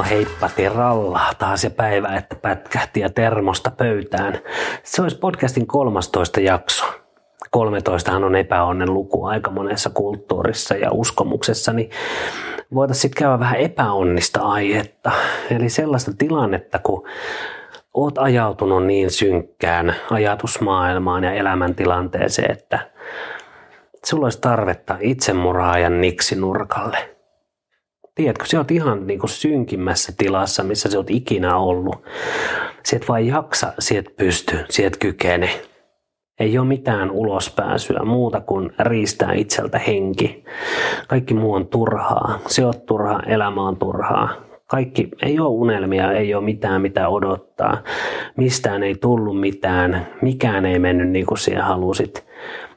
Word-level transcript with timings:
No 0.00 0.06
heippa 0.10 0.48
Tiralla, 0.56 1.20
taas 1.38 1.60
se 1.60 1.70
päivä, 1.70 2.16
että 2.16 2.36
pätkähti 2.36 3.00
ja 3.00 3.10
termosta 3.10 3.70
pöytään. 3.70 4.38
Se 4.82 5.02
olisi 5.02 5.18
podcastin 5.18 5.66
13 5.66 6.40
jakso. 6.40 6.84
13 7.50 8.12
on 8.12 8.36
epäonnen 8.36 8.94
luku 8.94 9.24
aika 9.24 9.50
monessa 9.50 9.90
kulttuurissa 9.90 10.74
ja 10.74 10.92
uskomuksessa, 10.92 11.72
niin 11.72 11.90
voitaisiin 12.74 13.02
sitten 13.02 13.18
käydä 13.18 13.38
vähän 13.38 13.56
epäonnista 13.56 14.40
aihetta. 14.40 15.10
Eli 15.50 15.68
sellaista 15.68 16.12
tilannetta, 16.18 16.78
kun 16.78 17.08
oot 17.94 18.18
ajautunut 18.18 18.86
niin 18.86 19.10
synkkään 19.10 19.94
ajatusmaailmaan 20.10 21.24
ja 21.24 21.32
elämäntilanteeseen, 21.32 22.50
että 22.50 22.78
sulla 24.04 24.26
olisi 24.26 24.40
tarvetta 24.40 24.96
itsemurhaajan 25.00 26.00
niksinurkalle– 26.00 26.98
Tiedätkö, 28.20 28.46
sä 28.46 28.58
oot 28.58 28.70
ihan 28.70 29.06
niin 29.06 29.18
kuin 29.18 29.30
synkimmässä 29.30 30.12
tilassa, 30.18 30.62
missä 30.62 30.90
sä 30.90 30.98
oot 30.98 31.10
ikinä 31.10 31.56
ollut. 31.56 31.96
Sä 32.86 32.96
et 32.96 33.08
vaan 33.08 33.26
jaksa, 33.26 33.72
sä 33.78 33.98
et 33.98 34.16
pysty, 34.16 34.58
sä 34.70 34.86
et 34.86 34.96
kykene. 34.96 35.50
Ei 36.40 36.58
ole 36.58 36.66
mitään 36.66 37.10
ulospääsyä 37.10 38.00
muuta 38.04 38.40
kuin 38.40 38.72
riistää 38.78 39.32
itseltä 39.32 39.78
henki. 39.78 40.44
Kaikki 41.08 41.34
muu 41.34 41.54
on 41.54 41.66
turhaa. 41.66 42.38
Se 42.46 42.64
on 42.66 42.74
turhaa, 42.86 43.22
elämä 43.26 43.68
on 43.68 43.76
turhaa. 43.76 44.28
Kaikki, 44.66 45.08
ei 45.22 45.40
ole 45.40 45.48
unelmia, 45.48 46.12
ei 46.12 46.34
ole 46.34 46.44
mitään 46.44 46.82
mitä 46.82 47.08
odottaa. 47.08 47.82
Mistään 48.36 48.82
ei 48.82 48.94
tullut 48.94 49.40
mitään, 49.40 50.06
mikään 50.22 50.66
ei 50.66 50.78
mennyt 50.78 51.08
niin 51.08 51.26
kuin 51.26 51.38
sinä 51.38 51.64
halusit. 51.64 52.26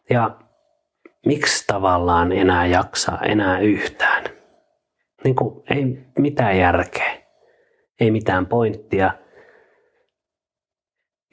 Ja 0.10 0.36
miksi 1.26 1.68
tavallaan 1.68 2.32
enää 2.32 2.66
jaksaa, 2.66 3.20
enää 3.22 3.60
yhtään? 3.60 4.33
Niin 5.24 5.36
kuin, 5.36 5.64
ei 5.70 6.06
mitään 6.20 6.58
järkeä, 6.58 7.18
ei 8.00 8.12
mitään 8.12 8.46
pointtia. 8.46 9.14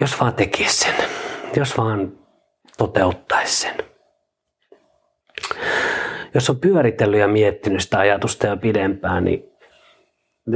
Jos 0.01 0.21
vaan 0.21 0.35
tekisi 0.35 0.79
sen, 0.79 0.95
jos 1.57 1.79
vaan 1.79 2.13
toteuttaisi 2.79 3.61
sen. 3.61 3.77
Jos 6.35 6.51
on 6.51 6.61
pyöritellyt 6.61 7.21
ja 7.21 7.29
miettinyt 7.29 7.83
sitä 7.83 7.99
ajatusta 7.99 8.47
jo 8.47 8.57
pidempään, 8.57 9.25
niin 9.25 9.51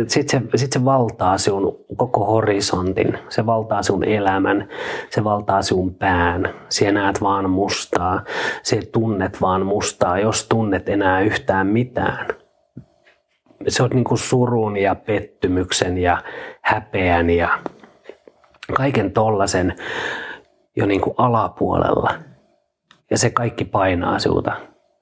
sitten 0.06 0.42
se, 0.52 0.58
sit 0.58 0.72
se 0.72 0.84
valtaa 0.84 1.38
sinun 1.38 1.84
koko 1.96 2.24
horisontin, 2.24 3.18
se 3.28 3.46
valtaa 3.46 3.82
sinun 3.82 4.04
elämän, 4.04 4.68
se 5.10 5.24
valtaa 5.24 5.62
sinun 5.62 5.94
pään. 5.94 6.54
Sinä 6.68 6.92
näet 6.92 7.20
vaan 7.20 7.50
mustaa, 7.50 8.24
se 8.62 8.80
tunnet 8.92 9.40
vaan 9.40 9.66
mustaa, 9.66 10.18
jos 10.18 10.48
tunnet 10.48 10.88
enää 10.88 11.20
yhtään 11.20 11.66
mitään– 11.66 12.26
se 13.68 13.82
on 13.82 13.90
niin 13.90 14.04
kuin 14.04 14.18
surun 14.18 14.76
ja 14.76 14.94
pettymyksen 14.94 15.98
ja 15.98 16.22
häpeän 16.62 17.30
ja 17.30 17.58
kaiken 18.76 19.12
tollasen 19.12 19.76
jo 20.76 20.86
niin 20.86 21.00
kuin 21.00 21.14
alapuolella. 21.18 22.14
Ja 23.10 23.18
se 23.18 23.30
kaikki 23.30 23.64
painaa 23.64 24.18
sinulta. 24.18 24.52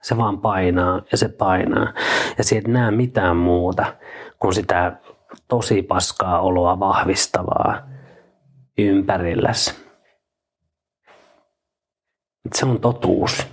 Se 0.02 0.16
vaan 0.16 0.40
painaa 0.40 1.02
ja 1.12 1.18
se 1.18 1.28
painaa. 1.28 1.92
Ja 2.38 2.44
siitä 2.44 2.68
et 2.68 2.72
näe 2.72 2.90
mitään 2.90 3.36
muuta 3.36 3.94
kuin 4.38 4.54
sitä 4.54 4.96
tosi 5.48 5.82
paskaa 5.82 6.40
oloa 6.40 6.80
vahvistavaa 6.80 7.88
ympärilläsi. 8.78 9.74
Se 12.54 12.66
on 12.66 12.80
totuus. 12.80 13.46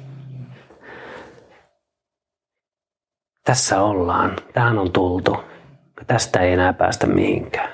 Tässä 3.49 3.81
ollaan, 3.81 4.35
tähän 4.53 4.77
on 4.79 4.91
tultu. 4.91 5.37
Tästä 6.07 6.39
ei 6.39 6.53
enää 6.53 6.73
päästä 6.73 7.07
mihinkään. 7.07 7.69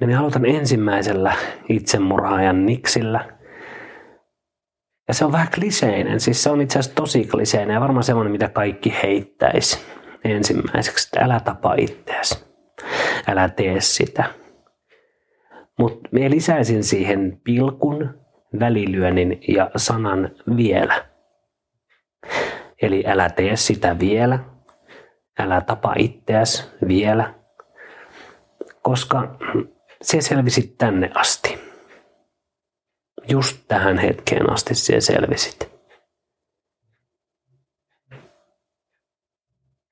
Ja 0.00 0.06
minä 0.06 0.20
aloitan 0.20 0.46
ensimmäisellä 0.46 1.36
itsemurhaajan 1.68 2.66
niksillä. 2.66 3.36
Ja 5.08 5.14
se 5.14 5.24
on 5.24 5.32
vähän 5.32 5.48
kliseinen, 5.54 6.20
siis 6.20 6.42
se 6.42 6.50
on 6.50 6.60
itse 6.60 6.78
asiassa 6.78 6.96
tosi 6.96 7.24
kliseinen 7.24 7.74
ja 7.74 7.80
varmaan 7.80 8.04
semmoinen, 8.04 8.32
mitä 8.32 8.48
kaikki 8.48 8.94
heittäisi 9.02 9.78
ensimmäiseksi, 10.24 11.08
että 11.08 11.24
älä 11.24 11.40
tapa 11.40 11.74
itseäsi, 11.74 12.44
älä 13.26 13.48
tee 13.48 13.80
sitä. 13.80 14.24
Mutta 15.78 16.08
minä 16.12 16.30
lisäisin 16.30 16.84
siihen 16.84 17.40
pilkun, 17.44 18.20
välilyönnin 18.60 19.40
ja 19.48 19.70
sanan 19.76 20.30
vielä. 20.56 21.04
Eli 22.82 23.04
älä 23.06 23.30
tee 23.30 23.56
sitä 23.56 23.98
vielä, 23.98 24.38
älä 25.38 25.60
tapa 25.60 25.94
itseäsi 25.98 26.68
vielä, 26.88 27.34
koska 28.82 29.36
se 30.02 30.20
selvisit 30.20 30.78
tänne 30.78 31.10
asti. 31.14 31.58
Just 33.28 33.64
tähän 33.68 33.98
hetkeen 33.98 34.52
asti 34.52 34.74
se 34.74 35.00
selvisit. 35.00 35.70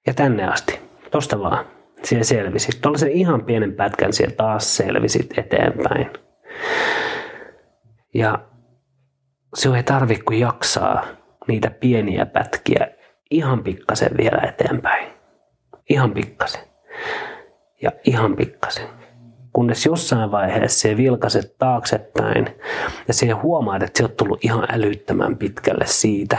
Ja 0.06 0.14
tänne 0.14 0.48
asti, 0.48 0.80
tosta 1.10 1.40
vaan, 1.40 1.66
siellä 2.02 2.24
selvisit. 2.24 2.80
Tuollaisen 2.80 3.12
ihan 3.12 3.44
pienen 3.44 3.72
pätkän 3.72 4.12
siellä 4.12 4.36
taas 4.36 4.76
selvisit 4.76 5.38
eteenpäin. 5.38 6.10
Ja 8.14 8.48
se 9.54 9.68
ei 9.76 9.82
tarvitse 9.82 10.24
kuin 10.24 10.40
jaksaa 10.40 11.15
niitä 11.48 11.70
pieniä 11.70 12.26
pätkiä 12.26 12.88
ihan 13.30 13.62
pikkasen 13.62 14.10
vielä 14.16 14.38
eteenpäin. 14.48 15.08
Ihan 15.90 16.14
pikkasen. 16.14 16.60
Ja 17.82 17.90
ihan 18.04 18.36
pikkasen. 18.36 18.88
Kunnes 19.52 19.86
jossain 19.86 20.30
vaiheessa 20.30 20.80
se 20.88 20.96
vilkaset 20.96 21.58
taaksepäin 21.58 22.46
ja 23.08 23.14
se 23.14 23.30
huomaat, 23.30 23.82
että 23.82 23.98
se 23.98 24.04
on 24.04 24.10
tullut 24.16 24.44
ihan 24.44 24.66
älyttömän 24.72 25.36
pitkälle 25.36 25.86
siitä 25.86 26.38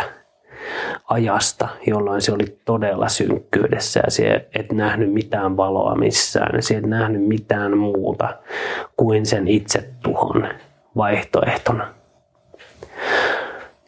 ajasta, 1.09 1.67
jolloin 1.87 2.21
se 2.21 2.31
oli 2.31 2.59
todella 2.65 3.09
synkkyydessä 3.09 4.01
ja 4.05 4.11
se 4.11 4.47
et 4.53 4.71
nähnyt 4.71 5.13
mitään 5.13 5.57
valoa 5.57 5.95
missään 5.95 6.55
ja 6.55 6.77
et 6.77 6.85
nähnyt 6.85 7.27
mitään 7.27 7.77
muuta 7.77 8.37
kuin 8.97 9.25
sen 9.25 9.47
itsetuhon 9.47 10.49
vaihtoehtona 10.97 11.96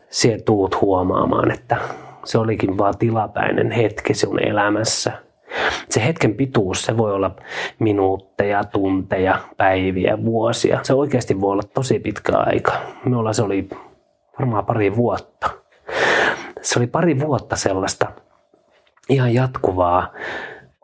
siellä 0.09 0.43
tuut 0.45 0.81
huomaamaan, 0.81 1.51
että 1.51 1.77
se 2.25 2.37
olikin 2.37 2.77
vaan 2.77 2.97
tilapäinen 2.97 3.71
hetki 3.71 4.13
sun 4.13 4.43
elämässä. 4.43 5.11
Se 5.89 6.05
hetken 6.05 6.35
pituus, 6.35 6.81
se 6.81 6.97
voi 6.97 7.13
olla 7.13 7.31
minuutteja, 7.79 8.63
tunteja, 8.63 9.39
päiviä, 9.57 10.25
vuosia. 10.25 10.79
Se 10.83 10.93
oikeasti 10.93 11.41
voi 11.41 11.51
olla 11.51 11.63
tosi 11.73 11.99
pitkä 11.99 12.37
aika. 12.37 12.73
Minulla 13.05 13.33
se 13.33 13.43
oli 13.43 13.69
varmaan 14.39 14.65
pari 14.65 14.95
vuotta. 14.95 15.49
Se 16.61 16.79
oli 16.79 16.87
pari 16.87 17.19
vuotta 17.19 17.55
sellaista 17.55 18.07
ihan 19.09 19.33
jatkuvaa 19.33 20.13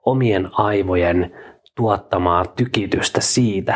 omien 0.05 0.49
aivojen 0.51 1.31
tuottamaa 1.75 2.45
tykitystä 2.45 3.21
siitä, 3.21 3.75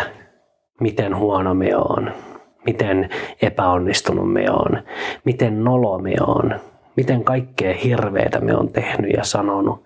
miten 0.79 1.15
huono 1.15 1.53
me 1.53 1.75
on, 1.75 2.11
miten 2.65 3.09
epäonnistunut 3.41 4.33
me 4.33 4.45
on, 4.51 4.83
miten 5.25 5.63
nolo 5.63 5.99
me 5.99 6.13
on, 6.27 6.55
miten 6.95 7.23
kaikkea 7.23 7.73
hirveitä 7.83 8.39
me 8.39 8.55
on 8.55 8.69
tehnyt 8.69 9.11
ja 9.17 9.23
sanonut, 9.23 9.85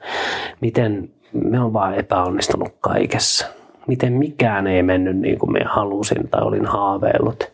miten 0.61 1.09
me 1.33 1.59
on 1.59 1.73
vaan 1.73 1.95
epäonnistunut 1.95 2.75
kaikessa, 2.81 3.47
miten 3.87 4.13
mikään 4.13 4.67
ei 4.67 4.83
mennyt 4.83 5.17
niin 5.17 5.39
kuin 5.39 5.53
me 5.53 5.59
halusin 5.65 6.29
tai 6.29 6.41
olin 6.41 6.65
haaveillut. 6.65 7.53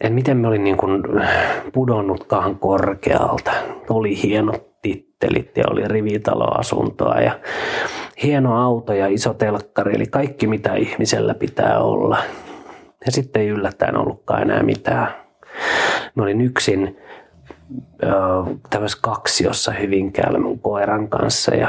En 0.00 0.12
miten 0.12 0.36
me 0.36 0.48
olin 0.48 0.64
niin 0.64 0.76
kuin 0.76 1.02
pudonnutkaan 1.72 2.58
korkealta. 2.58 3.50
Oli 3.90 4.22
hienot 4.22 4.82
tittelit 4.82 5.56
ja 5.56 5.64
oli 5.70 5.88
rivitaloasuntoa 5.88 7.14
ja 7.14 7.38
hieno 8.22 8.62
auto 8.62 8.92
ja 8.92 9.06
iso 9.06 9.34
telkkari, 9.34 9.94
eli 9.94 10.06
kaikki 10.06 10.46
mitä 10.46 10.74
ihmisellä 10.74 11.34
pitää 11.34 11.78
olla. 11.78 12.18
Ja 13.06 13.12
sitten 13.12 13.42
ei 13.42 13.48
yllättäen 13.48 13.96
ollutkaan 13.96 14.42
enää 14.42 14.62
mitään. 14.62 15.08
Mä 16.14 16.22
olin 16.22 16.40
yksin 16.40 16.98
tämmöisessä 18.70 19.02
kaksiossa 19.02 19.72
Hyvinkäällä 19.72 20.38
mun 20.38 20.58
koiran 20.58 21.08
kanssa 21.08 21.54
ja 21.54 21.68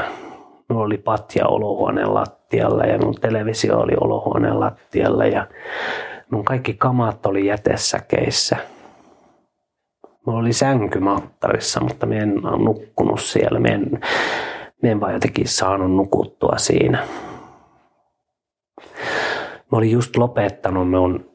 mulla 0.68 0.84
oli 0.84 0.98
patja 0.98 1.46
olohuoneen 1.46 2.14
lattialla 2.14 2.84
ja 2.84 2.98
mun 2.98 3.14
televisio 3.14 3.78
oli 3.78 3.92
olohuoneen 4.00 4.60
lattialla 4.60 5.26
ja 5.26 5.46
mun 6.30 6.44
kaikki 6.44 6.74
kamat 6.74 7.26
oli 7.26 7.46
jätesäkeissä. 7.46 8.56
Mulla 10.26 10.38
oli 10.38 10.52
sänky 10.52 10.98
mattarissa, 11.00 11.80
mutta 11.80 12.06
mä 12.06 12.14
en 12.14 12.34
nukkunut 12.64 13.20
siellä. 13.20 13.60
Mä 13.60 13.68
en, 13.68 13.90
mä 14.82 14.88
en 14.90 15.00
vaan 15.00 15.12
jotenkin 15.12 15.48
saanut 15.48 15.92
nukuttua 15.92 16.54
siinä. 16.56 17.06
Mä 19.72 19.78
olin 19.78 19.90
just 19.90 20.16
lopettanut 20.16 20.90
mun 20.90 21.30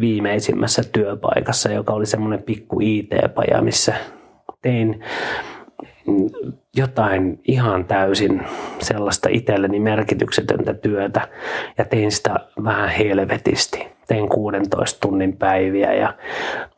viimeisimmässä 0.00 0.82
työpaikassa, 0.92 1.72
joka 1.72 1.92
oli 1.92 2.06
semmoinen 2.06 2.42
pikku 2.42 2.78
IT-paja, 2.80 3.62
missä 3.62 3.94
tein 4.62 5.04
jotain 6.76 7.40
ihan 7.44 7.84
täysin 7.84 8.42
sellaista 8.78 9.28
itselleni 9.32 9.80
merkityksetöntä 9.80 10.74
työtä 10.74 11.28
ja 11.78 11.84
tein 11.84 12.12
sitä 12.12 12.34
vähän 12.64 12.88
helvetisti. 12.88 13.86
Tein 14.08 14.28
16 14.28 15.00
tunnin 15.00 15.36
päiviä 15.36 15.92
ja 15.92 16.14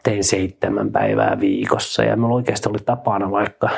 tein 0.05 0.25
seitsemän 0.25 0.93
päivää 0.93 1.41
viikossa 1.41 2.05
ja 2.05 2.17
minulla 2.17 2.35
oikeasti 2.35 2.69
oli 2.69 2.79
tapana 2.79 3.31
vaikka 3.31 3.69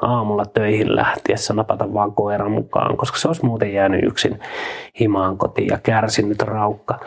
aamulla 0.00 0.44
töihin 0.46 0.96
lähtiessä 0.96 1.54
napata 1.54 1.94
vaan 1.94 2.12
koiran 2.12 2.50
mukaan, 2.50 2.96
koska 2.96 3.18
se 3.18 3.28
olisi 3.28 3.44
muuten 3.44 3.72
jäänyt 3.72 4.04
yksin 4.04 4.40
himaan 5.00 5.38
kotiin 5.38 5.68
ja 5.68 5.78
kärsinyt 5.82 6.42
raukka. 6.42 7.00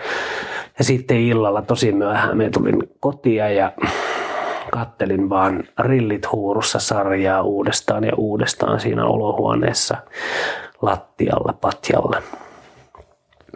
Ja 0.77 0.83
sitten 0.83 1.17
illalla 1.17 1.61
tosi 1.61 1.91
myöhään 1.91 2.37
me 2.37 2.49
tulin 2.49 2.83
kotia 2.99 3.49
ja 3.49 3.71
kattelin 4.71 5.29
vaan 5.29 5.63
rillit 5.79 6.31
huurussa 6.31 6.79
sarjaa 6.79 7.41
uudestaan 7.41 8.03
ja 8.03 8.15
uudestaan 8.17 8.79
siinä 8.79 9.05
olohuoneessa 9.05 9.97
lattialla 10.81 11.53
patjalla. 11.61 12.21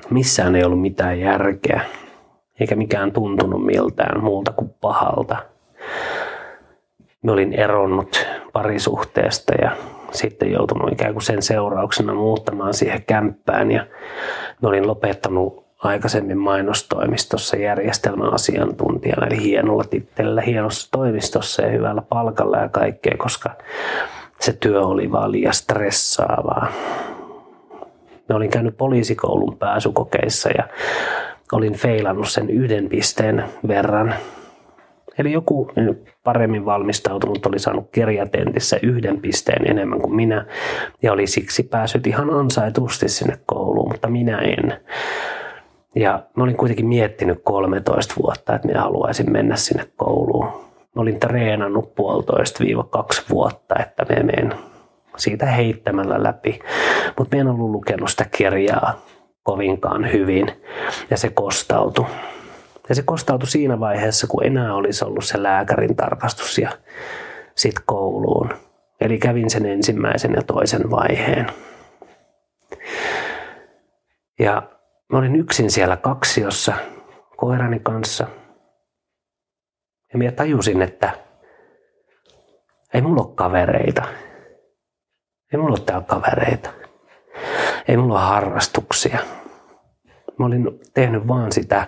Missään 0.09 0.55
ei 0.55 0.63
ollut 0.63 0.81
mitään 0.81 1.19
järkeä, 1.19 1.81
eikä 2.59 2.75
mikään 2.75 3.11
tuntunut 3.11 3.65
miltään 3.65 4.23
muulta 4.23 4.51
kuin 4.51 4.75
pahalta. 4.81 5.37
Mä 7.21 7.31
olin 7.31 7.53
eronnut 7.53 8.27
parisuhteesta 8.53 9.53
ja 9.61 9.71
sitten 10.11 10.51
joutunut 10.51 10.91
ikään 10.91 11.13
kuin 11.13 11.23
sen 11.23 11.41
seurauksena 11.41 12.13
muuttamaan 12.13 12.73
siihen 12.73 13.03
kämppään 13.07 13.71
ja 13.71 13.85
mä 14.61 14.69
olin 14.69 14.87
lopettanut 14.87 15.65
aikaisemmin 15.77 16.37
mainostoimistossa 16.37 17.57
järjestelmäasiantuntijana, 17.57 19.27
eli 19.27 19.43
hienolla 19.43 19.83
tittelillä, 19.83 20.41
hienossa 20.41 20.91
toimistossa 20.91 21.61
ja 21.61 21.69
hyvällä 21.69 22.01
palkalla 22.01 22.57
ja 22.57 22.69
kaikkea, 22.69 23.15
koska 23.17 23.49
se 24.39 24.53
työ 24.53 24.81
oli 24.81 25.11
vaan 25.11 25.31
liian 25.31 25.53
stressaavaa. 25.53 26.67
Mä 28.29 28.35
olin 28.35 28.49
käynyt 28.49 28.77
poliisikoulun 28.77 29.57
pääsykokeissa 29.57 30.49
ja 30.49 30.63
olin 31.55 31.73
feilannut 31.73 32.29
sen 32.29 32.49
yhden 32.49 32.89
pisteen 32.89 33.43
verran. 33.67 34.15
Eli 35.17 35.31
joku 35.31 35.71
paremmin 36.23 36.65
valmistautunut 36.65 37.45
oli 37.45 37.59
saanut 37.59 37.89
kirjatentissä 37.91 38.79
yhden 38.83 39.21
pisteen 39.21 39.71
enemmän 39.71 40.01
kuin 40.01 40.15
minä 40.15 40.45
ja 41.01 41.13
oli 41.13 41.27
siksi 41.27 41.63
päässyt 41.63 42.07
ihan 42.07 42.33
ansaitusti 42.33 43.09
sinne 43.09 43.37
kouluun, 43.45 43.91
mutta 43.91 44.07
minä 44.07 44.37
en. 44.37 44.77
Ja 45.95 46.23
mä 46.35 46.43
olin 46.43 46.57
kuitenkin 46.57 46.87
miettinyt 46.87 47.39
13 47.43 48.13
vuotta, 48.23 48.55
että 48.55 48.67
minä 48.67 48.81
haluaisin 48.81 49.31
mennä 49.31 49.55
sinne 49.55 49.85
kouluun. 49.95 50.45
Mä 50.95 51.01
olin 51.01 51.19
treenannut 51.19 51.95
puolitoista 51.95 52.63
viiva 52.63 52.83
kaksi 52.83 53.23
vuotta, 53.29 53.75
että 53.79 54.05
me 54.09 54.23
menen 54.23 54.53
siitä 55.17 55.45
heittämällä 55.45 56.23
läpi. 56.23 56.59
Mutta 57.17 57.35
mä 57.35 57.41
en 57.41 57.47
ollut 57.47 57.69
lukenut 57.69 58.09
sitä 58.09 58.25
kirjaa 58.37 59.01
kovinkaan 59.45 60.11
hyvin 60.11 60.63
ja 61.09 61.17
se 61.17 61.29
kostautui. 61.29 62.05
Ja 62.89 62.95
se 62.95 63.01
kostautui 63.01 63.47
siinä 63.47 63.79
vaiheessa, 63.79 64.27
kun 64.27 64.45
enää 64.45 64.75
olisi 64.75 65.05
ollut 65.05 65.25
se 65.25 65.43
lääkärin 65.43 65.95
tarkastus 65.95 66.57
ja 66.57 66.69
sitten 67.55 67.83
kouluun. 67.85 68.49
Eli 69.01 69.17
kävin 69.17 69.49
sen 69.49 69.65
ensimmäisen 69.65 70.33
ja 70.33 70.41
toisen 70.41 70.91
vaiheen. 70.91 71.47
Ja 74.39 74.75
Mä 75.09 75.17
olin 75.17 75.35
yksin 75.35 75.71
siellä 75.71 75.97
kaksiossa 75.97 76.73
koirani 77.37 77.79
kanssa. 77.79 78.27
Ja 80.13 80.19
minä 80.19 80.31
tajusin, 80.31 80.81
että 80.81 81.11
ei 82.93 83.01
mulla 83.01 83.23
ole 83.23 83.35
kavereita. 83.35 84.03
Ei 85.53 85.59
mulla 85.59 85.75
ole 85.77 85.85
täällä 85.85 86.05
kavereita. 86.07 86.69
Ei 87.87 87.97
mulla 87.97 88.13
ole 88.13 88.27
harrastuksia. 88.27 89.19
Mä 90.37 90.45
olin 90.45 90.79
tehnyt 90.93 91.27
vaan 91.27 91.51
sitä 91.51 91.87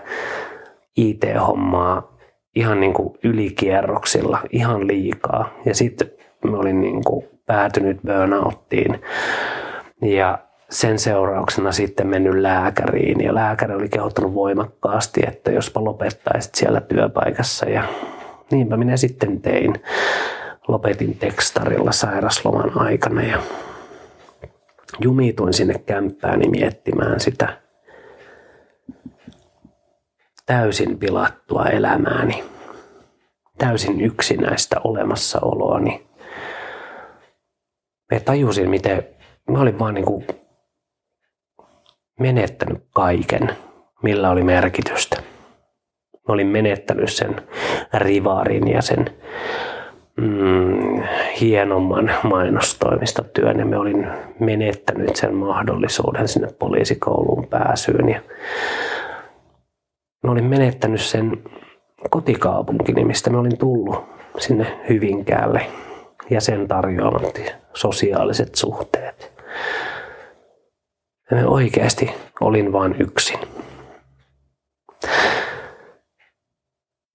IT-hommaa 0.97 2.17
ihan 2.55 2.79
niin 2.79 2.93
kuin 2.93 3.17
ylikierroksilla, 3.23 4.39
ihan 4.51 4.87
liikaa. 4.87 5.49
Ja 5.65 5.75
sitten 5.75 6.11
mä 6.45 6.57
olin 6.57 6.81
niin 6.81 7.03
kuin 7.03 7.25
päätynyt 7.45 7.99
burnouttiin. 8.05 9.01
Ja 10.01 10.39
sen 10.69 10.99
seurauksena 10.99 11.71
sitten 11.71 12.07
mennyt 12.07 12.35
lääkäriin 12.35 13.21
ja 13.21 13.35
lääkäri 13.35 13.75
oli 13.75 13.89
kehottanut 13.89 14.33
voimakkaasti, 14.33 15.21
että 15.27 15.51
jospa 15.51 15.83
lopettaisit 15.83 16.55
siellä 16.55 16.81
työpaikassa 16.81 17.69
ja 17.69 17.83
niinpä 18.51 18.77
minä 18.77 18.97
sitten 18.97 19.41
tein. 19.41 19.73
Lopetin 20.67 21.17
tekstarilla 21.17 21.91
sairasloman 21.91 22.81
aikana 22.81 23.21
ja 23.21 23.37
jumituin 24.99 25.53
sinne 25.53 25.79
kämppääni 25.85 26.49
miettimään 26.49 27.19
sitä 27.19 27.61
täysin 30.47 30.99
pilattua 30.99 31.65
elämääni, 31.65 32.43
täysin 33.57 34.01
yksinäistä 34.01 34.75
olemassaoloani. 34.83 36.07
Me 38.11 38.19
tajusin, 38.19 38.69
miten 38.69 39.07
mä 39.49 39.59
olin 39.59 39.79
vaan 39.79 39.93
niin 39.93 40.05
kuin 40.05 40.27
menettänyt 42.19 42.83
kaiken, 42.93 43.57
millä 44.03 44.29
oli 44.29 44.43
merkitystä. 44.43 45.21
Mä 46.13 46.33
olin 46.33 46.47
menettänyt 46.47 47.13
sen 47.13 47.35
rivaarin 47.93 48.67
ja 48.67 48.81
sen 48.81 49.05
mm, 50.17 51.03
hienomman 51.41 52.11
mainostoimistotyön 52.23 53.59
ja 53.59 53.65
mä 53.65 53.79
olin 53.79 54.07
menettänyt 54.39 55.15
sen 55.15 55.35
mahdollisuuden 55.35 56.27
sinne 56.27 56.47
poliisikouluun 56.59 57.47
pääsyyn. 57.47 58.09
Ja 58.09 58.21
mä 60.23 60.31
olin 60.31 60.45
menettänyt 60.45 61.01
sen 61.01 61.43
kotikaupunkini, 62.09 63.05
mistä 63.05 63.29
mä 63.29 63.39
olin 63.39 63.57
tullut 63.57 64.05
sinne 64.39 64.79
Hyvinkäälle 64.89 65.61
ja 66.29 66.41
sen 66.41 66.67
tarjoamat 66.67 67.41
sosiaaliset 67.73 68.55
suhteet. 68.55 69.31
Ja 71.31 71.47
oikeasti 71.47 72.11
olin 72.41 72.73
vain 72.73 72.95
yksin. 72.99 73.39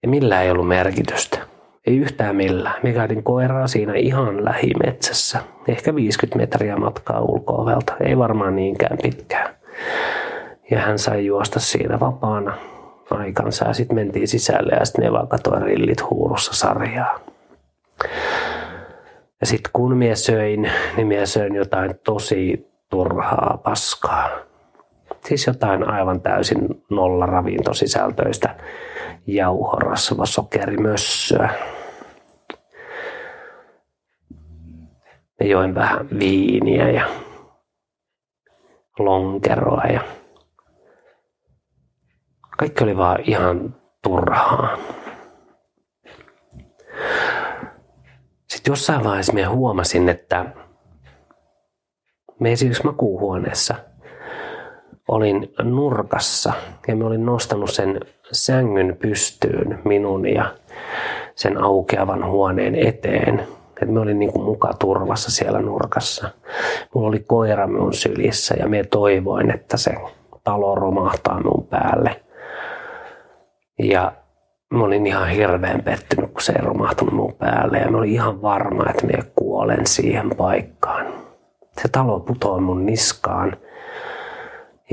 Ja 0.03 0.09
millä 0.09 0.41
ei 0.41 0.51
ollut 0.51 0.67
merkitystä. 0.67 1.53
Ei 1.87 1.97
yhtään 1.97 2.35
millään. 2.35 2.79
Me 2.83 2.93
käytin 2.93 3.23
koiraa 3.23 3.67
siinä 3.67 3.93
ihan 3.93 4.45
lähimetsässä. 4.45 5.39
Ehkä 5.67 5.95
50 5.95 6.37
metriä 6.37 6.77
matkaa 6.77 7.21
ulko 7.21 7.65
Ei 8.05 8.17
varmaan 8.17 8.55
niinkään 8.55 8.97
pitkään. 9.03 9.55
Ja 10.71 10.79
hän 10.79 10.99
sai 10.99 11.25
juosta 11.25 11.59
siinä 11.59 11.99
vapaana 11.99 12.57
aikansa. 13.09 13.67
Ja 13.67 13.73
sitten 13.73 13.95
mentiin 13.95 14.27
sisälle 14.27 14.71
ja 14.79 14.85
sitten 14.85 15.05
me 15.05 15.11
vaan 15.11 15.27
katsoin 15.27 15.61
rillit 15.61 16.09
huurussa 16.09 16.53
sarjaa. 16.53 17.19
Ja 19.41 19.47
sitten 19.47 19.71
kun 19.73 19.97
minä 19.97 20.15
söin, 20.15 20.71
niin 20.97 21.07
minä 21.07 21.25
söin 21.25 21.55
jotain 21.55 21.95
tosi 22.03 22.67
turhaa 22.89 23.59
paskaa. 23.63 24.29
Siis 25.27 25.47
jotain 25.47 25.83
aivan 25.83 26.21
täysin 26.21 26.83
nolla 26.89 27.25
ravintosisältöistä 27.25 28.55
jauhorasva 29.27 30.25
sokerimössöä. 30.25 31.49
Ja 35.39 35.47
join 35.47 35.75
vähän 35.75 36.07
viiniä 36.19 36.89
ja 36.89 37.07
lonkeroa 38.99 39.83
ja 39.83 40.01
kaikki 42.57 42.83
oli 42.83 42.97
vaan 42.97 43.19
ihan 43.23 43.75
turhaa. 44.01 44.77
Sitten 48.47 48.71
jossain 48.71 49.03
vaiheessa 49.03 49.33
minä 49.33 49.49
huomasin, 49.49 50.09
että 50.09 50.45
me 52.39 52.51
esimerkiksi 52.51 52.85
makuuhuoneessa 52.85 53.75
olin 55.07 55.53
nurkassa 55.63 56.53
ja 56.87 56.95
me 56.95 57.05
olin 57.05 57.25
nostanut 57.25 57.69
sen 57.69 57.99
sängyn 58.31 58.97
pystyyn 59.01 59.79
minun 59.85 60.27
ja 60.27 60.55
sen 61.35 61.63
aukeavan 61.63 62.25
huoneen 62.25 62.75
eteen. 62.75 63.47
Et 63.81 63.89
me 63.89 63.99
olin 63.99 64.19
niin 64.19 64.31
kuin 64.31 64.45
muka 64.45 64.73
turvassa 64.79 65.31
siellä 65.31 65.61
nurkassa. 65.61 66.29
Mulla 66.93 67.07
oli 67.07 67.19
koira 67.19 67.67
minun 67.67 67.93
sylissä 67.93 68.55
ja 68.59 68.67
me 68.67 68.83
toivoin, 68.83 69.51
että 69.51 69.77
se 69.77 69.91
talo 70.43 70.75
romahtaa 70.75 71.37
minun 71.37 71.67
päälle. 71.69 72.21
Ja 73.79 74.11
mä 74.73 74.83
olin 74.83 75.07
ihan 75.07 75.29
hirveän 75.29 75.81
pettynyt, 75.81 76.31
kun 76.31 76.41
se 76.41 76.53
ei 76.53 76.61
romahtunut 76.61 77.13
mun 77.13 77.33
päälle. 77.33 77.77
Ja 77.77 77.91
mä 77.91 77.97
olin 77.97 78.11
ihan 78.11 78.41
varma, 78.41 78.85
että 78.89 79.07
mä 79.07 79.23
kuolen 79.35 79.87
siihen 79.87 80.29
paikkaan 80.37 81.23
se 81.81 81.87
talo 81.87 82.19
putoaa 82.19 82.59
mun 82.59 82.85
niskaan 82.85 83.57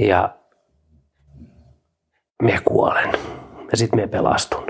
ja 0.07 0.37
me 2.43 2.61
kuolen. 2.65 3.13
Ja 3.71 3.77
sitten 3.77 4.01
me 4.01 4.07
pelastun. 4.07 4.67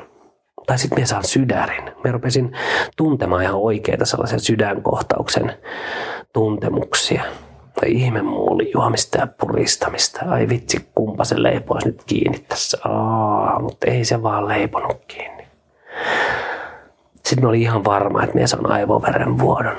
tai 0.66 0.78
sitten 0.78 0.96
minä 0.96 1.06
saan 1.06 1.24
sydärin. 1.24 1.84
Mä 2.04 2.12
rupesin 2.12 2.52
tuntemaan 2.96 3.42
ihan 3.42 3.54
oikeita 3.54 4.04
sellaisen 4.04 4.40
sydänkohtauksen 4.40 5.52
tuntemuksia. 6.32 7.22
Tai 7.80 7.90
ihme 7.92 8.22
muuli 8.22 8.70
juomista 8.74 9.18
ja 9.18 9.26
puristamista. 9.26 10.20
Ai 10.28 10.48
vitsi, 10.48 10.90
kumpa 10.94 11.24
se 11.24 11.42
leipoisi 11.42 11.86
nyt 11.86 12.04
kiinni 12.06 12.38
tässä. 12.38 12.78
Aa, 12.84 13.60
mutta 13.60 13.86
ei 13.90 14.04
se 14.04 14.22
vaan 14.22 14.48
leiponut 14.48 15.04
kiinni. 15.08 15.44
Sitten 17.24 17.42
mä 17.44 17.48
olin 17.48 17.62
ihan 17.62 17.84
varma, 17.84 18.22
että 18.22 18.34
minä 18.34 18.46
saan 18.46 18.70
aivoveren 18.72 19.38
vuodon. 19.38 19.76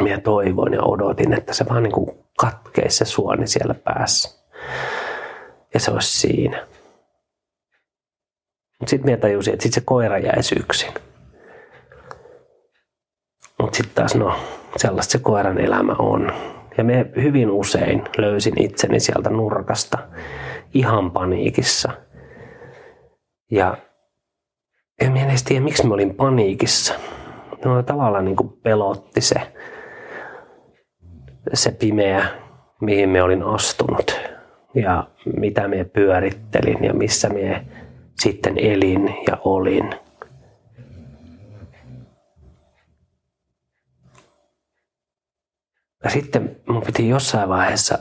Minä 0.00 0.20
toivoin 0.20 0.72
ja 0.72 0.82
odotin, 0.82 1.32
että 1.32 1.54
se 1.54 1.66
vaan 1.68 1.82
niin 1.82 1.92
kuin 1.92 2.10
katkeisi 2.40 2.96
se 2.96 3.04
suoni 3.04 3.46
siellä 3.46 3.74
päässä. 3.74 4.40
Ja 5.74 5.80
se 5.80 5.90
olisi 5.90 6.18
siinä. 6.18 6.66
Mutta 8.80 8.90
sitten 8.90 9.06
minä 9.06 9.16
tajusin, 9.16 9.52
että 9.52 9.62
sitten 9.62 9.82
se 9.82 9.86
koira 9.86 10.18
jäisi 10.18 10.54
yksin. 10.60 10.94
Mutta 13.60 13.76
sitten 13.76 13.94
taas, 13.94 14.14
no, 14.14 14.40
sellaista 14.76 15.12
se 15.12 15.18
koiran 15.18 15.58
elämä 15.58 15.92
on. 15.98 16.32
Ja 16.78 16.84
me 16.84 17.10
hyvin 17.16 17.50
usein 17.50 18.04
löysin 18.18 18.62
itseni 18.62 19.00
sieltä 19.00 19.30
nurkasta 19.30 19.98
ihan 20.74 21.10
paniikissa. 21.10 21.92
Ja 23.50 23.76
en 25.00 25.12
minä 25.12 25.26
edes 25.26 25.42
tiedä, 25.42 25.64
miksi 25.64 25.86
mä 25.86 25.94
olin 25.94 26.14
paniikissa. 26.14 26.94
No, 27.64 27.82
tavallaan 27.82 28.24
niin 28.24 28.36
kuin 28.36 28.52
pelotti 28.62 29.20
se, 29.20 29.52
se 31.54 31.70
pimeä, 31.70 32.26
mihin 32.80 33.08
me 33.08 33.22
olin 33.22 33.42
astunut 33.42 34.20
ja 34.74 35.08
mitä 35.36 35.68
me 35.68 35.84
pyörittelin 35.84 36.84
ja 36.84 36.94
missä 36.94 37.28
me 37.28 37.64
sitten 38.20 38.58
elin 38.58 39.14
ja 39.26 39.36
olin. 39.44 39.90
Ja 46.04 46.10
sitten 46.10 46.56
mun 46.68 46.82
piti 46.82 47.08
jossain 47.08 47.48
vaiheessa 47.48 47.98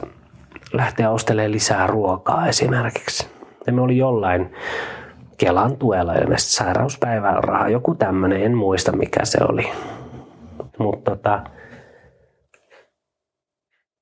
lähteä 0.74 1.10
ostelemaan 1.10 1.52
lisää 1.52 1.88
ruokaa 1.88 2.48
esimerkiksi. 2.48 3.28
Ja 3.68 3.74
me 3.74 3.82
oli 3.82 3.98
jollain 3.98 4.56
Kelan 5.38 5.78
tuella 5.78 6.14
ilmeisesti 6.14 6.52
sairauspäiväraha, 6.52 7.70
joku 7.70 7.96
tämmöinen, 7.96 8.44
en 8.44 8.58
muista 8.58 8.92
mikä 8.92 9.26
se 9.26 9.38
oli. 9.50 9.72
Mutta 10.78 11.12
tota, 11.12 11.44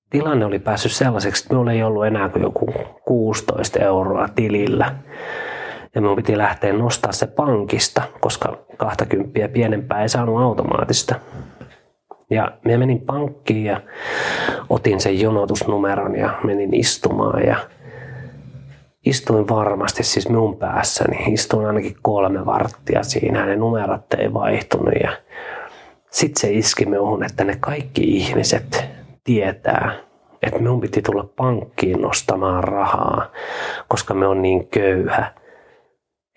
tilanne 0.10 0.46
oli 0.46 0.60
päässyt 0.60 0.92
sellaiseksi, 0.92 1.44
että 1.44 1.54
minulla 1.54 1.72
ei 1.72 1.84
ollut 1.84 2.06
enää 2.06 2.30
kuin 2.30 2.44
joku 2.44 2.74
16 3.06 3.80
euroa 3.80 4.28
tilillä. 4.36 4.96
Ja 5.96 6.02
minun 6.02 6.16
piti 6.16 6.38
lähteä 6.38 6.74
nostaa 6.74 7.12
se 7.12 7.28
pankista, 7.28 8.02
koska 8.20 8.58
20 8.78 9.48
pienempää 9.54 10.02
ei 10.02 10.10
saanut 10.10 10.42
automaattista. 10.42 11.16
Ja 12.30 12.52
minä 12.66 12.78
menin 12.78 13.02
pankkiin 13.02 13.66
ja 13.66 13.82
otin 14.70 15.00
sen 15.00 15.20
jonotusnumeron 15.20 16.16
ja 16.16 16.40
menin 16.44 16.74
istumaan 16.74 17.46
ja 17.46 17.56
istuin 19.06 19.50
varmasti 19.50 20.04
siis 20.04 20.30
minun 20.30 20.58
päässäni. 20.58 21.34
Istuin 21.34 21.68
ainakin 21.68 21.98
kolme 22.02 22.46
varttia 22.46 23.04
siinä 23.04 23.46
ne 23.46 23.56
numerot 23.56 24.14
ei 24.18 24.34
vaihtunut 24.34 24.94
ja 25.04 25.12
sitten 26.12 26.42
se 26.42 26.52
iski 26.52 26.86
minuun, 26.86 27.24
että 27.24 27.44
ne 27.44 27.58
kaikki 27.60 28.02
ihmiset 28.18 28.97
tietää, 29.28 29.92
että 30.42 30.60
minun 30.60 30.82
piti 30.82 31.02
tulla 31.02 31.30
pankkiin 31.36 32.02
nostamaan 32.02 32.64
rahaa, 32.64 33.32
koska 33.88 34.14
me 34.14 34.28
on 34.28 34.42
niin 34.42 34.68
köyhä, 34.68 35.34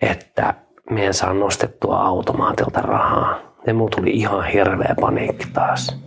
että 0.01 0.53
me 0.89 1.05
en 1.05 1.13
saa 1.13 1.33
nostettua 1.33 1.97
automaatilta 1.97 2.81
rahaa. 2.81 3.39
Ja 3.67 3.73
minun 3.73 3.89
tuli 3.95 4.09
ihan 4.09 4.45
hirveä 4.45 4.95
paniikki 5.01 5.47
taas. 5.53 5.97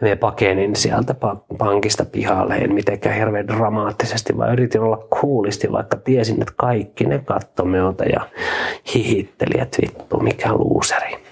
Ja 0.00 0.08
me 0.08 0.16
pakenin 0.16 0.76
sieltä 0.76 1.14
pankista 1.58 2.04
pihalle, 2.04 2.54
en 2.54 2.74
mitenkään 2.74 3.16
hirveän 3.16 3.48
dramaattisesti, 3.48 4.38
vaan 4.38 4.52
yritin 4.52 4.80
olla 4.80 5.06
kuulisti, 5.20 5.72
vaikka 5.72 5.96
tiesin, 5.96 6.42
että 6.42 6.54
kaikki 6.56 7.04
ne 7.04 7.18
katto 7.18 7.64
ja 8.12 8.20
hihitteli, 8.94 9.60
että 9.60 9.78
vittu, 9.82 10.20
mikä 10.20 10.52
luuseri. 10.52 11.22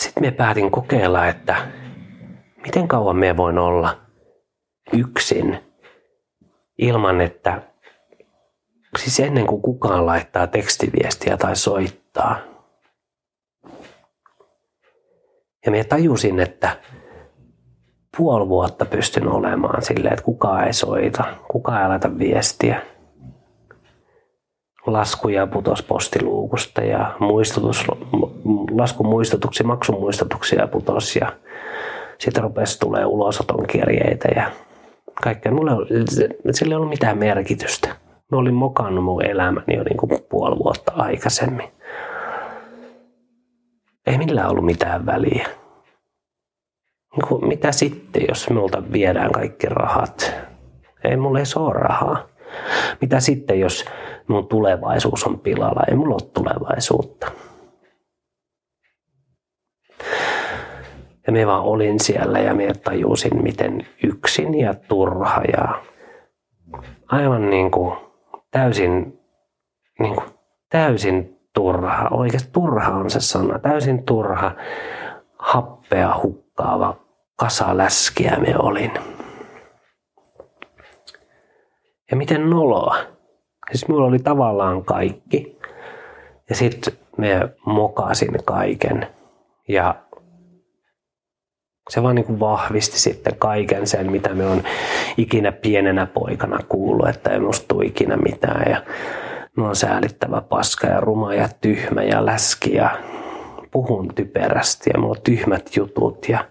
Sitten 0.00 0.08
me 0.20 0.30
päätin 0.30 0.70
kokeilla, 0.70 1.26
että 1.26 1.56
miten 2.64 2.88
kauan 2.88 3.16
me 3.16 3.36
voin 3.36 3.58
olla 3.58 4.00
yksin 4.92 5.58
ilman, 6.78 7.20
että 7.20 7.62
siis 8.98 9.20
ennen 9.20 9.46
kuin 9.46 9.62
kukaan 9.62 10.06
laittaa 10.06 10.46
tekstiviestiä 10.46 11.36
tai 11.36 11.56
soittaa. 11.56 12.38
Ja 15.64 15.70
minä 15.70 15.84
tajusin, 15.84 16.40
että 16.40 16.76
puoli 18.16 18.48
vuotta 18.48 18.84
pystyn 18.84 19.28
olemaan 19.28 19.82
silleen, 19.82 20.12
että 20.12 20.24
kukaan 20.24 20.66
ei 20.66 20.72
soita, 20.72 21.24
kukaan 21.48 21.82
ei 21.82 21.88
laita 21.88 22.18
viestiä 22.18 22.82
laskuja 24.86 25.46
putos 25.46 25.82
postiluukusta 25.82 26.80
ja 26.80 27.14
muistutus, 27.18 27.86
laskumuistutuksia, 28.70 29.66
maksumuistutuksia 29.66 30.66
putos 30.66 31.16
ja 31.16 31.32
sitten 32.18 32.42
rupesi 32.42 32.78
tulee 32.80 33.04
ulosoton 33.04 33.66
kirjeitä 33.66 34.28
ja 34.36 34.50
kaikkea. 35.22 35.52
Mulle, 35.52 35.72
sillä 36.50 36.72
ei 36.72 36.76
ollut 36.76 36.88
mitään 36.88 37.18
merkitystä. 37.18 37.88
Mä 38.32 38.38
olin 38.38 38.54
mokannut 38.54 39.04
mun 39.04 39.24
elämäni 39.24 39.76
jo 39.76 39.82
niin 39.82 39.96
kuin 39.96 40.10
puoli 40.28 40.58
vuotta 40.58 40.92
aikaisemmin. 40.96 41.68
Ei 44.06 44.18
millään 44.18 44.50
ollut 44.50 44.64
mitään 44.64 45.06
väliä. 45.06 45.46
Niin 47.16 47.28
kuin, 47.28 47.48
mitä 47.48 47.72
sitten, 47.72 48.22
jos 48.28 48.48
minulta 48.50 48.82
viedään 48.92 49.32
kaikki 49.32 49.66
rahat? 49.66 50.34
Ei 51.04 51.16
mulle 51.16 51.38
ei 51.38 51.44
ole 51.56 51.72
rahaa. 51.72 52.26
Mitä 53.00 53.20
sitten, 53.20 53.60
jos 53.60 53.84
mun 54.30 54.48
tulevaisuus 54.48 55.24
on 55.24 55.38
pilalla? 55.38 55.82
Ei 55.88 55.96
mulla 55.96 56.14
ole 56.14 56.30
tulevaisuutta. 56.34 57.30
Ja 61.26 61.32
me 61.32 61.46
vaan 61.46 61.62
olin 61.62 62.00
siellä 62.00 62.38
ja 62.38 62.54
me 62.54 62.72
tajusin, 62.84 63.42
miten 63.42 63.86
yksin 64.02 64.58
ja 64.58 64.74
turha 64.74 65.42
ja 65.52 65.82
aivan 67.08 67.50
niin 67.50 67.70
kuin 67.70 67.96
täysin, 68.50 69.20
niin 69.98 70.14
kuin 70.14 70.26
täysin 70.68 71.38
turha, 71.54 72.08
oikeasti 72.10 72.50
turha 72.52 72.96
on 72.96 73.10
se 73.10 73.20
sana, 73.20 73.58
täysin 73.58 74.04
turha, 74.04 74.54
happea 75.38 76.20
hukkaava 76.22 76.96
kasa 77.36 77.76
läskiä 77.76 78.36
me 78.36 78.54
olin. 78.58 78.92
Ja 82.10 82.16
miten 82.16 82.50
noloa. 82.50 82.96
Siis 83.70 83.88
mulla 83.88 84.06
oli 84.06 84.18
tavallaan 84.18 84.84
kaikki. 84.84 85.58
Ja 86.48 86.56
sitten 86.56 86.94
me 87.16 87.48
mokasin 87.66 88.38
kaiken. 88.44 89.06
Ja 89.68 89.94
se 91.90 92.02
vaan 92.02 92.14
niin 92.14 92.40
vahvisti 92.40 92.98
sitten 92.98 93.36
kaiken 93.38 93.86
sen, 93.86 94.10
mitä 94.10 94.34
me 94.34 94.46
on 94.46 94.62
ikinä 95.16 95.52
pienenä 95.52 96.06
poikana 96.06 96.58
kuullut, 96.68 97.08
että 97.08 97.30
ei 97.30 97.40
musta 97.40 97.68
tule 97.68 97.84
ikinä 97.84 98.16
mitään. 98.16 98.70
Ja 98.70 98.82
mä 99.56 99.68
on 99.68 99.76
säälittävä 99.76 100.40
paska 100.40 100.86
ja 100.86 101.00
ruma 101.00 101.34
ja 101.34 101.48
tyhmä 101.60 102.02
ja 102.02 102.26
läski 102.26 102.74
ja 102.74 102.90
puhun 103.70 104.14
typerästi 104.14 104.90
ja 104.94 105.00
mulla 105.00 105.14
on 105.16 105.22
tyhmät 105.24 105.76
jutut 105.76 106.28
ja 106.28 106.44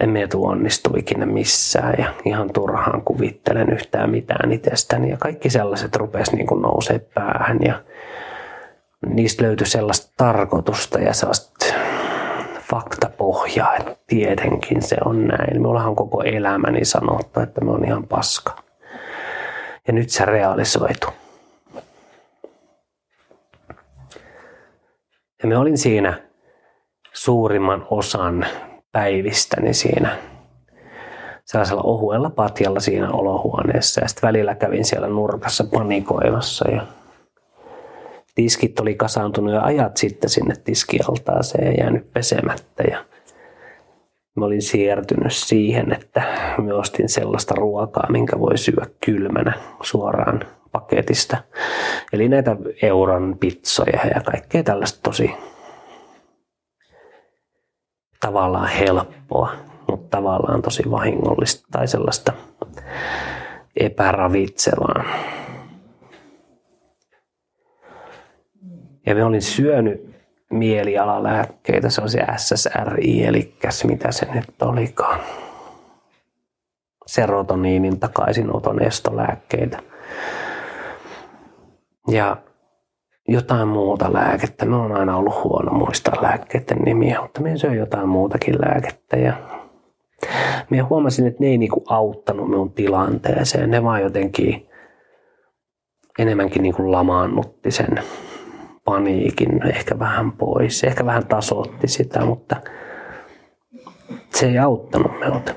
en 0.00 0.10
me 0.10 0.26
tule 0.26 0.48
onnistu 0.48 0.90
ikinä 0.96 1.26
missään 1.26 1.94
ja 1.98 2.14
ihan 2.24 2.52
turhaan 2.52 3.02
kuvittelen 3.02 3.72
yhtään 3.72 4.10
mitään 4.10 4.52
itsestäni. 4.52 5.10
Ja 5.10 5.16
kaikki 5.16 5.50
sellaiset 5.50 5.96
rupesi 5.96 6.36
niin 6.36 6.46
kuin 6.46 6.62
nousee 6.62 6.98
päähän 6.98 7.58
ja 7.62 7.82
niistä 9.06 9.44
löytyi 9.44 9.66
sellaista 9.66 10.12
tarkoitusta 10.16 10.98
ja 10.98 11.12
sellaista 11.12 11.74
faktapohjaa, 12.70 13.76
että 13.76 13.96
tietenkin 14.06 14.82
se 14.82 14.96
on 15.04 15.26
näin. 15.26 15.52
Minullahan 15.52 15.88
on 15.88 15.96
koko 15.96 16.22
elämäni 16.22 16.84
sanottu, 16.84 17.40
että 17.40 17.60
me 17.60 17.70
on 17.70 17.84
ihan 17.84 18.06
paska. 18.06 18.56
Ja 19.86 19.92
nyt 19.92 20.10
se 20.10 20.24
realisoitu. 20.24 21.06
Ja 25.42 25.48
me 25.48 25.56
olin 25.56 25.78
siinä 25.78 26.20
suurimman 27.12 27.86
osan 27.90 28.46
päivistäni 28.98 29.74
siinä 29.74 30.16
sellaisella 31.44 31.82
ohuella 31.82 32.30
patjalla 32.30 32.80
siinä 32.80 33.10
olohuoneessa. 33.10 34.00
Ja 34.00 34.08
sitten 34.08 34.28
välillä 34.28 34.54
kävin 34.54 34.84
siellä 34.84 35.08
nurkassa 35.08 35.64
panikoimassa 35.64 36.70
ja 36.70 36.86
tiskit 38.34 38.80
oli 38.80 38.94
kasaantunut 38.94 39.54
jo 39.54 39.60
ajat 39.62 39.96
sitten 39.96 40.30
sinne 40.30 40.54
tiskialtaaseen 40.64 41.66
ja 41.66 41.84
jäänyt 41.84 42.12
pesemättä. 42.12 42.82
Ja 42.90 43.04
mä 44.36 44.44
olin 44.44 44.62
siirtynyt 44.62 45.32
siihen, 45.32 45.92
että 45.92 46.22
mä 46.58 46.74
ostin 46.74 47.08
sellaista 47.08 47.54
ruokaa, 47.54 48.06
minkä 48.10 48.40
voi 48.40 48.58
syödä 48.58 48.86
kylmänä 49.06 49.52
suoraan 49.82 50.40
paketista. 50.72 51.36
Eli 52.12 52.28
näitä 52.28 52.56
euron 52.82 53.36
pizzoja 53.40 54.00
ja 54.14 54.20
kaikkea 54.20 54.62
tällaista 54.62 55.00
tosi 55.02 55.30
tavallaan 58.20 58.68
helppoa, 58.68 59.52
mutta 59.88 60.16
tavallaan 60.16 60.62
tosi 60.62 60.90
vahingollista 60.90 61.68
tai 61.70 61.88
sellaista 61.88 62.32
epäravitsevaa. 63.76 65.04
Ja 69.06 69.14
me 69.14 69.24
olin 69.24 69.42
syönyt 69.42 70.08
mielialalääkkeitä, 70.50 71.90
se 71.90 72.02
on 72.02 72.10
se 72.10 72.26
SSRI, 72.36 73.24
eli 73.24 73.54
mitä 73.84 74.12
se 74.12 74.26
nyt 74.34 74.62
olikaan. 74.62 75.20
Serotoniinin 77.06 78.00
takaisinoton 78.00 78.82
estolääkkeitä. 78.82 79.78
Ja 82.08 82.36
jotain 83.28 83.68
muuta 83.68 84.12
lääkettä. 84.12 84.66
Me 84.66 84.76
on 84.76 84.92
aina 84.92 85.16
ollut 85.16 85.44
huono 85.44 85.72
muistaa 85.72 86.22
lääkkeiden 86.22 86.78
nimiä, 86.78 87.22
mutta 87.22 87.40
me 87.40 87.56
söin 87.56 87.78
jotain 87.78 88.08
muutakin 88.08 88.54
lääkettä. 88.54 89.16
Ja 89.16 89.34
minä 90.70 90.84
huomasin, 90.84 91.26
että 91.26 91.40
ne 91.40 91.46
ei 91.46 91.58
niinku 91.58 91.84
auttanut 91.88 92.48
minun 92.48 92.72
tilanteeseen. 92.72 93.70
Ne 93.70 93.82
vaan 93.82 94.02
jotenkin 94.02 94.68
enemmänkin 96.18 96.62
niinku 96.62 96.92
lamaannutti 96.92 97.70
sen 97.70 98.02
paniikin 98.84 99.66
ehkä 99.66 99.98
vähän 99.98 100.32
pois. 100.32 100.84
Ehkä 100.84 101.06
vähän 101.06 101.26
tasoitti 101.26 101.88
sitä, 101.88 102.24
mutta 102.24 102.56
se 104.30 104.46
ei 104.46 104.58
auttanut 104.58 105.18
meiltä. 105.20 105.54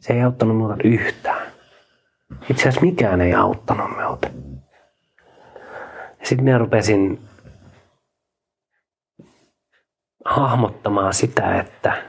Se 0.00 0.12
ei 0.12 0.22
auttanut 0.22 0.56
minua 0.56 0.76
yhtään. 0.84 1.47
Itse 2.50 2.62
asiassa 2.62 2.80
mikään 2.80 3.20
ei 3.20 3.34
auttanut 3.34 3.96
meiltä. 3.96 4.30
Sitten 6.22 6.44
minä 6.44 6.58
rupesin 6.58 7.28
hahmottamaan 10.24 11.14
sitä, 11.14 11.60
että 11.60 12.02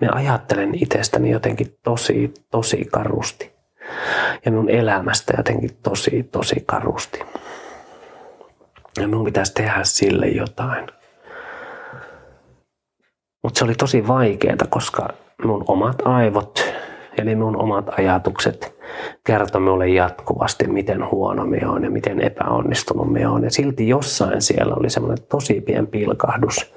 me 0.00 0.08
ajattelen 0.12 0.82
itsestäni 0.82 1.30
jotenkin 1.30 1.78
tosi, 1.82 2.34
tosi 2.50 2.84
karusti. 2.92 3.52
Ja 4.44 4.50
minun 4.50 4.70
elämästä 4.70 5.34
jotenkin 5.36 5.76
tosi, 5.82 6.22
tosi 6.22 6.62
karusti. 6.66 7.18
Ja 9.00 9.08
minun 9.08 9.24
pitäisi 9.24 9.54
tehdä 9.54 9.80
sille 9.82 10.26
jotain. 10.26 10.86
Mutta 13.42 13.58
se 13.58 13.64
oli 13.64 13.74
tosi 13.74 14.06
vaikeaa, 14.06 14.56
koska 14.68 15.08
minun 15.38 15.64
omat 15.68 16.02
aivot, 16.04 16.74
eli 17.18 17.34
minun 17.34 17.62
omat 17.62 17.98
ajatukset 17.98 18.77
kertoi 19.24 19.60
minulle 19.60 19.88
jatkuvasti, 19.88 20.66
miten 20.66 21.10
huono 21.10 21.46
minä 21.46 21.70
olen 21.70 21.84
ja 21.84 21.90
miten 21.90 22.20
epäonnistunut 22.20 23.12
minä 23.12 23.30
olen. 23.30 23.44
Ja 23.44 23.50
silti 23.50 23.88
jossain 23.88 24.42
siellä 24.42 24.74
oli 24.74 24.90
semmoinen 24.90 25.24
tosi 25.28 25.60
pien 25.60 25.86
pilkahdus, 25.86 26.74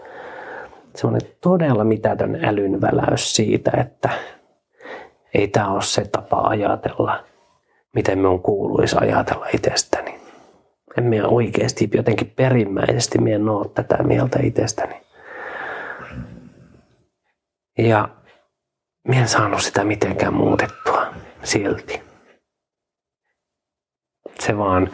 semmoinen 0.96 1.30
todella 1.42 1.84
mitätön 1.84 2.46
älynväläys 2.46 3.36
siitä, 3.36 3.72
että 3.78 4.10
ei 5.34 5.48
tämä 5.48 5.72
ole 5.72 5.82
se 5.82 6.06
tapa 6.12 6.42
ajatella, 6.42 7.24
miten 7.94 8.18
minun 8.18 8.42
kuuluisi 8.42 8.96
ajatella 9.00 9.46
itsestäni. 9.54 10.22
En 10.98 11.04
minä 11.04 11.28
oikeasti 11.28 11.90
jotenkin 11.94 12.34
perimmäisesti 12.36 13.18
minä 13.18 13.36
en 13.36 13.50
ole 13.50 13.66
tätä 13.74 14.04
mieltä 14.04 14.40
itsestäni. 14.44 15.02
Ja 17.78 18.10
minä 19.08 19.22
en 19.22 19.28
saanut 19.28 19.62
sitä 19.62 19.84
mitenkään 19.84 20.34
muutettua 20.34 20.81
silti. 21.44 22.02
Se 24.40 24.58
vaan 24.58 24.90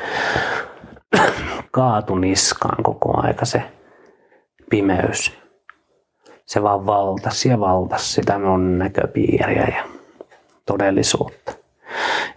kaatu 1.72 2.16
niskaan 2.16 2.84
koko 2.84 3.22
aika 3.22 3.46
se 3.46 3.64
pimeys. 4.70 5.38
Se 6.46 6.64
vaan 6.64 6.86
valtasi 6.86 7.50
ja 7.50 7.60
valtasi 7.60 8.14
sitä 8.14 8.38
minun 8.38 8.80
näköpiiriä 8.80 9.68
ja 9.78 9.84
todellisuutta. 10.66 11.54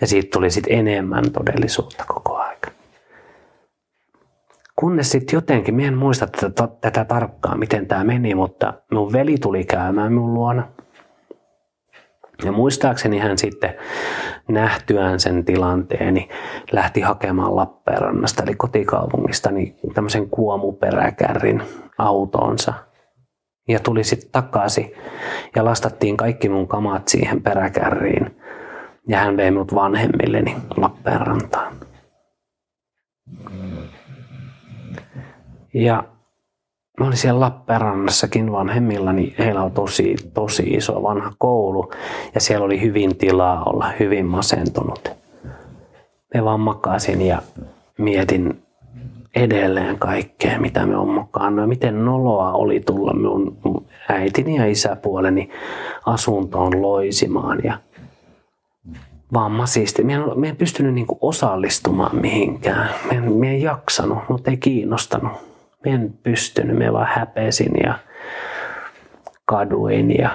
Ja 0.01 0.07
siitä 0.07 0.29
tuli 0.33 0.51
sitten 0.51 0.79
enemmän 0.79 1.33
todellisuutta 1.33 2.05
koko 2.09 2.37
aika. 2.37 2.71
Kunnes 4.77 5.11
sitten 5.11 5.37
jotenkin, 5.37 5.75
minä 5.75 5.89
en 5.89 5.99
muista 5.99 6.27
tätä, 6.27 6.69
tätä 6.81 7.05
tarkkaan, 7.05 7.59
miten 7.59 7.87
tämä 7.87 8.05
meni, 8.05 8.35
mutta 8.35 8.75
minun 8.91 9.13
veli 9.13 9.39
tuli 9.39 9.65
käymään 9.65 10.13
minun 10.13 10.35
luona. 10.35 10.69
Ja 12.45 12.53
muistaakseni 12.53 13.19
hän 13.19 13.39
sitten 13.39 13.75
nähtyään 14.49 15.21
sen 15.21 15.45
tilanteen, 15.45 16.15
niin 16.15 16.29
lähti 16.73 17.01
hakemaan 17.01 17.57
Lappeenrannasta, 17.57 18.43
eli 18.43 18.55
kotikaupungista, 18.55 19.51
niin 19.51 19.77
tämmöisen 19.95 20.31
kuomuperäkärrin 20.31 21.63
autoonsa. 21.99 22.75
Ja 23.69 23.81
tuli 23.81 24.05
sitten 24.05 24.31
takaisin 24.33 24.93
ja 25.57 25.65
lastattiin 25.65 26.17
kaikki 26.17 26.49
mun 26.49 26.69
kamat 26.69 27.09
siihen 27.09 27.43
peräkärriin. 27.43 28.37
Ja 29.09 29.19
hän 29.19 29.37
vei 29.37 29.51
minut 29.51 29.75
vanhemmilleni 29.75 30.57
Lappeenrantaan. 30.77 31.75
Ja 35.75 36.05
mä 37.01 37.07
olin 37.07 37.17
siellä 37.17 37.41
Lappeenrannassakin 37.41 38.53
vanhemmilla, 38.53 39.13
niin 39.13 39.35
heillä 39.39 39.63
on 39.63 39.73
tosi, 39.73 40.17
tosi 40.35 40.63
iso 40.63 41.03
vanha 41.03 41.33
koulu. 41.39 41.93
Ja 42.35 42.41
siellä 42.41 42.65
oli 42.65 42.81
hyvin 42.81 43.17
tilaa 43.17 43.65
olla 43.65 43.93
hyvin 44.01 44.27
masentunut. 44.27 45.09
Me 46.35 46.45
vaan 46.45 46.61
makasin 46.61 47.23
ja 47.23 47.43
mietin 47.99 48.63
edelleen 49.35 49.99
kaikkea, 49.99 50.61
mitä 50.61 50.87
me 50.87 50.97
on 50.97 51.09
mukaan. 51.09 51.57
No, 51.57 51.67
miten 51.67 52.05
noloa 52.05 52.53
oli 52.53 52.81
tulla 52.81 53.13
minun 53.13 53.57
äitini 54.09 54.57
ja 54.57 54.67
isäpuoleni 54.67 55.51
asuntoon 56.07 56.83
loisimaan. 56.83 57.59
Ja 57.65 57.79
vaan 59.33 59.53
masisti. 59.53 60.05
Mie 60.05 60.17
en, 60.17 60.23
mie 60.35 60.51
en 60.51 60.57
pystynyt 60.57 60.95
niinku 60.95 61.19
osallistumaan 61.21 62.17
mihinkään. 62.17 62.91
Mie 63.11 63.19
en, 63.19 63.33
mie 63.33 63.51
en 63.51 63.63
jaksanut, 63.63 64.19
mutta 64.29 64.51
ei 64.51 64.57
kiinnostanut. 64.57 65.50
Mie 65.85 65.95
en 65.95 66.19
pystynyt, 66.23 66.79
mie 66.79 66.93
vaan 66.93 67.09
häpesin 67.15 67.73
ja 67.83 67.99
kaduin 69.45 70.19
ja 70.19 70.31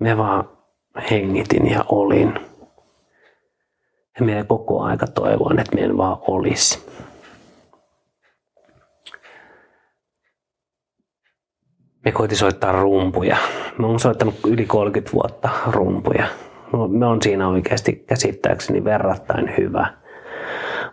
me 0.00 0.16
vaan 0.16 0.48
hengitin 1.10 1.70
ja 1.70 1.84
olin. 1.88 2.34
Ja 4.18 4.24
minä 4.26 4.44
koko 4.44 4.82
aika 4.82 5.06
toivon, 5.06 5.58
että 5.58 5.74
minä 5.74 5.86
en 5.86 5.96
vaan 5.96 6.18
olisi. 6.20 6.90
Me 12.04 12.12
koitin 12.12 12.38
soittaa 12.38 12.72
rumpuja. 12.72 13.36
Mä 13.78 13.86
oon 13.86 14.00
soittanut 14.00 14.34
yli 14.46 14.66
30 14.66 15.12
vuotta 15.12 15.48
rumpuja. 15.66 16.26
Me 16.88 17.06
on 17.06 17.22
siinä 17.22 17.48
oikeasti 17.48 17.92
käsittääkseni 17.92 18.84
verrattain 18.84 19.56
hyvä. 19.58 19.99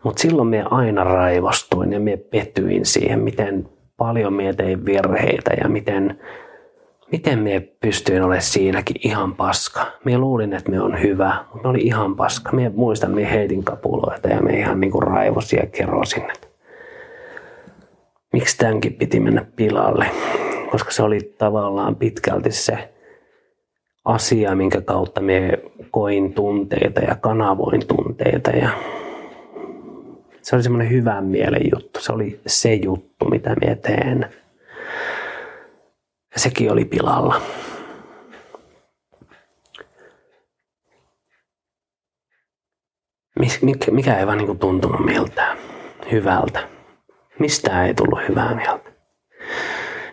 Mutta 0.08 0.22
silloin 0.22 0.48
me 0.48 0.64
aina 0.72 1.04
raivostuin 1.04 1.94
ja 1.94 2.00
me 2.00 2.18
petyin 2.18 2.86
siihen, 2.86 3.20
miten 3.20 3.70
paljon 3.98 4.34
me 4.34 4.54
tein 4.54 4.86
virheitä 4.86 5.52
ja 5.62 5.70
miten, 5.70 6.20
miten 7.12 7.40
me 7.40 7.60
pystyin 7.60 8.24
olemaan 8.24 8.42
siinäkin 8.42 8.96
ihan 9.04 9.36
paska. 9.36 9.86
Me 10.06 10.18
luulin, 10.18 10.54
että 10.54 10.72
me 10.72 10.82
on 10.82 11.02
hyvä, 11.02 11.46
mutta 11.54 11.68
me 11.68 11.70
oli 11.70 11.80
ihan 11.80 12.16
paska. 12.16 12.52
Me 12.52 12.72
muistan, 12.76 13.16
me 13.16 13.32
heitin 13.32 13.64
kapuloita 13.64 14.28
ja 14.28 14.42
me 14.42 14.54
ihan 14.54 14.80
niinku 14.80 15.00
raivosin 15.00 15.60
ja 15.60 15.66
kerosin. 15.66 16.24
Miksi 18.34 18.58
tämänkin 18.58 18.94
piti 18.94 19.20
mennä 19.20 19.46
pilalle? 19.56 20.06
Koska 20.72 20.92
se 20.92 21.04
oli 21.04 21.36
tavallaan 21.38 21.96
pitkälti 21.96 22.52
se 22.52 22.94
asia, 24.06 24.56
minkä 24.56 24.82
kautta 24.82 25.22
me 25.22 25.60
koin 25.92 26.34
tunteita 26.34 27.02
ja 27.02 27.16
kanavoin 27.16 27.88
tunteita. 27.88 28.52
Ja 28.52 28.70
se 30.48 30.56
oli 30.56 30.64
semmoinen 30.64 30.90
hyvän 30.90 31.26
mielen 31.26 31.62
juttu. 31.74 32.00
Se 32.02 32.14
oli 32.14 32.40
se 32.48 32.74
juttu, 32.74 33.26
mitä 33.26 33.56
me 33.56 33.76
teen. 33.76 34.20
Ja 36.34 36.40
sekin 36.40 36.72
oli 36.72 36.86
pilalla. 36.86 37.42
Mikä 43.92 44.18
ei 44.20 44.28
vaan 44.28 44.38
niin 44.38 44.60
tuntunut 44.60 45.06
miltään 45.06 45.58
hyvältä. 46.12 46.68
Mistään 47.40 47.88
ei 47.88 47.94
tullut 47.94 48.20
hyvää 48.30 48.56
mieltä. 48.56 48.92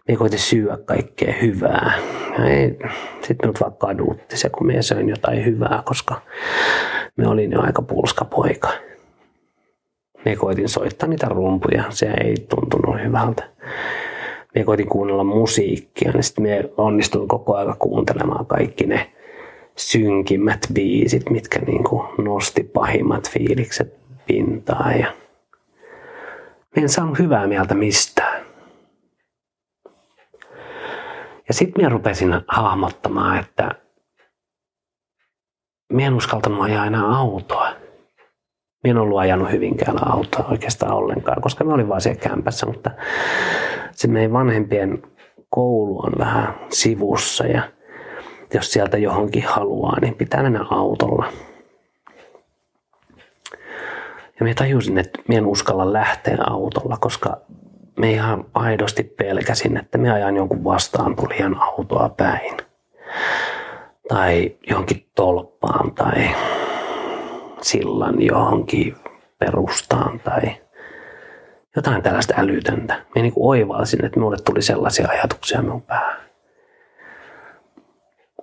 Me 0.08 0.16
koitin 0.16 0.38
syödä 0.38 0.78
kaikkea 0.84 1.34
hyvää 1.42 1.92
sitten 3.20 3.36
minut 3.42 3.60
vaan 3.60 3.76
kadutti 3.76 4.36
se, 4.36 4.48
kun 4.48 4.66
minä 4.66 4.82
söin 4.82 5.08
jotain 5.08 5.44
hyvää, 5.44 5.82
koska 5.84 6.20
me 7.16 7.28
olin 7.28 7.52
jo 7.52 7.60
aika 7.60 7.82
pulska 7.82 8.24
poika. 8.24 8.68
Me 10.24 10.36
koitin 10.36 10.68
soittaa 10.68 11.08
niitä 11.08 11.28
rumpuja, 11.28 11.84
se 11.90 12.06
ei 12.06 12.34
tuntunut 12.48 13.02
hyvältä. 13.04 13.48
Me 14.54 14.64
koitin 14.64 14.88
kuunnella 14.88 15.24
musiikkia, 15.24 16.12
niin 16.12 16.22
sitten 16.22 16.44
me 16.44 16.70
onnistuin 16.76 17.28
koko 17.28 17.56
ajan 17.56 17.76
kuuntelemaan 17.78 18.46
kaikki 18.46 18.86
ne 18.86 19.12
synkimmät 19.76 20.60
biisit, 20.72 21.30
mitkä 21.30 21.58
niin 21.58 21.84
kuin 21.84 22.08
nosti 22.18 22.62
pahimmat 22.62 23.30
fiilikset 23.30 23.94
pintaan. 24.26 24.98
Ja 24.98 25.12
en 26.76 26.88
saanut 26.88 27.18
hyvää 27.18 27.46
mieltä 27.46 27.74
mistään. 27.74 28.44
Ja 31.48 31.54
sitten 31.54 31.74
minä 31.76 31.88
rupesin 31.88 32.34
hahmottamaan, 32.48 33.38
että 33.38 33.70
minä 35.92 36.06
en 36.06 36.14
uskaltanut 36.14 36.62
ajaa 36.62 36.86
enää 36.86 37.06
autoa. 37.06 37.83
Minä 38.84 38.90
en 38.90 39.02
ollut 39.02 39.18
ajanut 39.18 39.52
Hyvinkään 39.52 40.08
autoa 40.08 40.46
oikeastaan 40.50 40.92
ollenkaan, 40.92 41.42
koska 41.42 41.64
me 41.64 41.72
olin 41.72 41.88
vaan 41.88 42.00
siellä 42.00 42.20
kämpässä, 42.20 42.66
mutta 42.66 42.90
se 43.92 44.08
meidän 44.08 44.32
vanhempien 44.32 45.02
koulu 45.50 46.00
on 46.06 46.12
vähän 46.18 46.54
sivussa 46.68 47.46
ja 47.46 47.62
jos 48.54 48.72
sieltä 48.72 48.98
johonkin 48.98 49.44
haluaa, 49.46 50.00
niin 50.00 50.14
pitää 50.14 50.42
mennä 50.42 50.66
autolla. 50.70 51.32
Ja 54.40 54.40
minä 54.40 54.54
tajusin, 54.54 54.98
että 54.98 55.18
minä 55.28 55.38
en 55.38 55.46
uskalla 55.46 55.92
lähteä 55.92 56.38
autolla, 56.50 56.96
koska 57.00 57.36
me 57.96 58.10
ihan 58.10 58.44
aidosti 58.54 59.02
pelkäsin, 59.02 59.76
että 59.76 59.98
me 59.98 60.12
ajan 60.12 60.36
jonkun 60.36 60.64
vastaan 60.64 61.16
tulijan 61.16 61.56
autoa 61.60 62.08
päin. 62.16 62.56
Tai 64.08 64.56
johonkin 64.68 65.06
tolppaan 65.14 65.94
tai 65.94 66.28
sillan 67.64 68.22
johonkin 68.22 68.96
perustaan 69.38 70.20
tai 70.20 70.56
jotain 71.76 72.02
tällaista 72.02 72.34
älytöntä. 72.36 72.94
Minä 72.94 73.22
niin 73.22 73.32
oivalsin, 73.36 74.04
että 74.04 74.18
minulle 74.18 74.36
tuli 74.44 74.62
sellaisia 74.62 75.08
ajatuksia 75.08 75.62
minun 75.62 75.82
päähän. 75.82 76.16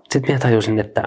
Sitten 0.10 0.32
minä 0.32 0.40
tajusin, 0.40 0.80
että 0.80 1.04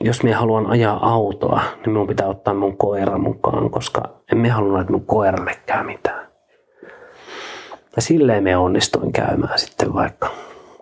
jos 0.00 0.22
minä 0.22 0.38
haluan 0.38 0.66
ajaa 0.66 1.12
autoa, 1.12 1.60
niin 1.74 1.92
minun 1.92 2.06
pitää 2.06 2.28
ottaa 2.28 2.54
mun 2.54 2.76
koira 2.76 3.18
mukaan, 3.18 3.70
koska 3.70 4.02
en 4.32 4.38
minä 4.38 4.54
halunnut, 4.54 4.80
että 4.80 4.92
mun 4.92 5.06
koiralle 5.06 5.56
käy 5.66 5.84
mitään. 5.84 6.26
Ja 7.96 8.02
silleen 8.02 8.44
me 8.44 8.56
onnistuin 8.56 9.12
käymään 9.12 9.58
sitten 9.58 9.94
vaikka 9.94 10.30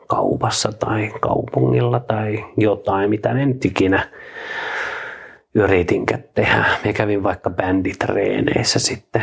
kaupassa 0.07 0.72
tai 0.72 1.12
kaupungilla 1.20 2.01
tai 2.01 2.44
jotain, 2.57 3.11
mitä 3.11 3.31
en 3.31 3.48
nyt 3.48 3.64
ikinä 3.64 4.09
yritinkään 5.54 6.24
tehdä. 6.34 6.64
Me 6.84 6.92
kävin 6.92 7.22
vaikka 7.22 7.50
bänditreeneissä 7.50 8.78
sitten, 8.78 9.22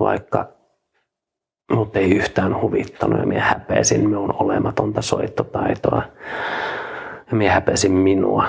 vaikka 0.00 0.48
mut 1.72 1.96
ei 1.96 2.10
yhtään 2.10 2.60
huvittanut 2.60 3.20
ja 3.20 3.26
minä 3.26 3.40
häpesin 3.40 4.08
minun 4.08 4.34
olematonta 4.38 5.02
soittotaitoa 5.02 6.02
ja 7.30 7.36
minä 7.36 7.52
häpesin 7.52 7.92
minua. 7.92 8.44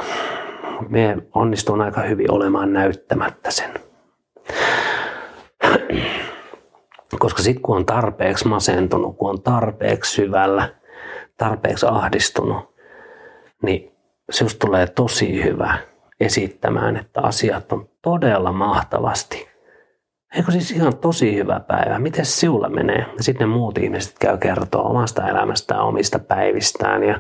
Minä 0.90 1.18
onnistuin 1.34 1.82
aika 1.82 2.02
hyvin 2.02 2.32
olemaan 2.32 2.74
näyttämättä 2.74 3.52
sen. 3.52 3.74
Koska 7.20 7.42
sitten 7.42 7.62
kun 7.62 7.76
on 7.76 7.86
tarpeeksi 7.86 8.48
masentunut, 8.48 9.18
kun 9.18 9.30
on 9.30 9.42
tarpeeksi 9.42 10.12
syvällä, 10.12 10.70
tarpeeksi 11.38 11.86
ahdistunut, 11.90 12.76
niin 13.64 13.92
se 14.32 14.46
tulee 14.60 14.88
tosi 14.88 15.44
hyvä 15.44 15.78
esittämään, 16.22 16.98
että 16.98 17.22
asiat 17.22 17.72
on 17.72 17.90
todella 18.02 18.52
mahtavasti. 18.52 19.48
Eikö 20.36 20.52
siis 20.52 20.72
ihan 20.72 20.98
tosi 20.98 21.36
hyvä 21.36 21.60
päivä? 21.60 22.00
Miten 22.00 22.26
sinulla 22.26 22.70
menee? 22.70 23.06
Ja 23.18 23.24
sitten 23.24 23.50
muut 23.50 23.78
ihmiset 23.78 24.16
käy 24.20 24.38
kertoa 24.38 24.82
omasta 24.82 25.28
elämästään, 25.28 25.82
omista 25.82 26.20
päivistään 26.20 27.04
ja 27.04 27.20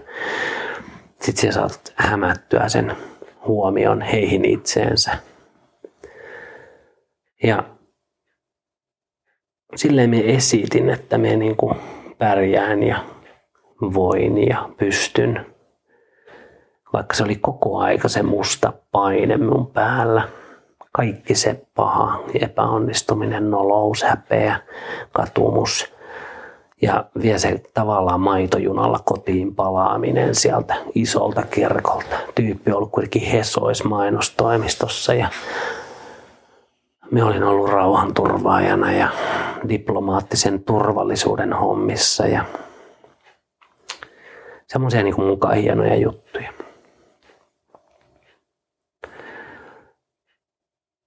sitten 1.21 1.41
sinä 1.41 1.51
saat 1.51 1.93
hämättyä 1.95 2.69
sen 2.69 2.95
huomion 3.47 4.01
heihin 4.01 4.45
itseensä. 4.45 5.11
Ja 7.43 7.63
silleen 9.75 10.09
me 10.09 10.33
esitin, 10.35 10.89
että 10.89 11.17
me 11.17 11.35
niin 11.35 11.55
kuin 11.55 11.75
pärjään 12.17 12.83
ja 12.83 13.05
voin 13.81 14.47
ja 14.47 14.69
pystyn. 14.77 15.50
Vaikka 16.93 17.15
se 17.15 17.23
oli 17.23 17.35
koko 17.35 17.79
aika 17.79 18.07
se 18.07 18.23
musta 18.23 18.73
paine 18.91 19.37
mun 19.37 19.67
päällä. 19.67 20.29
Kaikki 20.91 21.35
se 21.35 21.65
paha, 21.75 22.19
epäonnistuminen, 22.41 23.51
nolous, 23.51 24.03
häpeä, 24.03 24.59
katumus 25.11 25.93
ja 26.81 27.05
vielä 27.21 27.37
se 27.37 27.61
tavallaan 27.73 28.21
maitojunalla 28.21 28.99
kotiin 29.05 29.55
palaaminen 29.55 30.35
sieltä 30.35 30.75
isolta 30.95 31.43
kirkolta. 31.43 32.15
Tyyppi 32.35 32.71
on 32.71 32.77
ollut 32.77 32.91
kuitenkin 32.91 33.21
Hesois 33.21 33.83
mainostoimistossa 33.83 35.13
ja 35.13 35.29
me 37.11 37.23
olin 37.23 37.43
ollut 37.43 37.69
rauhanturvaajana 37.69 38.91
ja 38.91 39.09
diplomaattisen 39.69 40.63
turvallisuuden 40.63 41.53
hommissa 41.53 42.27
ja 42.27 42.45
semmoisia 44.67 45.03
niin 45.03 45.21
mukaan 45.21 45.55
hienoja 45.55 45.95
juttuja. 45.95 46.53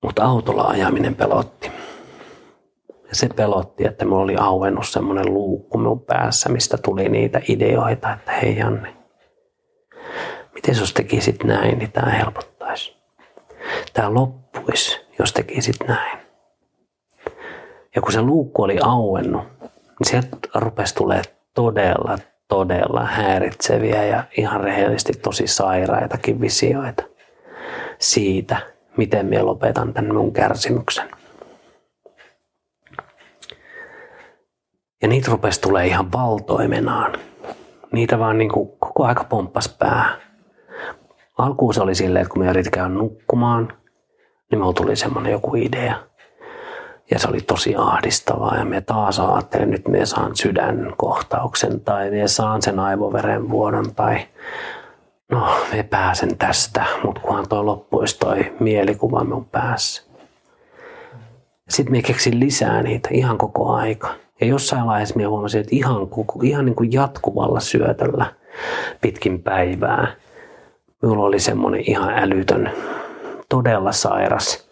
Mutta 0.05 0.25
autolla 0.25 0.63
ajaminen 0.63 1.15
pelotti. 1.15 1.71
Ja 2.89 3.15
se 3.15 3.29
pelotti, 3.37 3.87
että 3.87 4.05
mulla 4.05 4.23
oli 4.23 4.37
auennut 4.37 4.89
semmoinen 4.89 5.35
luukku 5.35 5.79
minun 5.79 6.01
päässä, 6.01 6.49
mistä 6.49 6.79
tuli 6.79 7.09
niitä 7.09 7.41
ideoita, 7.49 8.13
että 8.13 8.33
hei 8.33 8.57
Janne, 8.57 8.97
miten 10.55 10.79
jos 10.79 10.95
tekisit 10.95 11.45
näin, 11.45 11.79
niin 11.79 11.93
tämä 11.93 12.11
helpottaisi. 12.11 12.97
Tämä 13.93 14.15
loppuisi, 14.15 15.01
jos 15.19 15.33
tekisit 15.33 15.77
näin. 15.89 16.19
Ja 17.95 18.03
kun 18.03 18.13
se 18.13 18.23
luukku 18.23 18.63
oli 18.63 18.79
auennut, 18.83 19.43
niin 19.61 20.07
sieltä 20.11 20.37
rupesi 20.55 20.95
tulee 20.95 21.23
todella, 21.55 22.19
todella 22.49 23.05
häiritseviä 23.05 24.05
ja 24.05 24.25
ihan 24.37 24.61
rehellisesti 24.61 25.13
tosi 25.13 25.47
sairaitakin 25.47 26.41
visioita 26.41 27.03
siitä, 27.99 28.74
miten 28.97 29.27
minä 29.27 29.47
lopetan 29.47 29.93
tämän 29.93 30.15
mun 30.15 30.33
kärsimyksen. 30.33 31.11
Ja 35.03 35.09
niitä 35.09 35.31
rupesi 35.31 35.61
tulee 35.61 35.87
ihan 35.87 36.13
valtoimenaan. 36.13 37.13
Niitä 37.93 38.19
vaan 38.19 38.39
niin 38.39 38.51
kuin 38.51 38.69
koko 38.79 39.05
aika 39.05 39.25
pomppas 39.25 39.77
pää. 39.79 40.09
Alkuun 41.39 41.75
se 41.75 41.83
oli 41.83 41.95
silleen, 41.95 42.23
että 42.23 42.33
kun 42.33 42.43
me 42.43 42.51
yritin 42.51 42.73
käydä 42.73 42.89
nukkumaan, 42.89 43.73
niin 44.51 44.59
mulla 44.59 44.73
tuli 44.73 44.97
semmoinen 44.97 45.33
joku 45.33 45.57
idea. 45.57 45.97
Ja 47.11 47.19
se 47.19 47.29
oli 47.29 47.41
tosi 47.41 47.75
ahdistavaa 47.77 48.57
ja 48.57 48.65
me 48.65 48.81
taas 48.81 49.21
ajattelin, 49.21 49.75
että 49.75 49.91
me 49.91 50.07
saan 50.07 50.37
sydänkohtauksen 50.37 51.81
tai 51.81 52.11
me 52.11 52.29
saan 52.29 52.63
sen 52.63 52.79
aivoverenvuodon 52.79 53.95
tai 53.95 54.19
no 55.31 55.57
me 55.73 55.83
pääsen 55.83 56.39
tästä, 56.39 56.85
mutta 57.05 57.21
kunhan 57.21 57.49
toi 57.49 57.65
loppuisi 57.65 58.19
toi 58.19 58.53
mielikuva 58.61 59.25
mun 59.25 59.45
päässä. 59.45 60.03
Sitten 61.69 61.93
me 61.93 62.03
keksin 62.03 62.41
lisää 62.41 62.83
niitä 62.83 63.09
ihan 63.13 63.39
koko 63.39 63.73
aika. 63.73 64.15
Ja 64.41 64.47
jossain 64.47 64.87
vaiheessa 64.87 65.17
minä 65.17 65.29
huomasin, 65.29 65.61
että 65.61 65.77
ihan, 65.77 65.97
ihan 66.43 66.65
niin 66.65 66.77
kuin 66.77 66.93
jatkuvalla 66.93 67.61
syötöllä 67.61 68.27
pitkin 69.01 69.43
päivää 69.43 70.15
minulla 71.05 71.25
oli 71.25 71.41
semmoinen 71.41 71.83
ihan 71.87 72.19
älytön, 72.19 72.71
todella 73.49 73.93
sairas 73.93 74.69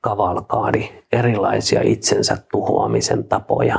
kavalkaadi, 0.00 0.88
erilaisia 1.12 1.80
itsensä 1.84 2.36
tuhoamisen 2.52 3.24
tapoja, 3.24 3.78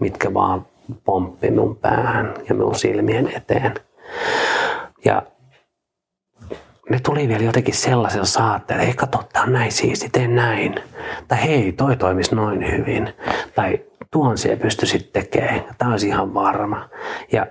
mitkä 0.00 0.34
vaan 0.34 0.66
pomppi 1.04 1.50
mun 1.50 1.76
päähän 1.76 2.34
ja 2.48 2.54
minun 2.54 2.74
silmien 2.74 3.32
eteen. 3.36 3.74
Ja 5.04 5.22
ne 6.90 7.00
tuli 7.00 7.28
vielä 7.28 7.44
jotenkin 7.44 7.74
sellaisella 7.74 8.24
saatteella, 8.24 8.84
ei 8.84 8.94
kato, 8.94 9.22
tämä 9.32 9.44
on 9.44 9.52
näin 9.52 9.72
siisti, 9.72 10.08
tee 10.08 10.28
näin. 10.28 10.74
Tai 11.28 11.42
hei, 11.42 11.72
toi 11.72 11.96
toimisi 11.96 12.34
noin 12.34 12.70
hyvin. 12.72 13.14
Tai 13.54 13.80
tuon 14.10 14.38
siellä 14.38 14.62
pystyisit 14.62 15.12
tekemään, 15.12 15.64
tämä 15.78 15.90
olisi 15.90 16.08
ihan 16.08 16.34
varma. 16.34 16.88
Ja 17.32 17.46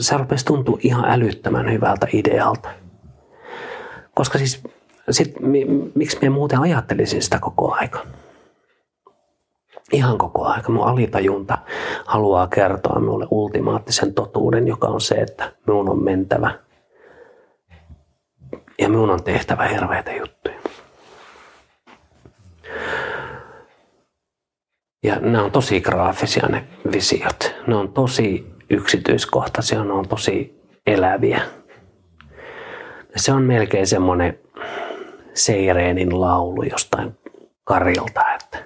se 0.00 0.16
rupesi 0.16 0.44
tuntua 0.44 0.78
ihan 0.80 1.04
älyttömän 1.04 1.72
hyvältä 1.72 2.06
idealta. 2.12 2.68
Koska 4.14 4.38
siis, 4.38 4.62
sit, 5.10 5.34
miksi 5.94 6.18
minä 6.20 6.30
muuten 6.30 6.60
ajattelisin 6.60 7.22
sitä 7.22 7.38
koko 7.38 7.74
aika? 7.74 8.06
Ihan 9.92 10.18
koko 10.18 10.44
aika. 10.44 10.72
Mun 10.72 10.86
alitajunta 10.86 11.58
haluaa 12.04 12.46
kertoa 12.46 13.00
minulle 13.00 13.26
ultimaattisen 13.30 14.14
totuuden, 14.14 14.68
joka 14.68 14.88
on 14.88 15.00
se, 15.00 15.14
että 15.14 15.52
minun 15.66 15.88
on 15.88 16.04
mentävä. 16.04 16.63
Ja 18.84 18.90
minun 18.90 19.10
on 19.10 19.22
tehtävä 19.22 19.64
hirveitä 19.64 20.12
juttuja. 20.12 20.54
Ja 25.02 25.16
ne 25.20 25.38
on 25.38 25.50
tosi 25.50 25.80
graafisia 25.80 26.46
ne 26.48 26.64
visiot. 26.92 27.54
Ne 27.66 27.76
on 27.76 27.92
tosi 27.92 28.46
yksityiskohtaisia, 28.70 29.84
ne 29.84 29.92
on 29.92 30.08
tosi 30.08 30.62
eläviä. 30.86 31.40
Se 33.16 33.32
on 33.32 33.42
melkein 33.42 33.86
semmoinen 33.86 34.38
seireenin 35.34 36.20
laulu 36.20 36.62
jostain 36.62 37.18
karilta, 37.64 38.34
että 38.34 38.64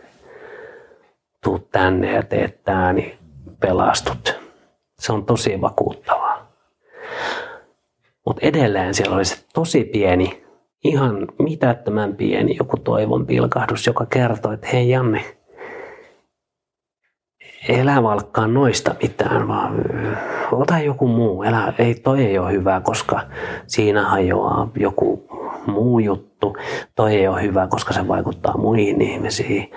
tuu 1.44 1.59
tänne 1.59 2.12
ja 2.12 2.22
teet 2.22 2.64
tää, 2.64 2.92
niin 2.92 3.18
pelastut. 3.61 4.40
Se 4.98 5.12
on 5.12 5.26
tosi 5.26 5.61
vakuuttavaa. 5.61 6.28
Mutta 8.29 8.47
edelleen 8.47 8.95
siellä 8.95 9.17
oli 9.17 9.25
se 9.25 9.37
tosi 9.55 9.85
pieni, 9.85 10.45
ihan 10.85 11.29
mitättömän 11.38 12.17
pieni 12.17 12.57
joku 12.57 12.77
toivon 12.77 13.27
pilkahdus, 13.27 13.87
joka 13.87 14.07
kertoi, 14.07 14.55
että 14.55 14.69
hei 14.73 14.91
Janne, 14.91 15.25
elä 17.69 18.03
valkkaa 18.03 18.47
noista 18.47 18.95
mitään, 19.03 19.49
vaan 19.49 19.75
ota 20.53 20.79
joku 20.79 21.09
muu. 21.09 21.43
Elä, 21.43 21.73
ei, 21.79 21.95
toi 21.95 22.25
ei 22.25 22.38
ole 22.38 22.53
hyvä, 22.53 22.81
koska 22.81 23.21
siinä 23.67 24.09
hajoaa 24.09 24.71
joku 24.77 25.27
muu 25.67 25.99
juttu. 25.99 26.57
Toi 26.95 27.14
ei 27.14 27.29
ole 27.29 27.43
hyvä, 27.43 27.67
koska 27.67 27.93
se 27.93 28.09
vaikuttaa 28.09 28.57
muihin 28.59 29.03
ihmisiin. 29.03 29.71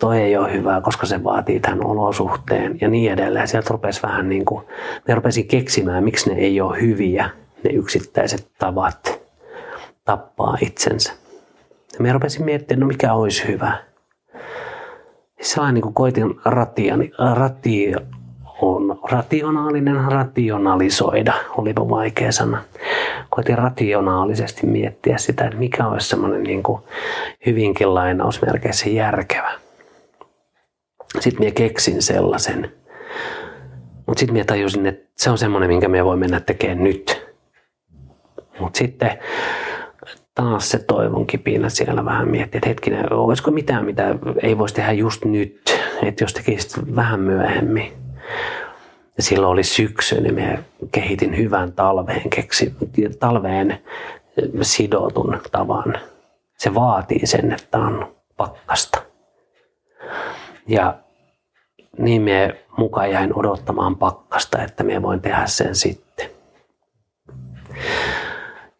Toi 0.00 0.18
ei 0.18 0.36
ole 0.36 0.52
hyvä, 0.52 0.80
koska 0.80 1.06
se 1.06 1.24
vaatii 1.24 1.60
tämän 1.60 1.86
olosuhteen 1.86 2.78
ja 2.80 2.88
niin 2.88 3.12
edelleen. 3.12 3.48
Sieltä 3.48 3.68
rupesi 3.70 4.02
vähän 4.02 4.28
niin 4.28 4.44
kuin, 4.44 4.66
me 5.08 5.14
rupesin 5.14 5.46
keksimään, 5.48 6.04
miksi 6.04 6.30
ne 6.30 6.40
ei 6.40 6.60
ole 6.60 6.80
hyviä, 6.80 7.30
ne 7.64 7.70
yksittäiset 7.70 8.50
tavat 8.58 9.20
tappaa 10.04 10.56
itsensä. 10.62 11.12
Ja 11.92 12.00
me 12.00 12.12
rupesin 12.12 12.44
miettimään, 12.44 12.80
no 12.80 12.86
mikä 12.86 13.12
olisi 13.12 13.48
hyvä 13.48 13.90
sellainen 15.40 15.74
niin 15.74 15.82
kuin 15.82 15.94
koitin 15.94 16.40
ratiani, 16.44 17.12
rati, 17.34 17.92
on 18.62 19.00
rationaalinen, 19.10 19.96
rationalisoida, 20.12 21.32
olipa 21.56 21.88
vaikea 21.88 22.32
sana. 22.32 22.64
Koitin 23.30 23.58
rationaalisesti 23.58 24.66
miettiä 24.66 25.18
sitä, 25.18 25.44
että 25.44 25.58
mikä 25.58 25.86
olisi 25.86 26.08
semmoinen 26.08 26.42
niin 26.42 26.62
kuin 26.62 26.82
hyvinkin 27.46 27.94
lainausmerkeissä 27.94 28.90
järkevä. 28.90 29.52
Sitten 31.20 31.40
minä 31.40 31.52
keksin 31.54 32.02
sellaisen. 32.02 32.72
Mutta 34.06 34.20
sitten 34.20 34.32
minä 34.32 34.44
tajusin, 34.44 34.86
että 34.86 35.10
se 35.16 35.30
on 35.30 35.38
semmoinen, 35.38 35.70
minkä 35.70 35.88
me 35.88 36.04
voi 36.04 36.16
mennä 36.16 36.40
tekemään 36.40 36.84
nyt. 36.84 37.19
Mutta 38.60 38.78
sitten 38.78 39.18
taas 40.34 40.70
se 40.70 40.78
toivon 40.78 41.26
kipinä 41.26 41.68
siellä 41.68 42.04
vähän 42.04 42.28
miettiä, 42.28 42.58
että 42.58 42.68
hetkinen, 42.68 43.12
olisiko 43.12 43.50
mitään, 43.50 43.84
mitä 43.84 44.14
ei 44.42 44.58
voisi 44.58 44.74
tehdä 44.74 44.92
just 44.92 45.24
nyt, 45.24 45.80
että 46.02 46.24
jos 46.24 46.32
tekisit 46.32 46.96
vähän 46.96 47.20
myöhemmin. 47.20 47.92
Ja 49.16 49.22
silloin 49.22 49.52
oli 49.52 49.62
syksy, 49.64 50.20
niin 50.20 50.34
me 50.34 50.58
kehitin 50.92 51.36
hyvän 51.36 51.72
talveen, 51.72 52.30
keksi, 52.30 52.74
talveen 53.18 53.78
sidotun 54.62 55.40
tavan. 55.52 55.94
Se 56.58 56.74
vaatii 56.74 57.26
sen, 57.26 57.52
että 57.52 57.78
on 57.78 58.16
pakkasta. 58.36 59.02
Ja 60.68 60.98
niin 61.98 62.22
me 62.22 62.56
mukaan 62.76 63.10
jäin 63.10 63.38
odottamaan 63.38 63.96
pakkasta, 63.96 64.62
että 64.62 64.84
me 64.84 65.02
voin 65.02 65.20
tehdä 65.20 65.46
sen 65.46 65.74
sitten. 65.74 66.30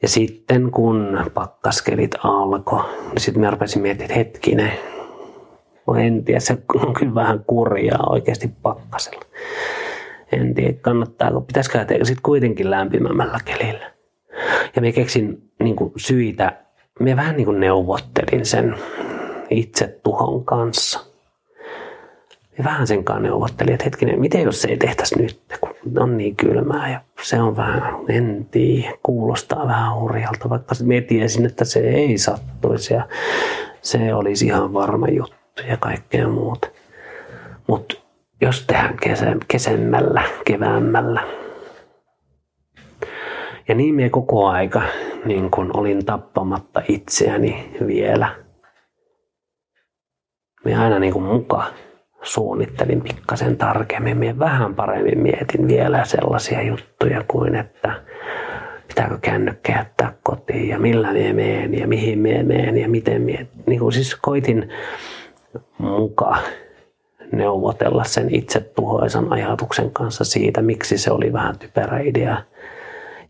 Ja 0.02 0.08
sitten 0.08 0.70
kun 0.70 1.30
pakkaskelit 1.34 2.14
alkoi, 2.24 2.84
niin 3.10 3.20
sitten 3.20 3.40
mä 3.40 3.50
rupesin 3.50 3.82
miettimään, 3.82 4.10
että 4.10 4.18
hetkinen, 4.18 4.72
no 5.86 5.94
en 5.94 6.24
tiedä, 6.24 6.40
se 6.40 6.58
on 6.86 6.94
kyllä 6.94 7.14
vähän 7.14 7.44
kurjaa 7.46 8.06
oikeasti 8.10 8.50
pakkasella. 8.62 9.24
En 10.32 10.54
tiedä, 10.54 10.72
kannattaako, 10.80 11.40
pitäisikö 11.40 11.84
tehdä 11.84 12.04
sitten 12.04 12.22
kuitenkin 12.22 12.70
lämpimämmällä 12.70 13.38
kelillä. 13.44 13.92
Ja 14.76 14.82
me 14.82 14.92
keksin 14.92 15.52
niin 15.62 15.76
kuin 15.76 15.92
syitä, 15.96 16.64
me 17.00 17.16
vähän 17.16 17.36
niin 17.36 17.44
kuin 17.44 17.60
neuvottelin 17.60 18.46
sen 18.46 18.76
itse 19.50 20.00
tuhon 20.02 20.44
kanssa. 20.44 21.09
Me 22.58 22.64
vähän 22.64 22.86
sen 22.86 23.04
kanssa 23.04 23.22
neuvottelin, 23.22 23.72
että 23.72 23.84
hetkinen, 23.84 24.20
miten 24.20 24.42
jos 24.42 24.62
se 24.62 24.68
ei 24.68 24.76
tehtäisi 24.76 25.22
nyt, 25.22 25.40
kun 25.60 25.74
on 25.98 26.16
niin 26.16 26.36
kylmää 26.36 26.90
ja 26.90 27.00
se 27.22 27.40
on 27.40 27.56
vähän, 27.56 27.82
en 28.08 28.46
tiedä, 28.50 28.94
kuulostaa 29.02 29.66
vähän 29.66 29.94
hurjalta, 29.94 30.50
vaikka 30.50 30.74
me 30.82 31.00
tiesin, 31.00 31.46
että 31.46 31.64
se 31.64 31.80
ei 31.80 32.18
sattuisi 32.18 32.94
ja 32.94 33.08
se 33.82 34.14
olisi 34.14 34.46
ihan 34.46 34.72
varma 34.72 35.08
juttu 35.08 35.62
ja 35.68 35.76
kaikkea 35.76 36.28
muuta. 36.28 36.68
Mutta 37.66 37.94
jos 38.40 38.64
tehdään 38.66 38.96
kesä, 38.96 39.36
kesemmällä, 39.48 40.22
keväämmällä. 40.44 41.22
Ja 43.68 43.74
niin 43.74 43.94
me 43.94 44.10
koko 44.10 44.46
aika 44.46 44.82
niin 45.24 45.50
kun 45.50 45.70
olin 45.76 46.04
tappamatta 46.04 46.82
itseäni 46.88 47.70
vielä. 47.86 48.28
Me 50.64 50.76
aina 50.76 50.98
niin 50.98 51.12
kuin 51.12 51.24
muka 51.24 51.64
suunnittelin 52.22 53.00
pikkasen 53.00 53.56
tarkemmin. 53.56 54.16
Minä 54.16 54.38
vähän 54.38 54.74
paremmin 54.74 55.18
mietin 55.18 55.68
vielä 55.68 56.04
sellaisia 56.04 56.62
juttuja 56.62 57.24
kuin, 57.28 57.54
että 57.54 58.02
pitääkö 58.88 59.18
kännykkä 59.20 59.72
jättää 59.72 60.12
kotiin 60.22 60.68
ja 60.68 60.78
millä 60.78 61.12
minä 61.12 61.32
meen 61.32 61.78
ja 61.78 61.88
mihin 61.88 62.18
minä 62.18 62.42
meen 62.42 62.78
ja 62.78 62.88
miten 62.88 63.22
minä... 63.22 63.46
Niin 63.66 63.80
kuin 63.80 63.92
siis 63.92 64.14
koitin 64.14 64.68
muka 65.78 66.36
neuvotella 67.32 68.04
sen 68.04 68.34
itse 68.34 68.60
tuhoisan 68.60 69.32
ajatuksen 69.32 69.90
kanssa 69.90 70.24
siitä, 70.24 70.62
miksi 70.62 70.98
se 70.98 71.10
oli 71.10 71.32
vähän 71.32 71.58
typerä 71.58 71.98
idea 71.98 72.42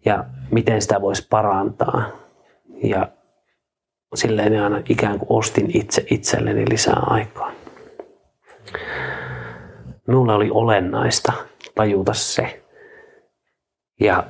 ja 0.04 0.24
miten 0.50 0.82
sitä 0.82 1.00
voisi 1.00 1.26
parantaa. 1.30 2.02
Ja 2.82 3.08
silleen 4.14 4.62
aina 4.62 4.82
ikään 4.88 5.18
kuin 5.18 5.38
ostin 5.38 5.70
itse 5.74 6.04
itselleni 6.10 6.64
lisää 6.68 7.02
aikaa. 7.06 7.59
Minulle 10.06 10.34
oli 10.34 10.50
olennaista 10.50 11.32
tajuta 11.74 12.14
se 12.14 12.62
ja 14.00 14.26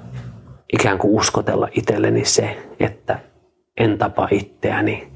ikään 0.73 0.99
kuin 0.99 1.15
uskotella 1.15 1.69
itselleni 1.73 2.25
se, 2.25 2.69
että 2.81 3.19
en 3.77 3.99
tapa 3.99 4.29
itseäni 4.31 5.13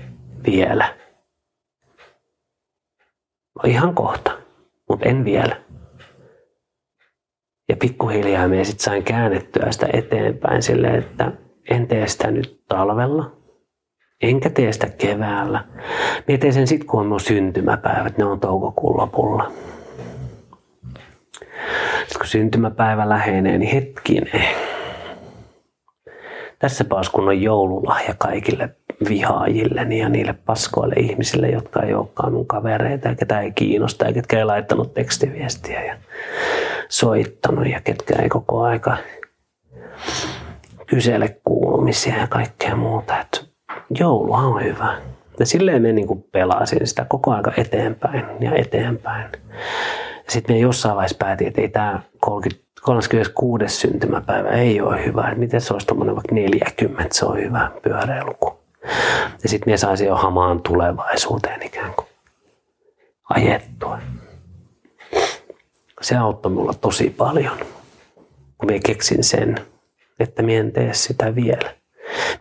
vielä. 0.46 0.96
Ihan 3.64 3.94
kohta, 3.94 4.38
mutta 4.88 5.08
en 5.08 5.24
vielä. 5.24 5.56
Ja 7.68 7.76
pikkuhiljaa 7.76 8.48
me 8.48 8.64
sitten 8.64 8.84
sain 8.84 9.04
käännettyä 9.04 9.72
sitä 9.72 9.88
eteenpäin 9.92 10.62
silleen, 10.62 10.94
että 10.94 11.32
en 11.70 11.88
tee 11.88 12.08
sitä 12.08 12.30
nyt 12.30 12.64
talvella, 12.68 13.36
enkä 14.22 14.50
tee 14.50 14.72
sitä 14.72 14.86
keväällä. 14.86 15.64
Mietin 16.28 16.52
sen 16.52 16.66
sitten, 16.66 16.86
kun 16.86 17.00
on 17.00 17.06
mun 17.06 17.20
syntymäpäivät, 17.20 18.18
ne 18.18 18.24
on 18.24 18.40
toukokuun 18.40 18.96
lopulla. 18.96 19.52
Sitten 22.04 22.18
kun 22.18 22.26
syntymäpäivä 22.26 23.08
lähenee, 23.08 23.58
niin 23.58 23.74
hetkinen. 23.74 24.42
Tässä 26.58 26.84
olisi 26.90 27.10
kun 27.10 27.28
on 27.28 27.42
joululahja 27.42 28.14
kaikille 28.18 28.76
vihaajilleni 29.08 29.98
ja 29.98 30.08
niille 30.08 30.32
paskoille 30.32 30.94
ihmisille, 30.94 31.48
jotka 31.48 31.82
ei 31.82 31.94
olekaan 31.94 32.32
mun 32.32 32.46
kavereita 32.46 33.08
ja 33.08 33.14
ketä 33.14 33.40
ei 33.40 33.52
kiinnosta 33.52 34.04
ja 34.04 34.12
ketkä 34.12 34.38
ei 34.38 34.44
laittanut 34.44 34.94
tekstiviestiä 34.94 35.84
ja 35.84 35.96
soittanut 36.88 37.66
ja 37.66 37.80
ketkä 37.80 38.22
ei 38.22 38.28
koko 38.28 38.62
aika 38.62 38.96
kysele 40.86 41.36
kuulumisia 41.44 42.16
ja 42.16 42.26
kaikkea 42.26 42.76
muuta. 42.76 43.20
Että 43.20 43.40
jouluhan 43.98 44.44
on 44.44 44.64
hyvä. 44.64 44.98
Ja 45.38 45.46
silleen 45.46 45.82
me 45.82 45.92
niin 45.92 46.24
pelasin 46.32 46.86
sitä 46.86 47.06
koko 47.08 47.30
aika 47.30 47.52
eteenpäin 47.56 48.24
ja 48.40 48.54
eteenpäin. 48.54 49.30
Sitten 50.28 50.56
me 50.56 50.60
jossain 50.60 50.94
vaiheessa 50.96 51.16
päätin, 51.18 51.46
että 51.48 51.60
ei 51.60 51.68
tämä 51.68 52.00
30, 52.20 52.64
36. 52.82 53.68
syntymäpäivä 53.68 54.48
ei 54.48 54.80
ole 54.80 55.04
hyvä. 55.04 55.22
Että 55.22 55.38
miten 55.38 55.60
se 55.60 55.72
olisi 55.72 55.86
tuommoinen 55.86 56.14
vaikka 56.14 56.34
40, 56.34 57.14
se 57.14 57.24
on 57.24 57.38
hyvä 57.38 57.70
pyöreä 57.82 58.24
luku. 58.24 58.58
Ja 59.42 59.48
sitten 59.48 59.72
me 59.72 59.76
saisin 59.76 60.06
jo 60.06 60.16
hamaan 60.16 60.62
tulevaisuuteen 60.62 61.62
ikään 61.62 61.94
kuin 61.94 62.06
ajettua. 63.30 63.98
Se 66.00 66.16
auttoi 66.16 66.52
mulla 66.52 66.74
tosi 66.74 67.10
paljon, 67.10 67.58
kun 68.58 68.70
me 68.70 68.80
keksin 68.86 69.24
sen, 69.24 69.56
että 70.20 70.42
minä 70.42 70.60
en 70.60 70.72
tee 70.72 70.94
sitä 70.94 71.34
vielä. 71.34 71.74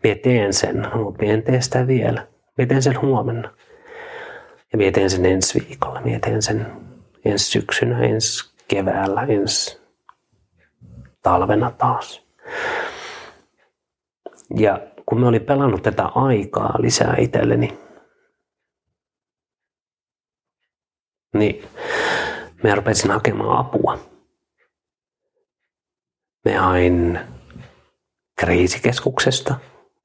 Minä 0.03 0.15
teen 0.23 0.53
sen, 0.53 0.87
mutta 0.95 1.21
minä 1.21 1.33
en 1.33 1.43
tee 1.43 1.61
sitä 1.61 1.87
vielä. 1.87 2.27
Minä 2.57 2.67
teen 2.67 2.81
sen 2.81 3.01
huomenna. 3.01 3.49
Ja 4.71 4.77
minä 4.77 4.91
teen 4.91 5.09
sen 5.09 5.25
ensi 5.25 5.65
viikolla. 5.67 6.01
Minä 6.01 6.19
teen 6.19 6.41
sen 6.41 6.82
ensi 7.25 7.45
syksynä, 7.45 7.99
ensi 7.99 8.53
keväällä, 8.67 9.21
ensi 9.21 9.81
talvena 11.21 11.71
taas. 11.71 12.23
Ja 14.55 14.79
kun 15.05 15.19
me 15.19 15.27
olin 15.27 15.45
pelannut 15.45 15.83
tätä 15.83 16.05
aikaa 16.05 16.75
lisää 16.81 17.15
itselleni, 17.17 17.83
Niin 21.33 21.63
me 22.63 22.75
rupesin 22.75 23.11
hakemaan 23.11 23.57
apua. 23.57 23.99
Me 26.45 26.55
hain 26.55 27.19
kriisikeskuksesta 28.39 29.55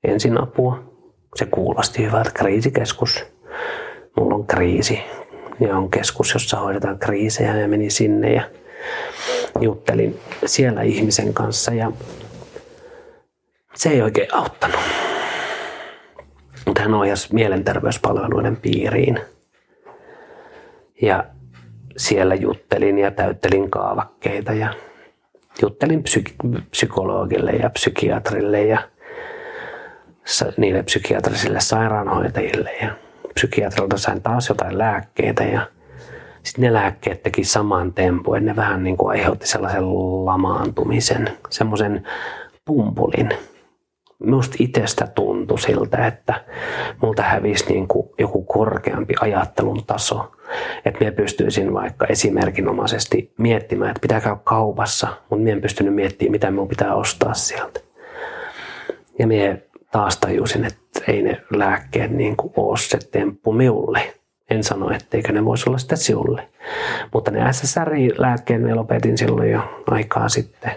ensin 0.04 0.42
apua. 0.42 0.82
Se 1.34 1.46
kuulosti 1.46 2.06
hyvältä 2.06 2.30
kriisikeskus. 2.30 3.24
Mulla 4.16 4.34
on 4.34 4.46
kriisi 4.46 5.00
ja 5.60 5.76
on 5.76 5.90
keskus, 5.90 6.32
jossa 6.34 6.56
hoidetaan 6.56 6.98
kriisejä 6.98 7.56
ja 7.56 7.68
menin 7.68 7.90
sinne 7.90 8.32
ja 8.32 8.42
juttelin 9.60 10.20
siellä 10.46 10.82
ihmisen 10.82 11.34
kanssa 11.34 11.74
ja 11.74 11.92
se 13.74 13.88
ei 13.88 14.02
oikein 14.02 14.34
auttanut. 14.34 14.80
Mutta 16.66 16.82
hän 16.82 16.94
ohjasi 16.94 17.34
mielenterveyspalveluiden 17.34 18.56
piiriin. 18.56 19.20
Ja 21.02 21.24
siellä 21.96 22.34
juttelin 22.34 22.98
ja 22.98 23.10
täyttelin 23.10 23.70
kaavakkeita 23.70 24.52
ja 24.52 24.74
juttelin 25.62 26.02
psyk- 26.02 26.62
psykologille 26.70 27.50
ja 27.50 27.70
psykiatrille 27.70 28.62
ja 28.62 28.78
niille 30.56 30.82
psykiatrisille 30.82 31.60
sairaanhoitajille 31.60 32.72
ja 32.82 33.07
psykiatrilta 33.38 33.98
sain 33.98 34.22
taas 34.22 34.48
jotain 34.48 34.78
lääkkeitä 34.78 35.44
ja 35.44 35.66
sitten 36.42 36.62
ne 36.62 36.72
lääkkeet 36.72 37.22
teki 37.22 37.44
saman 37.44 37.92
tempun, 37.92 38.44
ne 38.44 38.56
vähän 38.56 38.82
niin 38.82 38.96
kuin 38.96 39.10
aiheutti 39.10 39.46
sellaisen 39.46 39.84
lamaantumisen, 40.24 41.28
semmoisen 41.50 42.06
pumpulin. 42.64 43.28
Minusta 44.18 44.56
itsestä 44.58 45.06
tuntui 45.06 45.58
siltä, 45.58 46.06
että 46.06 46.44
multa 47.02 47.22
hävisi 47.22 47.72
niin 47.72 47.88
kuin 47.88 48.08
joku 48.18 48.42
korkeampi 48.42 49.14
ajattelun 49.20 49.84
taso. 49.86 50.32
Että 50.84 51.00
minä 51.00 51.12
pystyisin 51.12 51.74
vaikka 51.74 52.06
esimerkinomaisesti 52.06 53.32
miettimään, 53.38 53.90
että 53.90 54.00
pitää 54.00 54.20
käydä 54.20 54.38
kaupassa, 54.44 55.06
mutta 55.06 55.36
minä 55.36 55.52
en 55.52 55.60
pystynyt 55.60 55.94
miettimään, 55.94 56.32
mitä 56.32 56.50
minun 56.50 56.68
pitää 56.68 56.94
ostaa 56.94 57.34
sieltä. 57.34 57.80
Ja 59.18 59.26
minä 59.26 59.58
taas 59.92 60.16
tajusin, 60.16 60.64
että 60.64 61.00
ei 61.08 61.22
ne 61.22 61.42
lääkkeet 61.50 62.10
niin 62.10 62.36
kuin 62.36 62.52
ole 62.56 62.78
se 62.78 62.98
temppu 62.98 63.52
minulle. 63.52 64.14
En 64.50 64.64
sano, 64.64 64.90
etteikö 64.90 65.32
ne 65.32 65.44
voisi 65.44 65.70
olla 65.70 65.78
sitä 65.78 65.96
sinulle. 65.96 66.48
Mutta 67.14 67.30
ne 67.30 67.52
SSRI-lääkkeet 67.52 68.62
me 68.62 68.74
lopetin 68.74 69.18
silloin 69.18 69.50
jo 69.50 69.82
aikaa 69.86 70.28
sitten. 70.28 70.70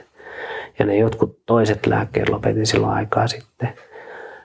Ja 0.80 0.86
ne 0.86 0.98
jotkut 0.98 1.46
toiset 1.46 1.86
lääkkeet 1.86 2.30
lopetin 2.30 2.66
silloin 2.66 2.94
aikaa 2.94 3.28
sitten. 3.28 3.74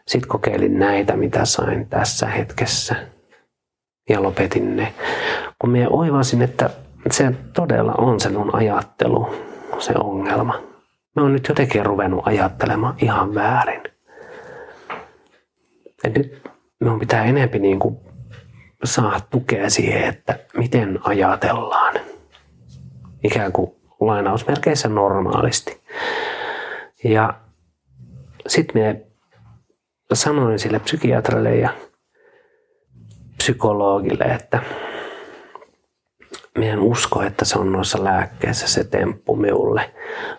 Sitten 0.07 0.29
kokeilin 0.29 0.79
näitä, 0.79 1.17
mitä 1.17 1.45
sain 1.45 1.89
tässä 1.89 2.27
hetkessä. 2.27 2.95
Ja 4.09 4.23
lopetin 4.23 4.77
ne. 4.77 4.95
Kun 5.59 5.71
minä 5.71 5.89
oivasin, 5.89 6.43
että 6.43 6.71
se 7.11 7.33
todella 7.53 7.95
on 7.99 8.21
se 8.21 8.29
mun 8.29 8.55
ajattelu, 8.55 9.35
se 9.79 9.93
ongelma. 10.03 10.63
Mä 11.17 11.23
oon 11.23 11.33
nyt 11.33 11.49
jotenkin 11.49 11.87
ruvennut 11.87 12.27
ajattelemaan 12.27 12.95
ihan 12.99 13.35
väärin. 13.35 13.83
Et 16.07 16.15
nyt 16.17 16.49
minun 16.81 16.99
pitää 16.99 17.25
enempi 17.25 17.59
niin 17.59 17.79
kuin 17.79 17.99
saada 18.85 19.21
tukea 19.31 19.71
siihen, 19.71 20.09
että 20.09 20.39
miten 20.57 20.99
ajatellaan. 21.03 21.95
Ikään 23.25 23.53
kuin 23.53 23.71
lainausmerkeissä 24.01 24.89
normaalisti. 24.89 25.81
Ja 27.05 27.35
sitten 28.47 28.83
me 28.83 29.03
sanoin 30.13 30.59
sille 30.59 30.79
psykiatrille 30.79 31.57
ja 31.57 31.71
psykologille, 33.37 34.25
että 34.25 34.63
minä 36.59 36.73
en 36.73 36.81
usko, 36.81 37.23
että 37.23 37.45
se 37.45 37.59
on 37.59 37.73
noissa 37.73 38.05
lääkkeissä 38.05 38.69
se 38.69 38.85
temppu 38.85 39.37
minulle, 39.37 39.93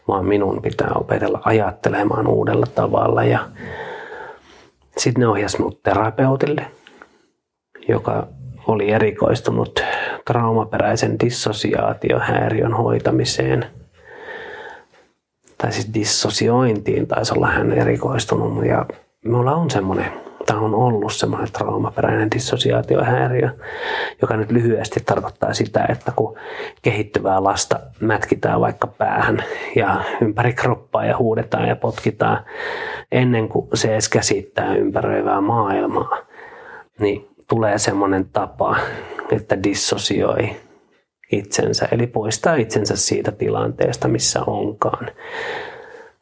vaan 0.08 0.26
minun 0.26 0.62
pitää 0.62 0.92
opetella 0.96 1.42
ajattelemaan 1.44 2.28
uudella 2.28 2.66
tavalla. 2.76 3.24
Ja 3.24 3.50
sitten 4.98 5.22
ne 5.22 5.28
ohjasi 5.28 5.58
minut 5.58 5.84
terapeutille, 5.84 6.66
joka 7.88 8.28
oli 8.68 8.92
erikoistunut 8.92 9.80
traumaperäisen 10.26 11.20
dissosiaatiohäiriön 11.20 12.74
hoitamiseen. 12.74 13.66
Tai 15.58 15.72
siis 15.72 15.94
dissosiointiin 15.94 17.08
taisi 17.08 17.34
olla 17.34 17.48
hän 17.48 17.72
erikoistunut. 17.72 18.66
Ja 18.66 18.86
minulla 19.26 19.56
on 19.56 19.72
semmoinen, 19.72 20.14
tämä 20.48 20.60
on 20.60 20.76
ollut 20.76 21.14
semmoinen 21.14 21.52
traumaperäinen 21.52 22.32
dissosiaatiohäiriö, 22.32 23.50
joka 24.22 24.38
nyt 24.38 24.52
lyhyesti 24.52 25.00
tarkoittaa 25.06 25.54
sitä, 25.54 25.86
että 25.90 26.12
kun 26.16 26.38
kehittyvää 26.82 27.44
lasta 27.44 27.80
mätkitään 28.00 28.62
vaikka 28.62 28.88
päähän 28.88 29.44
ja 29.76 30.04
ympäri 30.22 30.54
kroppaa 30.54 31.06
ja 31.06 31.18
huudetaan 31.18 31.68
ja 31.68 31.76
potkitaan 31.76 32.46
ennen 33.12 33.50
kuin 33.50 33.68
se 33.74 33.92
edes 33.92 34.10
käsittää 34.10 34.76
ympäröivää 34.76 35.42
maailmaa, 35.42 36.18
niin 37.00 37.28
tulee 37.50 37.78
semmoinen 37.78 38.30
tapa, 38.34 38.78
että 39.32 39.64
dissosioi 39.64 40.56
itsensä, 41.32 41.88
eli 41.92 42.08
poistaa 42.08 42.56
itsensä 42.56 42.96
siitä 42.96 43.32
tilanteesta, 43.32 44.08
missä 44.08 44.42
onkaan. 44.48 45.08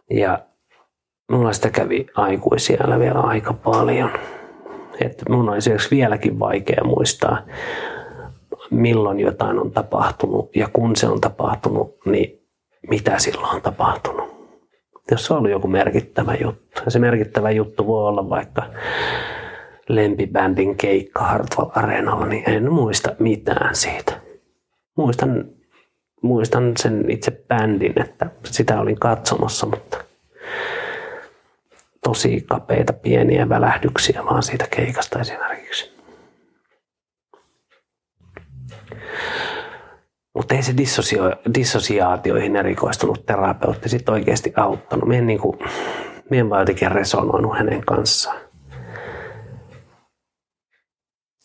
Ja 0.09 0.39
mulla 1.31 1.53
sitä 1.53 1.69
kävi 1.69 2.07
aikuisia 2.15 2.99
vielä 2.99 3.19
aika 3.19 3.53
paljon. 3.53 4.09
Että 5.01 5.25
mun 5.29 5.49
on 5.49 5.57
esimerkiksi 5.57 5.95
vieläkin 5.95 6.39
vaikea 6.39 6.83
muistaa, 6.83 7.41
milloin 8.71 9.19
jotain 9.19 9.59
on 9.59 9.71
tapahtunut 9.71 10.55
ja 10.55 10.69
kun 10.73 10.95
se 10.95 11.07
on 11.07 11.21
tapahtunut, 11.21 11.97
niin 12.05 12.41
mitä 12.89 13.19
silloin 13.19 13.55
on 13.55 13.61
tapahtunut. 13.61 14.35
Jos 15.11 15.25
se 15.25 15.33
on 15.33 15.37
ollut 15.37 15.51
joku 15.51 15.67
merkittävä 15.67 16.35
juttu. 16.41 16.81
Ja 16.85 16.91
se 16.91 16.99
merkittävä 16.99 17.51
juttu 17.51 17.87
voi 17.87 18.07
olla 18.07 18.29
vaikka 18.29 18.63
lempibändin 19.89 20.75
keikka 20.75 21.23
Hartwall 21.23 21.69
Areenalla, 21.75 22.25
niin 22.25 22.49
en 22.49 22.71
muista 22.71 23.15
mitään 23.19 23.75
siitä. 23.75 24.13
Muistan, 24.97 25.45
muistan 26.21 26.73
sen 26.79 27.11
itse 27.11 27.31
bändin, 27.47 28.01
että 28.01 28.29
sitä 28.45 28.79
olin 28.79 28.99
katsomassa, 28.99 29.65
mutta 29.65 30.04
tosi 32.05 32.41
kapeita 32.41 32.93
pieniä 32.93 33.49
välähdyksiä 33.49 34.25
vaan 34.25 34.43
siitä 34.43 34.67
keikasta 34.75 35.19
esimerkiksi. 35.19 35.95
Mutta 40.35 40.55
ei 40.55 40.63
se 40.63 40.77
dissosio, 40.77 41.31
dissosiaatioihin 41.53 42.55
erikoistunut 42.55 43.25
terapeutti 43.25 43.89
sitten 43.89 44.13
oikeasti 44.13 44.53
auttanut. 44.55 45.09
Mien, 45.09 45.27
niinku, 45.27 45.59
mien 46.29 46.49
vaan 46.49 46.61
jotenkin 46.61 46.91
resonoinut 46.91 47.57
hänen 47.57 47.85
kanssaan 47.85 48.45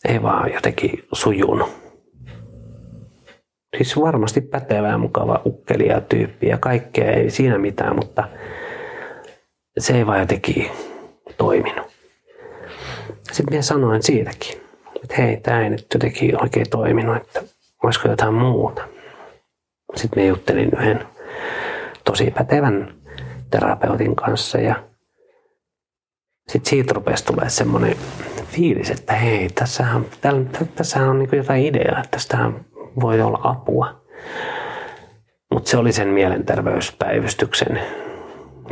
ei 0.05 0.21
vaan 0.21 0.53
jotenkin 0.53 1.03
sujunut. 1.13 1.69
Siis 3.77 3.99
varmasti 3.99 4.41
pätevä 4.41 4.87
ja 4.87 4.97
mukava 4.97 5.41
ukkeli 5.45 5.87
ja 5.87 6.01
tyyppi 6.01 6.47
ja 6.47 6.57
kaikkea 6.57 7.11
ei 7.11 7.29
siinä 7.29 7.57
mitään, 7.57 7.95
mutta 7.95 8.27
se 9.79 9.97
ei 9.97 10.05
vaan 10.05 10.19
jotenkin 10.19 10.71
toiminut. 11.37 11.87
Sitten 13.21 13.45
minä 13.49 13.61
sanoin 13.61 14.03
siitäkin, 14.03 14.61
että 15.03 15.15
hei, 15.17 15.37
tämä 15.37 15.61
ei 15.61 15.69
nyt 15.69 15.87
jotenkin 15.93 16.43
oikein 16.43 16.69
toiminut, 16.69 17.17
että 17.17 17.43
olisiko 17.83 18.07
jotain 18.07 18.33
muuta. 18.33 18.81
Sitten 19.95 20.23
minä 20.23 20.29
juttelin 20.29 20.69
yhden 20.79 21.07
tosi 22.05 22.31
pätevän 22.31 22.93
terapeutin 23.51 24.15
kanssa 24.15 24.57
ja 24.57 24.83
sitten 26.47 26.69
siitä 26.69 26.93
rupesi 26.93 27.25
tulee 27.25 27.49
semmoinen 27.49 27.95
fiilis, 28.47 28.89
että 28.89 29.13
hei, 29.13 29.49
tässähän, 29.49 30.05
tässähän 30.75 31.09
on 31.09 31.19
niin 31.19 31.29
jotain 31.33 31.65
ideaa, 31.65 31.99
että 31.99 32.11
tästähän 32.11 32.65
voi 33.01 33.21
olla 33.21 33.39
apua. 33.43 34.01
Mutta 35.53 35.69
se 35.69 35.77
oli 35.77 35.91
sen 35.91 36.07
mielenterveyspäivystyksen 36.07 37.81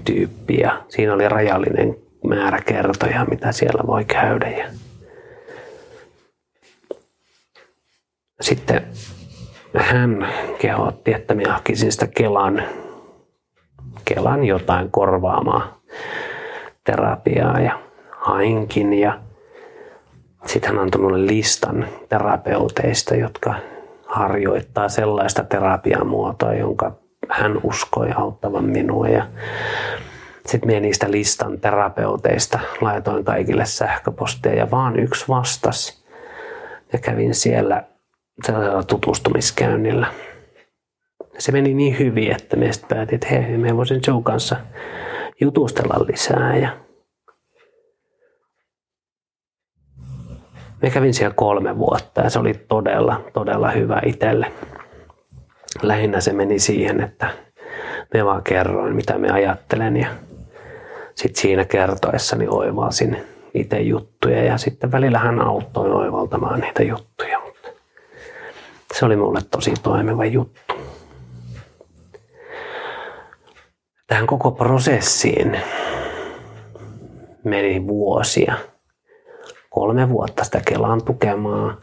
tyyppi 0.01 0.57
ja 0.57 0.83
siinä 0.89 1.13
oli 1.13 1.29
rajallinen 1.29 1.95
määrä 2.27 2.59
kertoja, 2.65 3.25
mitä 3.25 3.51
siellä 3.51 3.83
voi 3.87 4.05
käydä. 4.05 4.49
Ja 4.49 4.65
sitten 8.41 8.81
hän 9.77 10.27
kehotti, 10.61 11.13
että 11.13 11.33
minä 11.35 11.53
hakisin 11.53 11.91
sitä 11.91 12.07
Kelan, 12.07 12.63
Kelan 14.05 14.45
jotain 14.45 14.91
korvaamaa 14.91 15.79
terapiaa 16.83 17.59
ja 17.59 17.79
hainkin 18.19 18.93
ja 18.93 19.19
sitten 20.45 20.71
hän 20.71 20.79
antoi 20.79 21.01
minulle 21.01 21.27
listan 21.27 21.87
terapeuteista, 22.09 23.15
jotka 23.15 23.55
harjoittaa 24.05 24.89
sellaista 24.89 25.43
terapiamuotoa, 25.43 26.53
jonka 26.53 26.91
hän 27.29 27.59
uskoi 27.63 28.11
auttavan 28.15 28.65
minua. 28.65 29.07
Ja 29.07 29.27
sitten 30.45 30.67
minä 30.67 30.79
niistä 30.79 31.11
listan 31.11 31.59
terapeuteista 31.59 32.59
laitoin 32.81 33.25
kaikille 33.25 33.65
sähköpostia 33.65 34.55
ja 34.55 34.71
vaan 34.71 34.99
yksi 34.99 35.25
vastasi. 35.27 36.05
Ja 36.93 36.99
kävin 36.99 37.35
siellä 37.35 37.83
sellaisella 38.45 38.83
tutustumiskäynnillä. 38.83 40.07
Se 41.37 41.51
meni 41.51 41.73
niin 41.73 41.99
hyvin, 41.99 42.31
että 42.31 42.57
me 42.57 42.73
sitten 42.73 42.97
päätin, 42.97 43.15
että 43.15 43.27
hei, 43.27 43.57
me 43.57 43.77
voisin 43.77 44.01
Joe 44.07 44.21
kanssa 44.23 44.55
jutustella 45.41 46.05
lisää. 46.07 46.55
Ja 46.57 46.77
me 50.81 50.89
kävin 50.89 51.13
siellä 51.13 51.33
kolme 51.35 51.77
vuotta 51.77 52.21
ja 52.21 52.29
se 52.29 52.39
oli 52.39 52.53
todella, 52.53 53.21
todella 53.33 53.71
hyvä 53.71 54.01
itselle. 54.05 54.51
Lähinnä 55.81 56.21
se 56.21 56.33
meni 56.33 56.59
siihen, 56.59 57.01
että 57.01 57.29
me 58.13 58.25
vaan 58.25 58.43
kerroin, 58.43 58.95
mitä 58.95 59.17
me 59.17 59.31
ajattelen 59.31 59.97
ja 59.97 60.07
sitten 61.15 61.41
siinä 61.41 61.65
kertoessani 61.65 62.47
oivalsin 62.49 63.17
itse 63.53 63.79
juttuja 63.79 64.43
ja 64.43 64.57
sitten 64.57 64.91
välillä 64.91 65.19
hän 65.19 65.41
auttoi 65.41 65.91
oivaltamaan 65.91 66.59
niitä 66.59 66.83
juttuja. 66.83 67.39
Mutta 67.39 67.69
se 68.93 69.05
oli 69.05 69.15
mulle 69.15 69.39
tosi 69.51 69.73
toimiva 69.83 70.25
juttu. 70.25 70.73
Tähän 74.07 74.27
koko 74.27 74.51
prosessiin 74.51 75.59
meni 77.43 77.87
vuosia. 77.87 78.55
Kolme 79.69 80.09
vuotta 80.09 80.43
sitä 80.43 80.61
Kelan 80.65 81.03
tukemaa, 81.03 81.77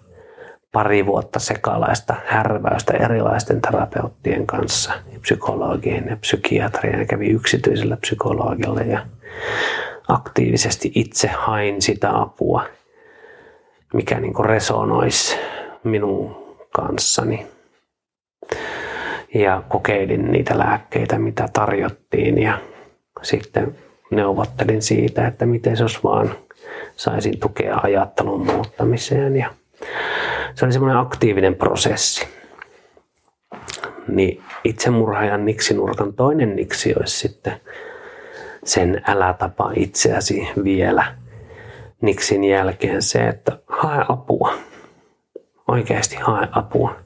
pari 0.77 1.07
vuotta 1.07 1.39
sekalaista 1.39 2.15
härväystä 2.27 2.93
erilaisten 2.93 3.61
terapeuttien 3.61 4.47
kanssa, 4.47 4.93
psykologien 5.21 6.07
ja 6.09 6.17
psykiatrien 6.17 6.99
ja 6.99 7.07
kävi 7.07 7.27
yksityisellä 7.27 7.97
psykologilla 7.97 8.81
ja 8.81 9.07
aktiivisesti 10.09 10.93
itse 10.95 11.29
hain 11.29 11.83
sitä 11.83 12.21
apua, 12.21 12.65
mikä 13.95 14.21
niin 14.21 14.45
resonoisi 14.45 15.37
minun 15.85 16.37
kanssani. 16.71 17.47
Ja 19.35 19.63
kokeilin 19.69 20.33
niitä 20.33 20.59
lääkkeitä, 20.59 21.19
mitä 21.19 21.49
tarjottiin 21.53 22.43
ja 22.43 22.59
sitten 23.23 23.77
neuvottelin 24.11 24.83
siitä, 24.83 25.27
että 25.27 25.47
miten 25.47 25.77
olisi 25.83 25.99
vaan 26.05 26.35
saisin 26.97 27.41
tukea 27.41 27.81
ajattelun 27.83 28.47
muuttamiseen. 28.47 29.37
Ja 29.37 29.51
se 30.57 30.65
oli 30.65 30.73
semmoinen 30.73 30.99
aktiivinen 30.99 31.55
prosessi. 31.55 32.29
Niin 34.09 34.43
itsemurhaajan 34.65 35.45
niksinurkan 35.45 36.15
toinen 36.15 36.57
niksi 36.57 36.95
olisi 36.99 37.19
sitten 37.19 37.61
sen 38.65 39.03
älä 39.07 39.33
tapa 39.33 39.73
itseäsi 39.77 40.49
vielä 40.65 41.17
niksin 42.03 42.45
jälkeen 42.45 43.03
se, 43.03 43.29
että 43.29 43.59
hae 43.67 44.05
apua. 44.09 44.55
Oikeasti 45.69 46.17
hae 46.17 46.49
apua. 46.53 46.97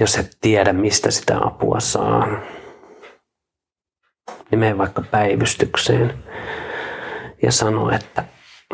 Jos 0.00 0.16
et 0.16 0.36
tiedä, 0.40 0.72
mistä 0.72 1.10
sitä 1.10 1.38
apua 1.44 1.80
saa, 1.80 2.26
niin 4.50 4.58
mene 4.58 4.78
vaikka 4.78 5.02
päivystykseen 5.10 6.24
ja 7.42 7.52
sano, 7.52 7.90
että 7.90 8.24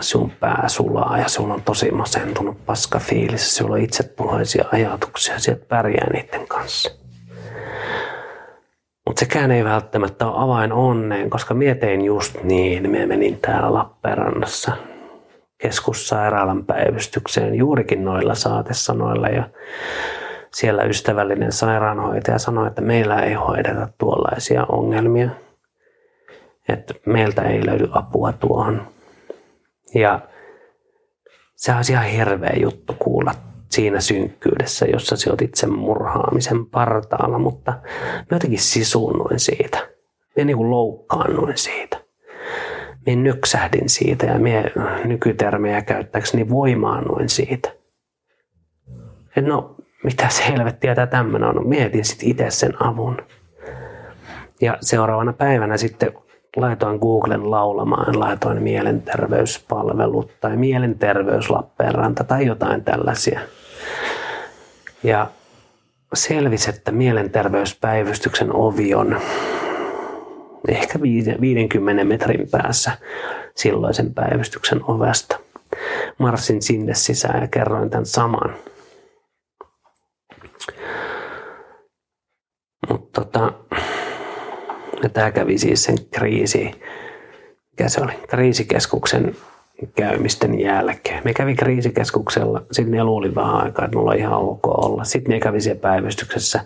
sun 0.01 0.31
pää 0.41 0.65
sulaa 0.69 1.19
ja 1.19 1.29
sulla 1.29 1.55
on 1.55 1.63
tosi 1.63 1.91
masentunut 1.91 2.67
paska 2.67 2.99
fiilis, 2.99 3.57
sulla 3.57 3.75
on 3.75 3.81
itsetuhoisia 3.81 4.65
ajatuksia, 4.73 5.39
sieltä 5.39 5.65
pärjää 5.69 6.13
niiden 6.13 6.49
kanssa. 6.49 6.91
Mutta 9.07 9.21
sekään 9.21 9.51
ei 9.51 9.65
välttämättä 9.65 10.27
ole 10.27 10.45
avain 10.45 10.73
onneen, 10.73 11.31
koska 11.31 11.55
mietin 11.55 12.01
just 12.05 12.43
niin, 12.43 12.91
me 12.91 13.07
menin 13.07 13.39
täällä 13.41 13.75
Lappeenrannassa 13.75 14.73
keskussairaalan 15.59 16.65
päivystykseen 16.65 17.55
juurikin 17.55 18.05
noilla 18.05 18.35
saatesanoilla 18.35 19.29
ja 19.29 19.49
siellä 20.55 20.83
ystävällinen 20.83 21.53
sairaanhoitaja 21.53 22.39
sanoi, 22.39 22.67
että 22.67 22.81
meillä 22.81 23.23
ei 23.23 23.35
hoideta 23.35 23.89
tuollaisia 23.99 24.67
ongelmia, 24.69 25.31
että 26.69 26.95
meiltä 27.07 27.43
ei 27.43 27.67
löydy 27.67 27.89
apua 27.93 28.33
tuohon. 28.33 28.87
Ja 29.95 30.21
se 31.57 31.75
olisi 31.75 31.93
ihan 31.93 32.05
hirveä 32.05 32.57
juttu 32.61 32.97
kuulla 32.99 33.35
siinä 33.71 34.01
synkkyydessä, 34.01 34.87
jossa 34.87 35.17
sä 35.17 35.31
oot 35.31 35.43
itse 35.43 35.67
murhaamisen 35.67 36.67
partaalla, 36.67 37.39
mutta 37.39 37.73
mä 37.73 38.27
jotenkin 38.31 38.59
sisuunnuin 38.59 39.39
siitä. 39.39 39.79
Mä 40.37 40.45
niin 40.45 40.71
loukkaannuin 40.71 41.59
siitä. 41.59 41.97
Mä 43.07 43.17
nyksähdin 43.17 43.89
siitä 43.89 44.27
ja 44.27 44.39
mä 44.39 44.99
nykytermejä 45.05 45.83
käyttääkseni 45.83 46.49
voimaannuin 46.49 47.29
siitä. 47.29 47.73
Et 49.37 49.45
no, 49.45 49.75
mitä 50.05 50.29
se 50.29 50.49
helvettiä 50.49 50.95
tämä 50.95 51.07
tämmöinen 51.07 51.49
on? 51.49 51.69
Mietin 51.69 52.05
sitten 52.05 52.29
itse 52.29 52.51
sen 52.51 52.83
avun. 52.83 53.17
Ja 54.61 54.79
seuraavana 54.81 55.33
päivänä 55.33 55.77
sitten 55.77 56.13
laitoin 56.57 56.99
Googlen 56.99 57.51
laulamaan, 57.51 58.21
laitoin 58.21 58.63
mielenterveyspalvelut 58.63 60.31
tai 60.41 60.57
mielenterveys 60.57 61.51
Lappeenranta 61.51 62.25
tai 62.25 62.47
jotain 62.47 62.85
tällaisia. 62.85 63.41
Ja 65.03 65.27
selvisi, 66.15 66.71
että 66.71 66.93
mielenterveyspäivystyksen 66.93 68.55
ovi 68.55 68.95
on 68.95 69.21
ehkä 70.69 71.01
50 71.41 72.05
metrin 72.05 72.49
päässä 72.51 72.93
silloisen 73.55 74.15
päivystyksen 74.15 74.81
ovesta. 74.85 75.39
Marssin 76.19 76.63
sinne 76.63 76.95
sisään 76.95 77.41
ja 77.41 77.49
kerroin 77.49 77.91
tämän 77.91 78.07
saman. 78.07 78.57
Mutta 82.89 83.21
tota, 83.21 83.53
tämä 85.09 85.31
kävi 85.31 85.59
siis 85.59 85.85
sen 85.85 85.97
kriisi, 86.11 86.71
mikä 87.71 87.89
se 87.89 88.01
oli, 88.01 88.13
kriisikeskuksen 88.29 89.37
käymisten 89.95 90.61
jälkeen. 90.61 91.23
Me 91.25 91.35
kävi 91.35 91.55
kriisikeskuksella, 91.55 92.63
sitten 92.73 92.91
ne 92.91 93.05
luuli 93.05 93.35
vähän 93.35 93.55
aikaa, 93.55 93.85
että 93.85 93.97
mulla 93.97 94.11
on 94.11 94.19
ihan 94.19 94.39
ok 94.39 94.67
olla. 94.67 95.05
Sitten 95.05 95.33
ne 95.33 95.41
kävi 95.41 95.61
siellä 95.61 95.81
päivystyksessä, 95.81 96.61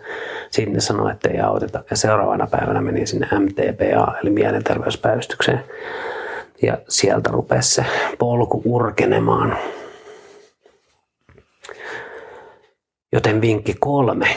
sitten 0.51 0.75
ne 0.75 0.81
sanoi, 0.81 1.13
että 1.13 1.29
ei 1.29 1.41
auteta. 1.41 1.85
Ja 1.91 1.97
seuraavana 1.97 2.47
päivänä 2.47 2.81
meni 2.81 3.07
sinne 3.07 3.29
MTPA, 3.39 4.15
eli 4.23 4.31
mielenterveyspäivystykseen. 4.31 5.65
Ja 6.63 6.79
sieltä 6.89 7.31
rupesi 7.33 7.75
se 7.75 7.85
polku 8.19 8.63
urkenemaan. 8.65 9.57
Joten 13.13 13.41
vinkki 13.41 13.75
kolme, 13.81 14.29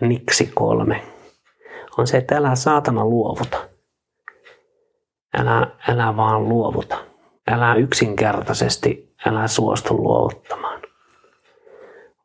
niksi 0.00 0.50
kolme, 0.54 1.02
on 1.98 2.06
se, 2.06 2.16
että 2.16 2.36
älä 2.36 2.54
saatana 2.54 3.04
luovuta. 3.04 3.58
Älä, 5.38 5.66
älä 5.88 6.16
vaan 6.16 6.48
luovuta 6.48 7.08
älä 7.50 7.74
yksinkertaisesti, 7.74 9.14
älä 9.26 9.48
suostu 9.48 9.96
luovuttamaan. 9.96 10.82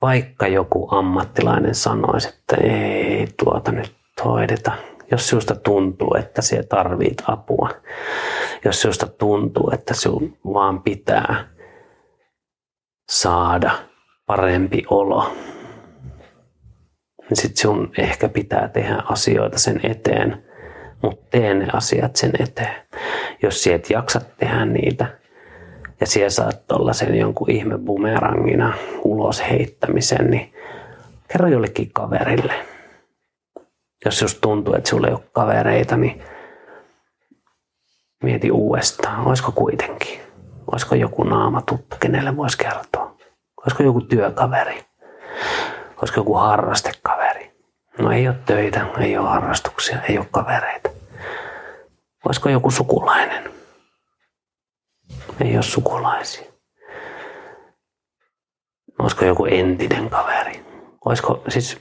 Vaikka 0.02 0.48
joku 0.48 0.88
ammattilainen 0.92 1.76
sanoisi, 1.76 2.28
että 2.28 2.56
ei 2.56 3.28
tuota 3.44 3.72
nyt 3.72 3.94
hoideta, 4.26 4.72
jos 5.12 5.30
sinusta 5.30 5.56
tuntuu, 5.56 6.16
että 6.20 6.42
sinä 6.42 6.64
tarvit 6.64 7.24
apua, 7.28 7.70
jos 8.66 8.82
sinusta 8.82 9.08
tuntuu, 9.08 9.72
että 9.74 9.94
sinun 9.94 10.38
vaan 10.54 10.82
pitää 10.82 11.48
saada 13.10 13.72
parempi 14.26 14.84
olo, 14.90 15.34
niin 17.34 17.42
sitten 17.42 17.58
sinun 17.58 17.92
ehkä 17.98 18.30
pitää 18.30 18.68
tehdä 18.68 19.04
asioita 19.10 19.60
sen 19.60 19.80
eteen, 19.84 20.44
mutta 21.02 21.26
tee 21.32 21.54
ne 21.54 21.68
asiat 21.74 22.16
sen 22.16 22.32
eteen. 22.40 22.76
Jos 23.42 23.64
siet 23.64 23.90
jaksat 23.90 24.38
tehdä 24.38 24.66
niitä 24.66 25.06
ja 26.00 26.08
siellä 26.08 26.30
saat 26.30 26.62
sen 26.92 27.16
jonkun 27.16 27.52
ihme 27.52 27.78
bumerangina 27.78 28.74
ulos 29.04 29.44
heittämisen, 29.50 30.30
niin 30.30 30.54
kerro 31.28 31.48
jollekin 31.48 31.94
kaverille. 31.94 32.54
Jos 34.06 34.22
just 34.22 34.38
tuntuu, 34.42 34.76
että 34.76 34.90
sulla 34.90 35.08
ei 35.08 35.14
ole 35.14 35.24
kavereita, 35.32 35.98
niin 35.98 36.24
mieti 38.24 38.52
uudestaan, 38.52 39.28
olisiko 39.28 39.52
kuitenkin. 39.52 40.20
Olisiko 40.72 40.96
joku 40.96 41.24
naama 41.24 41.62
tuttu, 41.62 41.96
kenelle 42.00 42.38
voisi 42.38 42.58
kertoa? 42.58 43.16
Olisiko 43.62 43.84
joku 43.84 44.02
työkaveri? 44.02 44.86
Olisiko 45.98 46.20
joku 46.20 46.34
harrastekaveri? 46.34 47.13
No 48.00 48.12
ei 48.12 48.28
ole 48.28 48.38
töitä, 48.46 48.86
ei 49.00 49.18
ole 49.18 49.30
harrastuksia, 49.30 50.02
ei 50.10 50.18
ole 50.18 50.28
kavereita. 50.32 50.90
Olisiko 52.26 52.50
joku 52.50 52.72
sukulainen? 52.72 53.52
Ei 55.42 55.56
ole 55.56 55.64
sukulaisia. 55.64 56.54
Olisiko 59.00 59.26
joku 59.26 59.46
entinen 59.46 60.10
kaveri? 60.10 60.66
Olisiko 61.06 61.44
siis 61.50 61.80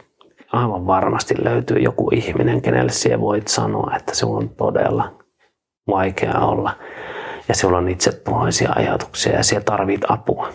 aivan 0.53 0.87
varmasti 0.87 1.45
löytyy 1.45 1.79
joku 1.79 2.11
ihminen, 2.13 2.63
kenelle 2.63 2.93
siellä 2.93 3.21
voit 3.21 3.49
sanoa, 3.49 3.97
että 3.97 4.15
sinulla 4.15 4.39
on 4.39 4.49
todella 4.49 5.19
vaikea 5.89 6.39
olla 6.39 6.79
ja 7.49 7.55
sinulla 7.55 7.79
on 7.79 7.89
itsetuhoisia 7.89 8.73
ajatuksia 8.77 9.33
ja 9.33 9.45
siellä 9.45 9.65
tarvit 9.65 10.01
apua. 10.09 10.49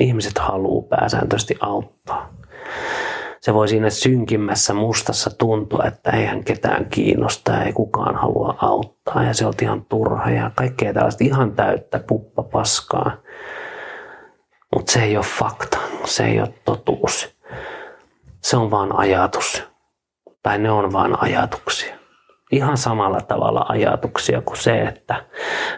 Ihmiset 0.00 0.38
haluaa 0.38 0.88
pääsääntöisesti 0.88 1.54
auttaa. 1.60 2.34
Se 3.44 3.54
voi 3.54 3.68
siinä 3.68 3.90
synkimmässä 3.90 4.74
mustassa 4.74 5.30
tuntua, 5.38 5.84
että 5.84 6.10
eihän 6.10 6.44
ketään 6.44 6.86
kiinnosta, 6.86 7.62
ei 7.62 7.72
kukaan 7.72 8.14
halua 8.14 8.54
auttaa 8.58 9.22
ja 9.22 9.34
se 9.34 9.46
on 9.46 9.52
ihan 9.62 9.84
turha 9.84 10.30
ja 10.30 10.50
kaikkea 10.54 10.92
tällaista 10.92 11.24
ihan 11.24 11.52
täyttä 11.52 11.98
puppa 11.98 12.42
paskaa. 12.42 13.16
Mutta 14.74 14.92
se 14.92 15.02
ei 15.02 15.16
ole 15.16 15.24
fakta, 15.24 15.78
se 16.04 16.24
ei 16.24 16.40
ole 16.40 16.54
totuus. 16.64 17.36
Se 18.40 18.56
on 18.56 18.70
vaan 18.70 18.98
ajatus. 18.98 19.64
Tai 20.42 20.58
ne 20.58 20.70
on 20.70 20.92
vaan 20.92 21.22
ajatuksia. 21.22 21.94
Ihan 22.52 22.76
samalla 22.76 23.20
tavalla 23.20 23.66
ajatuksia 23.68 24.40
kuin 24.40 24.58
se, 24.58 24.82
että 24.82 25.24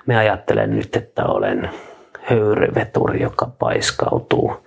me 0.06 0.16
ajattelen 0.16 0.76
nyt, 0.76 0.96
että 0.96 1.24
olen 1.24 1.70
höyryveturi, 2.22 3.22
joka 3.22 3.46
paiskautuu 3.58 4.66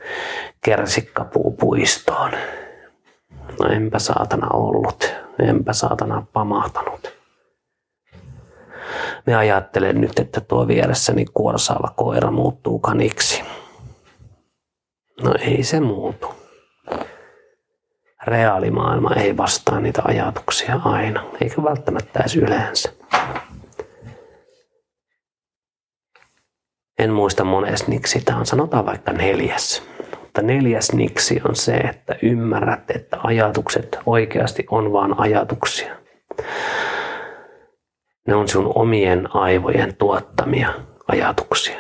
kersikkapuupuistoon. 0.62 2.32
No 3.60 3.70
enpä 3.70 4.00
saatana 4.00 4.48
ollut, 4.54 5.16
enpä 5.40 5.74
saatana 5.74 6.26
pamahtanut. 6.34 7.20
Me 9.26 9.36
ajattelen 9.36 10.02
nyt, 10.02 10.20
että 10.20 10.42
tuo 10.42 10.68
vieressäni 10.68 11.26
kuorsaava 11.34 11.94
koira 11.96 12.32
muuttuu 12.32 12.80
kaniksi. 12.80 13.44
No 15.24 15.34
ei 15.40 15.64
se 15.64 15.80
muutu. 15.80 16.28
Reaalimaailma 18.24 19.14
ei 19.14 19.38
vastaa 19.38 19.80
niitä 19.80 20.02
ajatuksia 20.06 20.80
aina, 20.86 21.24
eikä 21.42 21.64
välttämättä 21.64 22.20
edes 22.20 22.36
yleensä. 22.36 22.94
En 27.00 27.14
muista 27.14 27.44
mones 27.44 27.88
niksi, 27.88 28.22
tämä 28.22 28.40
on 28.40 28.46
sanotaan 28.46 28.86
vaikka 28.86 29.12
neljäs. 29.12 29.84
Mutta 30.40 30.54
neljäs 30.54 30.92
niksi 30.92 31.42
on 31.50 31.56
se, 31.56 31.78
että 31.78 32.16
ymmärrät, 32.22 32.92
että 32.92 33.18
ajatukset 33.24 34.00
oikeasti 34.06 34.66
on 34.70 34.92
vain 34.92 35.20
ajatuksia. 35.20 35.96
Ne 38.28 38.36
on 38.36 38.48
sun 38.48 38.72
omien 38.76 39.36
aivojen 39.36 39.96
tuottamia 39.96 40.74
ajatuksia. 41.08 41.80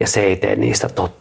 Ja 0.00 0.06
se 0.06 0.20
ei 0.20 0.36
tee 0.36 0.56
niistä 0.56 0.88
totta 0.88 1.19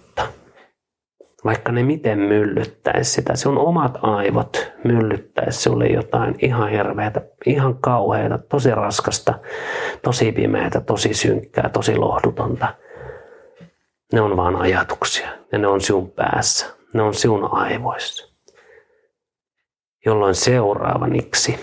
vaikka 1.45 1.71
ne 1.71 1.83
miten 1.83 2.19
myllyttäisi 2.19 3.11
sitä, 3.11 3.35
sun 3.35 3.57
omat 3.57 3.97
aivot 4.01 4.71
myllyttäisi 4.83 5.61
sulle 5.61 5.87
jotain 5.87 6.35
ihan 6.39 6.69
hirveätä, 6.69 7.21
ihan 7.45 7.77
kauheata, 7.77 8.37
tosi 8.37 8.71
raskasta, 8.71 9.39
tosi 10.01 10.31
pimeätä, 10.31 10.81
tosi 10.81 11.13
synkkää, 11.13 11.69
tosi 11.69 11.95
lohdutonta. 11.95 12.75
Ne 14.13 14.21
on 14.21 14.37
vaan 14.37 14.55
ajatuksia 14.55 15.29
ja 15.51 15.57
ne 15.57 15.67
on 15.67 15.81
sinun 15.81 16.11
päässä, 16.11 16.67
ne 16.93 17.01
on 17.01 17.13
sinun 17.13 17.53
aivoissa. 17.53 18.29
Jolloin 20.05 20.35
seuraava 20.35 21.07
niksi, 21.07 21.59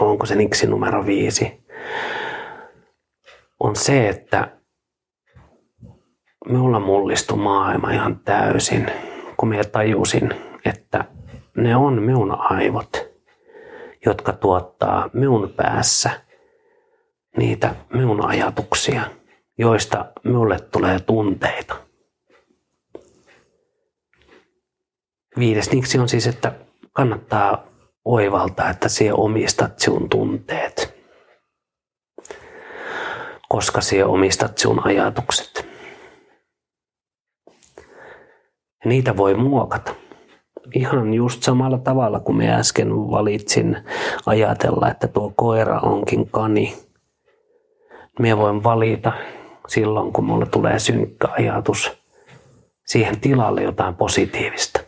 onko 0.00 0.26
se 0.26 0.34
niksi 0.34 0.66
numero 0.66 1.06
viisi, 1.06 1.64
on 3.60 3.76
se, 3.76 4.08
että 4.08 4.59
minulla 6.48 6.80
mullistui 6.80 7.38
maailma 7.38 7.90
ihan 7.90 8.20
täysin, 8.20 8.86
kun 9.36 9.48
minä 9.48 9.64
tajusin, 9.64 10.34
että 10.64 11.04
ne 11.56 11.76
on 11.76 12.02
minun 12.02 12.36
aivot, 12.38 13.10
jotka 14.06 14.32
tuottaa 14.32 15.10
minun 15.12 15.52
päässä 15.56 16.10
niitä 17.36 17.74
minun 17.92 18.26
ajatuksia, 18.26 19.02
joista 19.58 20.04
minulle 20.24 20.60
tulee 20.60 21.00
tunteita. 21.00 21.76
Viides 25.38 25.72
niksi 25.72 25.98
on 25.98 26.08
siis, 26.08 26.26
että 26.26 26.52
kannattaa 26.92 27.66
oivaltaa, 28.04 28.70
että 28.70 28.88
sinä 28.88 29.14
omistat 29.14 29.78
sinun 29.78 30.08
tunteet, 30.08 30.94
koska 33.48 33.80
sinä 33.80 34.06
omistat 34.06 34.58
sinun 34.58 34.86
ajatukset. 34.86 35.70
Ja 37.46 38.69
niitä 38.84 39.16
voi 39.16 39.34
muokata. 39.34 39.94
Ihan 40.74 41.14
just 41.14 41.42
samalla 41.42 41.78
tavalla 41.78 42.20
kuin 42.20 42.36
me 42.36 42.54
äsken 42.54 42.90
valitsin 42.90 43.76
ajatella, 44.26 44.90
että 44.90 45.08
tuo 45.08 45.32
koira 45.36 45.80
onkin 45.80 46.30
kani. 46.30 46.76
Minä 48.18 48.36
voin 48.36 48.64
valita 48.64 49.12
silloin, 49.68 50.12
kun 50.12 50.24
mulle 50.24 50.46
tulee 50.46 50.78
synkkä 50.78 51.28
ajatus 51.28 51.92
siihen 52.86 53.20
tilalle 53.20 53.62
jotain 53.62 53.94
positiivista. 53.94 54.80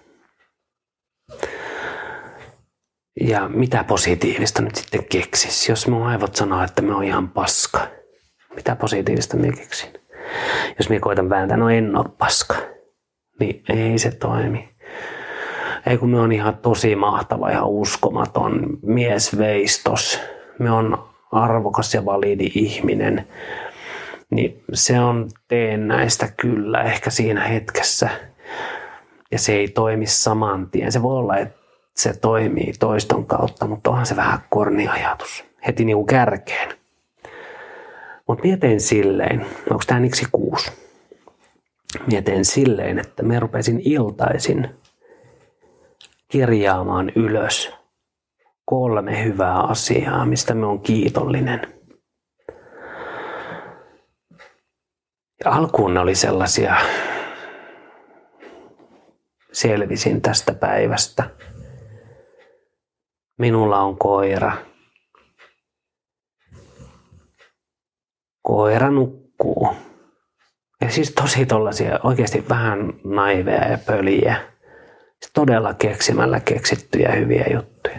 Ja 3.20 3.48
mitä 3.48 3.84
positiivista 3.84 4.62
nyt 4.62 4.74
sitten 4.74 5.04
keksis? 5.04 5.68
Jos 5.68 5.88
mun 5.88 6.06
aivot 6.06 6.34
sanoo, 6.36 6.64
että 6.64 6.82
me 6.82 6.94
on 6.94 7.04
ihan 7.04 7.28
paska. 7.28 7.80
Mitä 8.54 8.76
positiivista 8.76 9.36
minä 9.36 9.56
keksin? 9.56 9.90
Jos 10.78 10.88
minä 10.88 11.00
koitan 11.00 11.30
vääntää, 11.30 11.56
no 11.56 11.70
en 11.70 11.96
ole 11.96 12.08
paska 12.18 12.56
niin 13.42 13.62
ei 13.68 13.98
se 13.98 14.10
toimi. 14.10 14.68
Ei 15.86 15.98
kun 15.98 16.10
me 16.10 16.20
on 16.20 16.32
ihan 16.32 16.56
tosi 16.56 16.96
mahtava, 16.96 17.50
ihan 17.50 17.68
uskomaton 17.68 18.78
mies 18.82 19.38
veistos. 19.38 20.20
Me 20.58 20.70
on 20.70 21.08
arvokas 21.32 21.94
ja 21.94 22.04
validi 22.04 22.50
ihminen. 22.54 23.28
Niin 24.30 24.64
se 24.72 25.00
on 25.00 25.28
teen 25.48 25.88
näistä 25.88 26.28
kyllä 26.36 26.82
ehkä 26.82 27.10
siinä 27.10 27.44
hetkessä. 27.44 28.08
Ja 29.30 29.38
se 29.38 29.52
ei 29.52 29.68
toimi 29.68 30.06
saman 30.06 30.70
tien. 30.70 30.92
Se 30.92 31.02
voi 31.02 31.18
olla, 31.18 31.36
että 31.36 31.58
se 31.96 32.12
toimii 32.20 32.72
toiston 32.80 33.26
kautta, 33.26 33.66
mutta 33.66 33.90
onhan 33.90 34.06
se 34.06 34.16
vähän 34.16 34.38
korni 34.50 34.88
ajatus. 34.88 35.44
Heti 35.66 35.84
niinku 35.84 36.04
kärkeen. 36.04 36.68
Mutta 38.28 38.44
mietin 38.44 38.80
silleen, 38.80 39.46
onko 39.70 39.82
tämä 39.86 40.00
niksi 40.00 40.26
kuusi? 40.32 40.81
Mietin 42.06 42.44
silleen, 42.44 42.98
että 42.98 43.22
me 43.22 43.40
rupesin 43.40 43.80
iltaisin 43.84 44.68
kirjaamaan 46.28 47.12
ylös 47.16 47.72
kolme 48.64 49.24
hyvää 49.24 49.60
asiaa, 49.60 50.26
mistä 50.26 50.54
me 50.54 50.66
on 50.66 50.80
kiitollinen. 50.80 51.74
Ja 55.44 55.50
alkuun 55.52 55.94
ne 55.94 56.00
oli 56.00 56.14
sellaisia, 56.14 56.76
selvisin 59.52 60.22
tästä 60.22 60.54
päivästä. 60.54 61.30
Minulla 63.38 63.80
on 63.80 63.98
koira. 63.98 64.52
Koira 68.42 68.90
nukkuu. 68.90 69.68
Ja 70.82 70.90
siis 70.90 71.10
tosi 71.10 71.46
tollasia 71.46 71.98
oikeasti 72.02 72.44
vähän 72.48 72.92
naiveja 73.04 73.70
ja 73.70 73.78
pöliä. 73.86 74.36
Siis 75.20 75.32
todella 75.34 75.74
keksimällä 75.74 76.40
keksittyjä 76.40 77.12
hyviä 77.12 77.44
juttuja. 77.52 77.98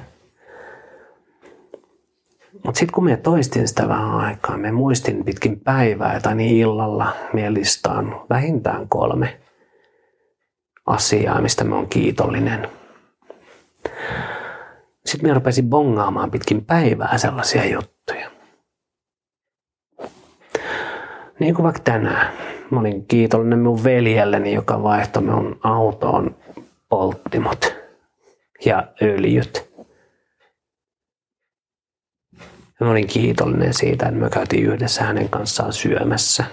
Mutta 2.65 2.79
sitten 2.79 2.93
kun 2.93 3.03
me 3.03 3.17
toistin 3.17 3.67
sitä 3.67 3.87
vähän 3.87 4.15
aikaa, 4.15 4.57
me 4.57 4.71
muistin 4.71 5.25
pitkin 5.25 5.59
päivää 5.59 6.19
tai 6.19 6.35
niin 6.35 6.57
illalla 6.57 7.15
mielistaan 7.33 8.21
vähintään 8.29 8.89
kolme 8.89 9.39
asiaa, 10.85 11.41
mistä 11.41 11.63
me 11.63 11.75
on 11.75 11.87
kiitollinen. 11.87 12.67
Sitten 15.05 15.29
me 15.29 15.33
rupesin 15.33 15.69
bongaamaan 15.69 16.31
pitkin 16.31 16.65
päivää 16.65 17.17
sellaisia 17.17 17.65
juttuja. 17.65 18.29
Niin 21.39 21.55
kuin 21.55 21.63
vaikka 21.63 21.81
tänään 21.83 22.52
Mä 22.73 22.79
olin 22.79 23.05
kiitollinen 23.05 23.59
mun 23.59 23.83
veljelleni, 23.83 24.53
joka 24.53 24.83
vaihtoi 24.83 25.23
minun 25.23 25.59
autoon 25.63 26.35
polttimot 26.89 27.75
ja 28.65 28.87
öljyt. 29.01 29.73
Mä 32.79 32.91
olin 32.91 33.07
kiitollinen 33.07 33.73
siitä, 33.73 34.05
että 34.05 34.19
me 34.19 34.29
käytiin 34.29 34.65
yhdessä 34.65 35.03
hänen 35.03 35.29
kanssaan 35.29 35.73
syömässä. 35.73 36.43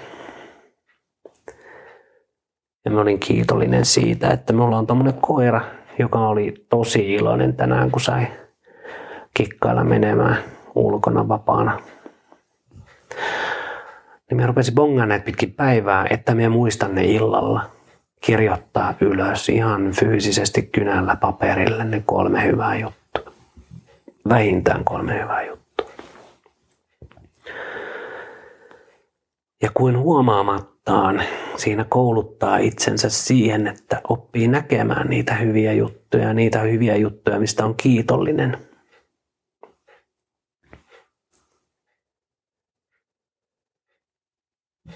Ja 2.84 2.90
mä 2.90 3.00
olin 3.00 3.20
kiitollinen 3.20 3.84
siitä, 3.84 4.30
että 4.30 4.52
mulla 4.52 4.78
on 4.78 4.86
tommonen 4.86 5.14
koira, 5.14 5.60
joka 5.98 6.18
oli 6.28 6.66
tosi 6.68 7.14
iloinen 7.14 7.56
tänään, 7.56 7.90
kun 7.90 8.00
sai 8.00 8.26
kikkailla 9.34 9.84
menemään 9.84 10.36
ulkona 10.74 11.28
vapaana 11.28 11.80
niin 14.30 14.36
me 14.36 14.46
rupesin 14.46 14.74
bongaan 14.74 15.08
näitä 15.08 15.24
pitkin 15.24 15.52
päivää, 15.52 16.06
että 16.10 16.34
me 16.34 16.48
muistan 16.48 16.94
ne 16.94 17.04
illalla 17.04 17.70
kirjoittaa 18.20 18.94
ylös 19.00 19.48
ihan 19.48 19.92
fyysisesti 19.92 20.62
kynällä 20.62 21.16
paperille 21.16 21.84
ne 21.84 22.02
kolme 22.06 22.44
hyvää 22.44 22.76
juttua. 22.76 23.32
Vähintään 24.28 24.84
kolme 24.84 25.22
hyvää 25.22 25.42
juttua. 25.42 25.90
Ja 29.62 29.70
kuin 29.74 29.98
huomaamattaan 29.98 31.22
siinä 31.56 31.84
kouluttaa 31.88 32.58
itsensä 32.58 33.08
siihen, 33.08 33.66
että 33.66 34.00
oppii 34.08 34.48
näkemään 34.48 35.08
niitä 35.08 35.34
hyviä 35.34 35.72
juttuja, 35.72 36.34
niitä 36.34 36.60
hyviä 36.60 36.96
juttuja, 36.96 37.40
mistä 37.40 37.64
on 37.64 37.74
kiitollinen. 37.74 38.69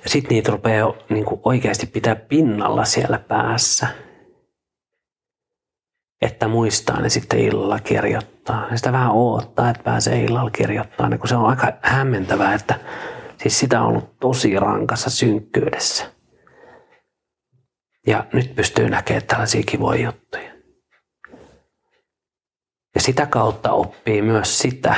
Ja 0.04 0.10
sitten 0.10 0.34
niitä 0.34 0.50
rupeaa 0.50 0.94
niin 1.08 1.24
oikeasti 1.42 1.86
pitää 1.86 2.16
pinnalla 2.16 2.84
siellä 2.84 3.18
päässä– 3.18 3.88
että 6.24 6.48
muistaa 6.48 7.00
ne 7.00 7.08
sitten 7.08 7.38
illalla 7.38 7.80
kirjoittaa. 7.80 8.66
Ja 8.70 8.76
sitä 8.76 8.92
vähän 8.92 9.10
odottaa, 9.10 9.70
että 9.70 9.82
pääsee 9.82 10.24
illalla 10.24 10.50
kirjoittaa, 10.50 11.08
niin 11.08 11.20
kun 11.20 11.28
se 11.28 11.36
on 11.36 11.46
aika 11.46 11.72
hämmentävää, 11.82 12.54
että 12.54 12.80
siis 13.42 13.58
sitä 13.60 13.82
on 13.82 13.88
ollut 13.88 14.18
tosi 14.20 14.58
rankassa 14.58 15.10
synkkyydessä. 15.10 16.04
Ja 18.06 18.26
nyt 18.32 18.54
pystyy 18.54 18.90
näkemään 18.90 19.26
tällaisia 19.26 19.62
kivoja 19.66 20.04
juttuja. 20.04 20.50
Ja 22.94 23.00
sitä 23.00 23.26
kautta 23.26 23.72
oppii 23.72 24.22
myös 24.22 24.58
sitä, 24.58 24.94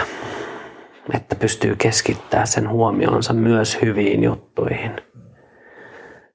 että 1.15 1.37
pystyy 1.37 1.77
keskittämään 1.77 2.47
sen 2.47 2.69
huomionsa 2.69 3.33
myös 3.33 3.83
hyviin 3.83 4.23
juttuihin. 4.23 4.93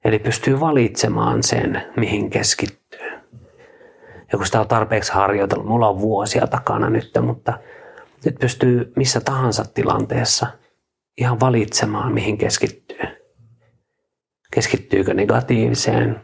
Eli 0.04 0.18
pystyy 0.18 0.60
valitsemaan 0.60 1.42
sen, 1.42 1.82
mihin 1.96 2.30
keskittyy 2.30 2.82
ja 4.32 4.38
kun 4.38 4.46
sitä 4.46 4.60
on 4.60 4.68
tarpeeksi 4.68 5.12
harjoitellut, 5.12 5.66
mulla 5.66 5.88
on 5.88 6.00
vuosia 6.00 6.46
takana 6.46 6.90
nyt, 6.90 7.10
mutta 7.22 7.58
nyt 8.24 8.38
pystyy 8.38 8.92
missä 8.96 9.20
tahansa 9.20 9.64
tilanteessa 9.74 10.46
ihan 11.18 11.40
valitsemaan, 11.40 12.12
mihin 12.12 12.38
keskittyy. 12.38 12.98
Keskittyykö 14.54 15.14
negatiiviseen 15.14 16.20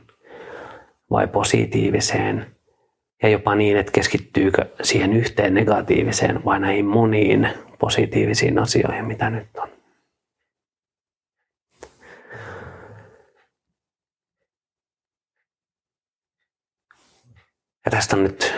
vai 1.11 1.27
positiiviseen 1.27 2.47
ja 3.23 3.29
jopa 3.29 3.55
niin, 3.55 3.77
että 3.77 3.93
keskittyykö 3.93 4.67
siihen 4.83 5.13
yhteen 5.13 5.55
negatiiviseen 5.55 6.45
vai 6.45 6.61
näihin 6.61 6.87
moniin 6.87 7.49
positiivisiin 7.79 8.59
asioihin, 8.59 9.05
mitä 9.05 9.31
nyt 9.31 9.49
on. 9.57 9.69
Ja 17.85 17.91
tästä 17.91 18.17
on 18.17 18.23
nyt 18.23 18.55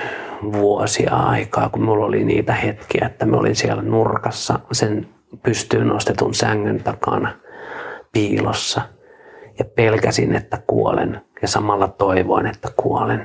vuosia 0.52 1.16
aikaa, 1.16 1.68
kun 1.68 1.82
mulla 1.82 2.06
oli 2.06 2.24
niitä 2.24 2.52
hetkiä, 2.52 3.06
että 3.06 3.26
mä 3.26 3.36
olin 3.36 3.56
siellä 3.56 3.82
nurkassa 3.82 4.60
sen 4.72 5.08
pystyyn 5.42 5.88
nostetun 5.88 6.34
sängyn 6.34 6.82
takana 6.82 7.38
piilossa 8.12 8.80
ja 9.58 9.64
pelkäsin, 9.64 10.34
että 10.34 10.62
kuolen 10.66 11.20
ja 11.42 11.48
samalla 11.48 11.88
toivoin, 11.88 12.46
että 12.46 12.68
kuolen. 12.76 13.24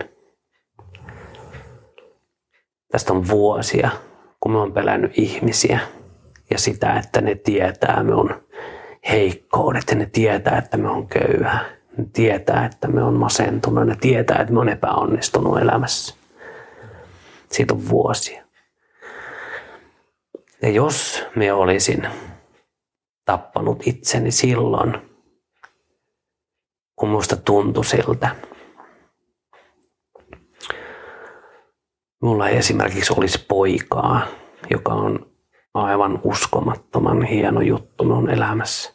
Tästä 2.91 3.13
on 3.13 3.27
vuosia, 3.27 3.89
kun 4.45 4.51
mä 4.51 4.59
oon 4.59 4.73
pelännyt 4.73 5.11
ihmisiä 5.15 5.79
ja 6.49 6.59
sitä, 6.59 6.93
että 6.93 7.21
ne 7.21 7.35
tietää 7.35 8.03
minun 8.03 8.33
heikkoudet 9.09 9.83
ja 9.89 9.95
ne 9.95 10.05
tietää, 10.05 10.57
että 10.57 10.77
me 10.77 10.89
on 10.89 11.07
köyhä 11.07 11.65
ne 11.97 12.05
tietää, 12.13 12.65
että 12.65 12.87
me 12.87 13.03
on 13.03 13.13
masentunut. 13.13 13.87
Ne 13.87 13.97
tietää, 14.01 14.41
että 14.41 14.53
me 14.53 14.59
on 14.59 14.69
epäonnistunut 14.69 15.59
elämässä. 15.59 16.15
Siitä 17.51 17.73
on 17.73 17.89
vuosia. 17.89 18.43
Ja 20.61 20.69
jos 20.69 21.23
me 21.35 21.53
olisin 21.53 22.07
tappanut 23.25 23.87
itseni 23.87 24.31
silloin, 24.31 24.97
kun 26.95 27.09
musta 27.09 27.35
tuntui 27.35 27.85
siltä, 27.85 28.35
mulla 32.25 32.49
ei 32.49 32.57
esimerkiksi 32.57 33.13
olisi 33.17 33.45
poikaa, 33.47 34.21
joka 34.69 34.93
on 34.93 35.31
aivan 35.73 36.19
uskomattoman 36.23 37.23
hieno 37.23 37.61
juttu 37.61 38.03
mun 38.03 38.29
elämässä. 38.29 38.93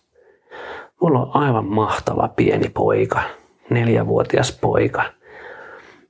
Mulla 1.01 1.19
on 1.19 1.31
aivan 1.43 1.65
mahtava 1.65 2.29
pieni 2.29 2.69
poika, 2.69 3.23
neljävuotias 3.71 4.59
poika, 4.61 5.05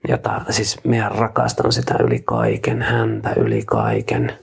jota 0.09 0.41
siis 0.51 0.85
minä 0.85 1.09
rakastan 1.09 1.73
sitä 1.73 1.95
yli 2.01 2.23
kaiken, 2.25 2.83
häntä 2.83 3.33
yli 3.37 3.63
kaiken. 3.67 4.39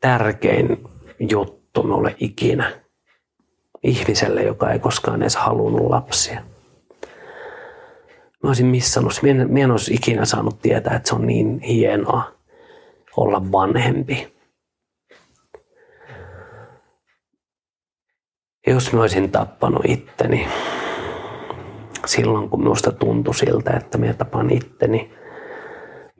Tärkein 0.00 0.84
juttu 1.18 1.82
mulle 1.82 2.16
ikinä 2.18 2.72
ihmiselle, 3.82 4.42
joka 4.42 4.70
ei 4.70 4.78
koskaan 4.78 5.22
edes 5.22 5.36
halunnut 5.36 5.90
lapsia. 5.90 6.49
Mä 8.42 8.50
olisin 8.50 8.66
missannut, 8.66 9.20
minä 9.22 9.42
en, 9.42 9.50
minä 9.52 9.64
en 9.64 9.70
olisi 9.70 9.94
ikinä 9.94 10.24
saanut 10.24 10.62
tietää, 10.62 10.96
että 10.96 11.08
se 11.08 11.14
on 11.14 11.26
niin 11.26 11.60
hienoa 11.60 12.32
olla 13.16 13.52
vanhempi 13.52 14.40
jos 18.66 18.92
mä 18.92 19.00
olisin 19.00 19.30
tappanut 19.30 19.84
itteni 19.84 20.48
silloin, 22.06 22.50
kun 22.50 22.60
minusta 22.60 22.92
tuntui 22.92 23.34
siltä, 23.34 23.70
että 23.76 23.98
minä 23.98 24.14
tapan 24.14 24.50
itteni, 24.50 25.12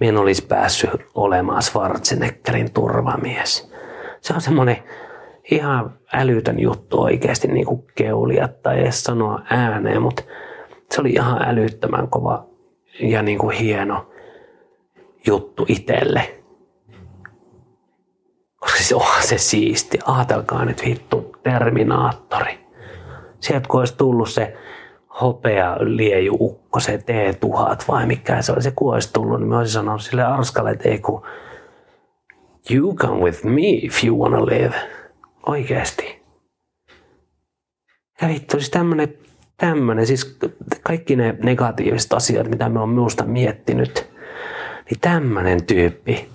minä 0.01 0.09
en 0.09 0.16
olisi 0.16 0.47
päässyt 0.47 0.91
olemaan 1.14 1.62
Schwarzeneggerin 1.62 2.73
turvamies. 2.73 3.73
Se 4.21 4.35
on 4.35 4.41
semmoinen 4.41 4.77
ihan 5.51 5.99
älytön 6.12 6.61
juttu 6.61 7.03
oikeasti 7.03 7.49
niin 7.49 7.66
kuin 7.66 7.85
keulia 7.95 8.49
tai 8.49 8.81
edes 8.81 9.05
sanoa 9.05 9.43
ääneen, 9.51 10.03
mutta 10.03 10.23
se 10.95 11.01
oli 11.01 11.11
ihan 11.11 11.43
älyttömän 11.49 12.09
kova 12.09 12.47
ja 13.01 13.22
niin 13.22 13.38
kuin 13.38 13.57
hieno 13.57 14.11
juttu 15.26 15.64
itselle. 15.68 16.41
Koska 18.57 18.78
siis 18.78 18.93
onhan 18.93 19.22
se 19.22 19.38
siisti. 19.38 19.99
Aatelkaa 20.07 20.64
nyt 20.64 20.84
vittu 20.84 21.36
Terminaattori. 21.43 22.61
Sieltä 23.41 23.68
kun 23.68 23.80
olisi 23.80 23.97
tullut 23.97 24.30
se 24.30 24.57
hopea 25.20 25.76
lieju 25.80 26.36
ukko, 26.41 26.80
se 26.80 26.97
T1000 26.97 27.84
vai 27.88 28.07
mikä 28.07 28.43
se 28.43 28.53
oli, 28.53 28.62
se 28.62 28.70
kun 28.70 28.95
olisi 28.95 29.12
tullut, 29.12 29.41
niin 29.41 29.49
mä 29.49 29.59
olisin 29.59 29.72
sanonut 29.72 30.03
sille 30.03 30.24
Arskalle, 30.24 30.70
että 30.70 30.88
ei 30.88 30.99
kun 30.99 31.22
you 32.70 32.95
come 32.95 33.24
with 33.24 33.45
me 33.45 33.68
if 33.68 34.05
you 34.05 34.22
wanna 34.22 34.47
live. 34.47 34.74
Oikeesti. 35.47 36.22
Ja 38.22 38.28
vittu, 38.28 38.57
siis 38.57 38.70
tämmönen, 38.70 39.14
tämmönen, 39.61 40.06
siis 40.06 40.38
kaikki 40.82 41.16
ne 41.16 41.34
negatiiviset 41.42 42.12
asiat, 42.12 42.48
mitä 42.48 42.68
me 42.68 42.80
on 42.80 42.88
minusta 42.88 43.24
miettinyt, 43.24 44.11
niin 44.90 45.00
tämmönen 45.00 45.64
tyyppi 45.66 46.28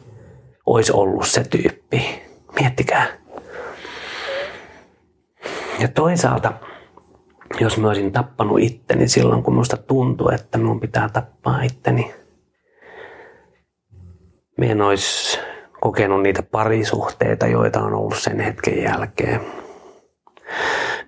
olisi 0.65 0.91
ollut 0.91 1.27
se 1.27 1.43
tyyppi. 1.49 2.21
Miettikää. 2.59 3.07
Ja 5.79 5.87
toisaalta, 5.87 6.53
jos 7.59 7.77
mä 7.77 7.87
olisin 7.87 8.11
tappanut 8.11 8.59
itteni 8.59 9.07
silloin, 9.07 9.43
kun 9.43 9.53
minusta 9.53 9.77
tuntuu, 9.77 10.29
että 10.29 10.57
minun 10.57 10.79
pitää 10.79 11.09
tappaa 11.09 11.61
itteni, 11.61 12.13
minä 14.57 14.71
en 14.71 14.81
olisi 14.81 15.39
kokenut 15.81 16.21
niitä 16.21 16.43
parisuhteita, 16.43 17.47
joita 17.47 17.81
on 17.81 17.93
ollut 17.93 18.17
sen 18.17 18.39
hetken 18.39 18.83
jälkeen. 18.83 19.41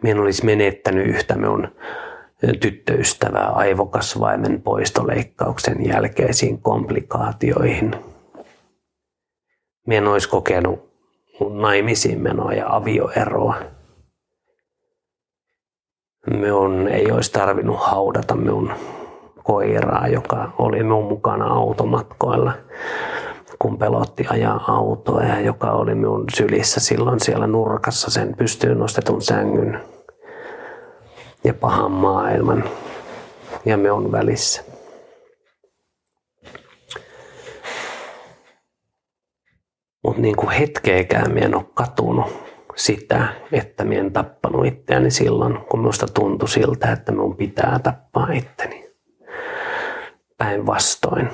Minä 0.02 0.12
en 0.12 0.20
olisi 0.20 0.46
menettänyt 0.46 1.08
yhtä 1.08 1.36
minun 1.36 1.68
tyttöystävää 2.60 3.48
aivokasvaimen 3.48 4.62
poistoleikkauksen 4.62 5.86
jälkeisiin 5.86 6.62
komplikaatioihin. 6.62 7.96
Minä 9.88 9.98
en 9.98 10.08
olisi 10.08 10.30
kokenut 10.30 10.94
naimisiin 11.50 12.22
menoa 12.22 12.54
ja 12.54 12.76
avioeroa 12.76 13.56
minun 16.30 16.88
ei 16.88 17.12
olisi 17.12 17.32
tarvinnut 17.32 17.80
haudata 17.80 18.36
minun 18.36 18.72
koiraa, 19.44 20.08
joka 20.08 20.54
oli 20.58 20.84
minun 20.84 21.06
mukana 21.06 21.46
automatkoilla, 21.46 22.54
kun 23.60 23.78
pelotti 23.78 24.26
ajaa 24.30 24.64
autoa 24.68 25.24
ja 25.24 25.40
joka 25.40 25.72
oli 25.72 25.96
minun 25.96 26.26
sylissä 26.36 26.80
silloin 26.80 27.20
siellä 27.20 27.48
nurkassa 27.48 28.12
sen 28.12 28.36
pystyyn 28.38 28.80
nostetun 28.80 29.22
sängyn 29.22 29.82
ja 31.48 31.54
pahan 31.54 31.92
maailman 31.92 32.64
ja 33.66 33.78
minun 33.78 34.12
välissä. 34.12 34.64
Mutta 40.04 40.22
niin 40.22 40.36
kuin 40.36 40.50
hetkeäkään 40.50 41.32
minä 41.32 41.46
en 41.46 41.56
ole 41.56 41.66
katunut 41.74 42.28
sitä, 42.76 43.28
että 43.52 43.86
minä 43.86 44.02
en 44.02 44.14
tappanut 44.14 44.66
itseäni 44.66 45.12
silloin, 45.12 45.58
kun 45.70 45.80
minusta 45.80 46.08
tuntui 46.14 46.50
siltä, 46.50 46.92
että 46.92 47.12
minun 47.12 47.38
pitää 47.38 47.80
tappaa 47.84 48.32
itteni. 48.32 48.90
Päinvastoin. 50.38 51.30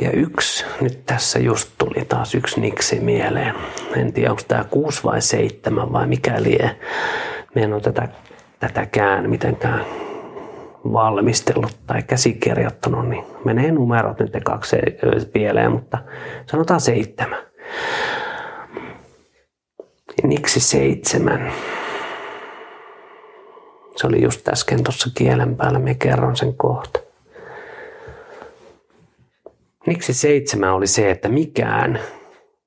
Ja 0.00 0.10
yksi, 0.10 0.64
nyt 0.80 1.06
tässä 1.06 1.38
just 1.38 1.70
tuli 1.78 2.04
taas 2.04 2.34
yksi 2.34 2.60
niksi 2.60 3.00
mieleen. 3.00 3.54
En 3.96 4.12
tiedä, 4.12 4.30
onko 4.30 4.42
tämä 4.48 4.64
kuusi 4.64 5.04
vai 5.04 5.22
seitsemän 5.22 5.92
vai 5.92 6.06
mikä 6.06 6.42
lie. 6.42 6.76
Me 7.54 7.62
en 7.62 7.72
ole 7.72 7.80
tätä, 7.80 8.08
tätäkään 8.60 9.30
mitenkään 9.30 9.84
valmistellut 10.92 11.78
tai 11.86 12.02
käsikirjoittanut, 12.02 13.08
niin 13.08 13.24
menee 13.44 13.70
numerot 13.70 14.20
nyt 14.20 14.32
kaksi 14.44 14.76
pieleen, 15.32 15.72
mutta 15.72 15.98
sanotaan 16.50 16.80
seitsemän. 16.80 17.38
Niksi 20.22 20.60
seitsemän? 20.60 21.52
Se 23.96 24.06
oli 24.06 24.22
just 24.22 24.48
äsken 24.48 24.84
tuossa 24.84 25.10
kielen 25.14 25.56
päällä, 25.56 25.78
me 25.78 25.94
kerron 25.94 26.36
sen 26.36 26.54
kohta. 26.54 27.00
Miksi 29.86 30.14
seitsemän 30.14 30.74
oli 30.74 30.86
se, 30.86 31.10
että 31.10 31.28
mikään, 31.28 32.00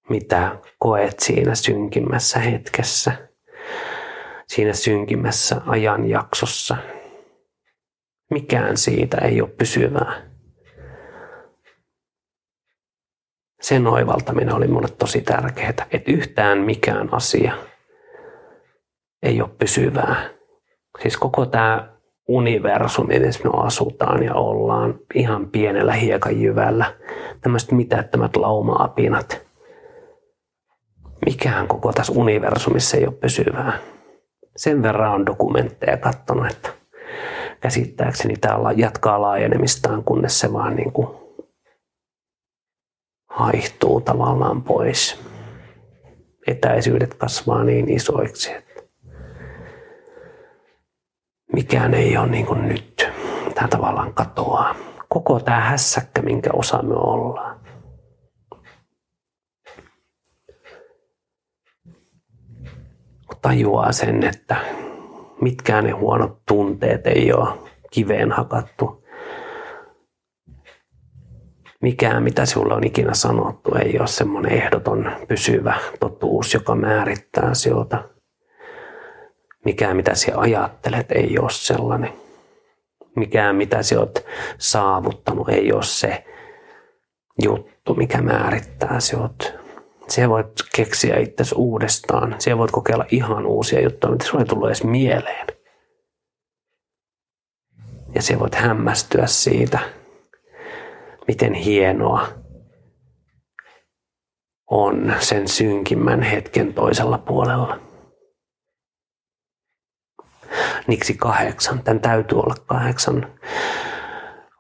mitä 0.10 0.60
koet 0.80 1.20
siinä 1.20 1.56
synkimmässä 1.56 2.40
hetkessä, 2.40 3.30
siinä 4.48 4.74
synkimmässä 4.74 5.62
ajanjaksossa, 5.66 6.78
mikään 8.30 8.78
siitä 8.78 9.18
ei 9.18 9.42
ole 9.42 9.50
pysyvää. 9.50 10.28
Sen 13.62 13.88
oivaltaminen 13.88 14.56
oli 14.56 14.68
mulle 14.68 14.88
tosi 14.88 15.22
tärkeää, 15.22 15.70
että 15.70 16.12
yhtään 16.12 16.58
mikään 16.58 17.14
asia 17.14 17.58
ei 19.24 19.42
ole 19.42 19.50
pysyvää. 19.60 20.30
Siis 21.02 21.18
koko 21.18 21.46
tämä 21.46 21.97
universumi, 22.28 23.20
missä 23.20 23.44
me 23.44 23.50
asutaan 23.54 24.24
ja 24.24 24.34
ollaan 24.34 25.00
ihan 25.16 25.50
pienellä 25.50 25.94
hiekanjyvällä. 25.94 26.94
Tämmöiset 27.42 27.72
mitättömät 27.72 28.36
lauma-apinat. 28.36 29.48
Mikään 31.26 31.68
koko 31.68 31.94
tässä 31.94 32.14
universumissa 32.16 32.98
ei 32.98 33.06
ole 33.06 33.14
pysyvää. 33.14 33.74
Sen 34.56 34.84
verran 34.84 35.14
on 35.14 35.26
dokumentteja 35.26 35.98
katsonut, 35.98 36.52
että 36.52 36.70
käsittääkseni 37.62 38.36
tämä 38.36 38.72
jatkaa 38.76 39.22
laajenemistaan, 39.22 40.04
kunnes 40.04 40.40
se 40.40 40.54
vaan 40.54 40.76
niin 40.76 40.92
kuin 40.92 41.08
haihtuu 43.30 44.02
tavallaan 44.02 44.64
pois. 44.64 45.22
Etäisyydet 46.48 47.14
kasvaa 47.14 47.64
niin 47.64 47.90
isoiksi, 47.90 48.52
mikään 51.54 51.94
ei 51.94 52.18
ole 52.18 52.28
niin 52.28 52.46
kuin 52.46 52.68
nyt. 52.68 53.08
Tämä 53.56 53.68
tavallaan 53.68 54.14
katoaa. 54.14 54.76
Koko 55.10 55.40
tämä 55.40 55.60
hässäkkä, 55.60 56.22
minkä 56.22 56.50
osa 56.54 56.82
me 56.82 56.94
ollaan. 56.96 57.58
Tajuaa 63.42 63.92
sen, 63.92 64.24
että 64.24 64.56
mitkään 65.42 65.84
ne 65.84 65.92
huonot 65.92 66.46
tunteet 66.46 67.08
ei 67.08 67.34
ole 67.34 67.58
kiveen 67.92 68.32
hakattu. 68.32 69.04
Mikään, 71.82 72.24
mitä 72.24 72.46
sinulle 72.46 72.74
on 72.74 72.84
ikinä 72.84 73.14
sanottu, 73.14 73.76
ei 73.76 74.00
ole 74.00 74.08
semmoinen 74.08 74.52
ehdoton 74.52 75.12
pysyvä 75.28 75.76
totuus, 76.00 76.54
joka 76.54 76.76
määrittää 76.76 77.54
sinulta 77.54 78.04
mikään 79.66 79.96
mitä 79.96 80.16
sinä 80.16 80.38
ajattelet 80.38 81.12
ei 81.12 81.40
ole 81.40 81.50
sellainen. 81.50 82.14
Mikään 83.16 83.56
mitä 83.56 83.84
sinä 83.84 84.02
olet 84.02 84.26
saavuttanut 84.58 85.50
ei 85.50 85.72
ole 85.74 85.84
se 85.84 86.24
juttu, 87.44 87.94
mikä 87.94 88.22
määrittää 88.22 89.00
sinut. 89.00 89.54
Siellä 90.08 90.30
voit 90.30 90.52
keksiä 90.76 91.18
itsesi 91.18 91.56
uudestaan. 91.56 92.36
Siellä 92.40 92.58
voit 92.60 92.72
kokeilla 92.72 93.06
ihan 93.12 93.46
uusia 93.46 93.82
juttuja, 93.82 94.12
mitä 94.12 94.26
sinulle 94.26 94.44
ei 94.44 94.48
tullut 94.48 94.68
edes 94.68 94.84
mieleen. 94.84 95.48
Ja 98.16 98.22
siellä 98.22 98.42
voit 98.42 98.56
hämmästyä 98.56 99.28
siitä, 99.28 99.80
miten 101.28 101.54
hienoa 101.54 102.28
on 104.72 105.14
sen 105.20 105.48
synkimmän 105.48 106.22
hetken 106.22 106.74
toisella 106.74 107.18
puolella. 107.18 107.87
Miksi 110.88 111.14
kahdeksan? 111.14 111.84
Tämän 111.84 112.00
täytyy 112.00 112.40
olla 112.40 112.56
kahdeksan. 112.66 113.28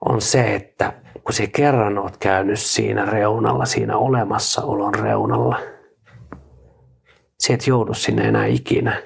On 0.05 0.21
se, 0.21 0.55
että 0.55 0.93
kun 1.23 1.33
se 1.33 1.47
kerran 1.47 1.97
oot 1.97 2.17
käynyt 2.17 2.59
siinä 2.59 3.05
reunalla, 3.05 3.65
siinä 3.65 3.97
olemassaolon 3.97 4.95
reunalla, 4.95 5.59
sä 7.39 7.53
et 7.53 7.67
joudu 7.67 7.93
sinne 7.93 8.27
enää 8.27 8.45
ikinä. 8.45 9.01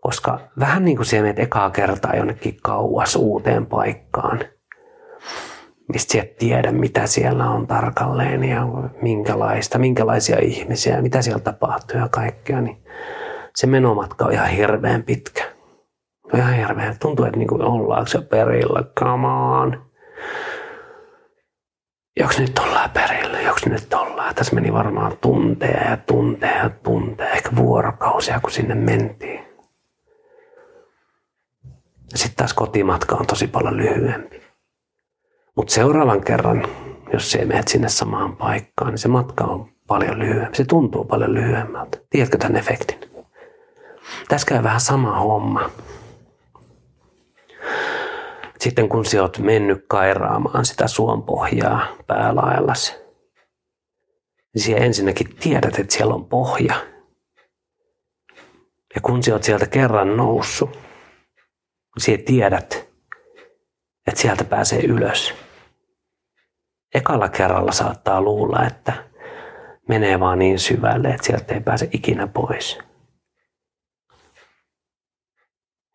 Koska 0.00 0.40
vähän 0.58 0.84
niin 0.84 0.96
kuin 0.96 1.06
siellä 1.06 1.24
menet 1.24 1.38
ekaa 1.38 1.70
kertaa 1.70 2.16
jonnekin 2.16 2.58
kauas 2.62 3.16
uuteen 3.16 3.66
paikkaan, 3.66 4.40
mistä 5.92 6.12
sä 6.12 6.22
et 6.22 6.36
tiedä, 6.36 6.72
mitä 6.72 7.06
siellä 7.06 7.50
on 7.50 7.66
tarkalleen 7.66 8.44
ja 8.44 8.62
minkälaista, 9.02 9.78
minkälaisia 9.78 10.38
ihmisiä, 10.42 11.02
mitä 11.02 11.22
siellä 11.22 11.40
tapahtuu 11.40 12.00
ja 12.00 12.08
kaikkea, 12.08 12.60
niin 12.60 12.84
se 13.58 13.66
menomatka 13.66 14.24
on 14.24 14.32
ihan 14.32 14.48
hirveän 14.48 15.02
pitkä. 15.02 15.44
On 16.32 16.40
ihan 16.40 16.54
hirveän. 16.54 16.98
Tuntuu, 16.98 17.24
että 17.24 17.38
niin 17.38 17.48
kuin 17.48 17.62
ollaanko 17.62 18.06
se 18.06 18.20
perillä. 18.20 18.84
Come 18.98 19.26
on. 19.28 19.86
Joks 22.20 22.38
nyt 22.38 22.58
ollaan 22.58 22.90
perillä, 22.90 23.40
joks 23.40 23.66
nyt 23.66 23.94
ollaan. 23.94 24.34
Tässä 24.34 24.54
meni 24.54 24.72
varmaan 24.72 25.16
tunteja 25.20 25.90
ja 25.90 25.96
tunteja 25.96 26.56
ja 26.56 26.70
tunteja, 26.70 27.30
ehkä 27.30 27.56
vuorokausia, 27.56 28.40
kun 28.40 28.50
sinne 28.50 28.74
mentiin. 28.74 29.40
Sitten 32.14 32.36
taas 32.36 32.54
kotimatka 32.54 33.16
on 33.16 33.26
tosi 33.26 33.46
paljon 33.46 33.76
lyhyempi. 33.76 34.42
Mutta 35.56 35.74
seuraavan 35.74 36.20
kerran, 36.20 36.66
jos 37.12 37.30
se 37.30 37.44
menet 37.44 37.68
sinne 37.68 37.88
samaan 37.88 38.36
paikkaan, 38.36 38.90
niin 38.90 38.98
se 38.98 39.08
matka 39.08 39.44
on 39.44 39.68
paljon 39.86 40.18
lyhyempi. 40.18 40.56
Se 40.56 40.64
tuntuu 40.64 41.04
paljon 41.04 41.34
lyhyemmältä. 41.34 41.98
Tiedätkö 42.10 42.38
tämän 42.38 42.56
efektin? 42.56 43.07
Tässä 44.28 44.46
käy 44.46 44.62
vähän 44.62 44.80
sama 44.80 45.18
homma. 45.18 45.70
Sitten 48.60 48.88
kun 48.88 49.04
sä 49.04 49.22
oot 49.22 49.38
mennyt 49.38 49.84
kairaamaan 49.88 50.64
sitä 50.66 50.84
pohjaa 51.26 51.86
päälaellasi, 52.06 52.94
niin 54.54 54.62
sä 54.62 54.84
ensinnäkin 54.84 55.36
tiedät, 55.36 55.78
että 55.78 55.94
siellä 55.94 56.14
on 56.14 56.24
pohja. 56.24 56.74
Ja 58.94 59.00
kun 59.02 59.22
sä 59.22 59.32
oot 59.32 59.44
sieltä 59.44 59.66
kerran 59.66 60.16
noussut, 60.16 60.70
niin 60.70 62.18
sä 62.18 62.24
tiedät, 62.24 62.88
että 64.06 64.20
sieltä 64.20 64.44
pääsee 64.44 64.80
ylös. 64.80 65.34
Ekalla 66.94 67.28
kerralla 67.28 67.72
saattaa 67.72 68.22
luulla, 68.22 68.66
että 68.66 69.08
menee 69.88 70.20
vaan 70.20 70.38
niin 70.38 70.58
syvälle, 70.58 71.08
että 71.08 71.26
sieltä 71.26 71.54
ei 71.54 71.60
pääse 71.60 71.88
ikinä 71.92 72.26
pois. 72.26 72.78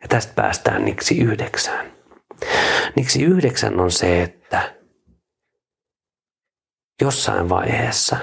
Ja 0.02 0.03
tästä 0.14 0.34
päästään 0.36 0.86
niksi 0.86 1.20
yhdeksään. 1.20 1.92
Niksi 2.96 3.24
yhdeksän 3.24 3.80
on 3.80 3.92
se, 3.92 4.24
että 4.24 4.76
jossain 7.02 7.50
vaiheessa 7.50 8.18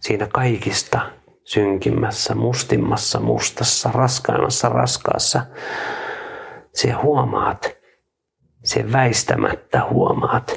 siinä 0.00 0.26
kaikista 0.26 1.10
synkimmässä, 1.44 2.34
mustimmassa, 2.34 3.20
mustassa, 3.20 3.90
raskaimmassa, 3.92 4.68
raskaassa, 4.68 5.46
se 6.74 6.90
huomaat, 6.92 7.76
se 8.64 8.92
väistämättä 8.92 9.84
huomaat, 9.90 10.56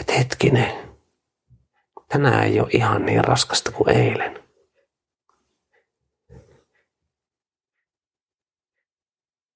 että 0.00 0.12
hetkinen, 0.12 0.72
tänään 2.08 2.44
ei 2.44 2.60
ole 2.60 2.68
ihan 2.72 3.06
niin 3.06 3.24
raskasta 3.24 3.70
kuin 3.70 3.96
eilen. 3.96 4.43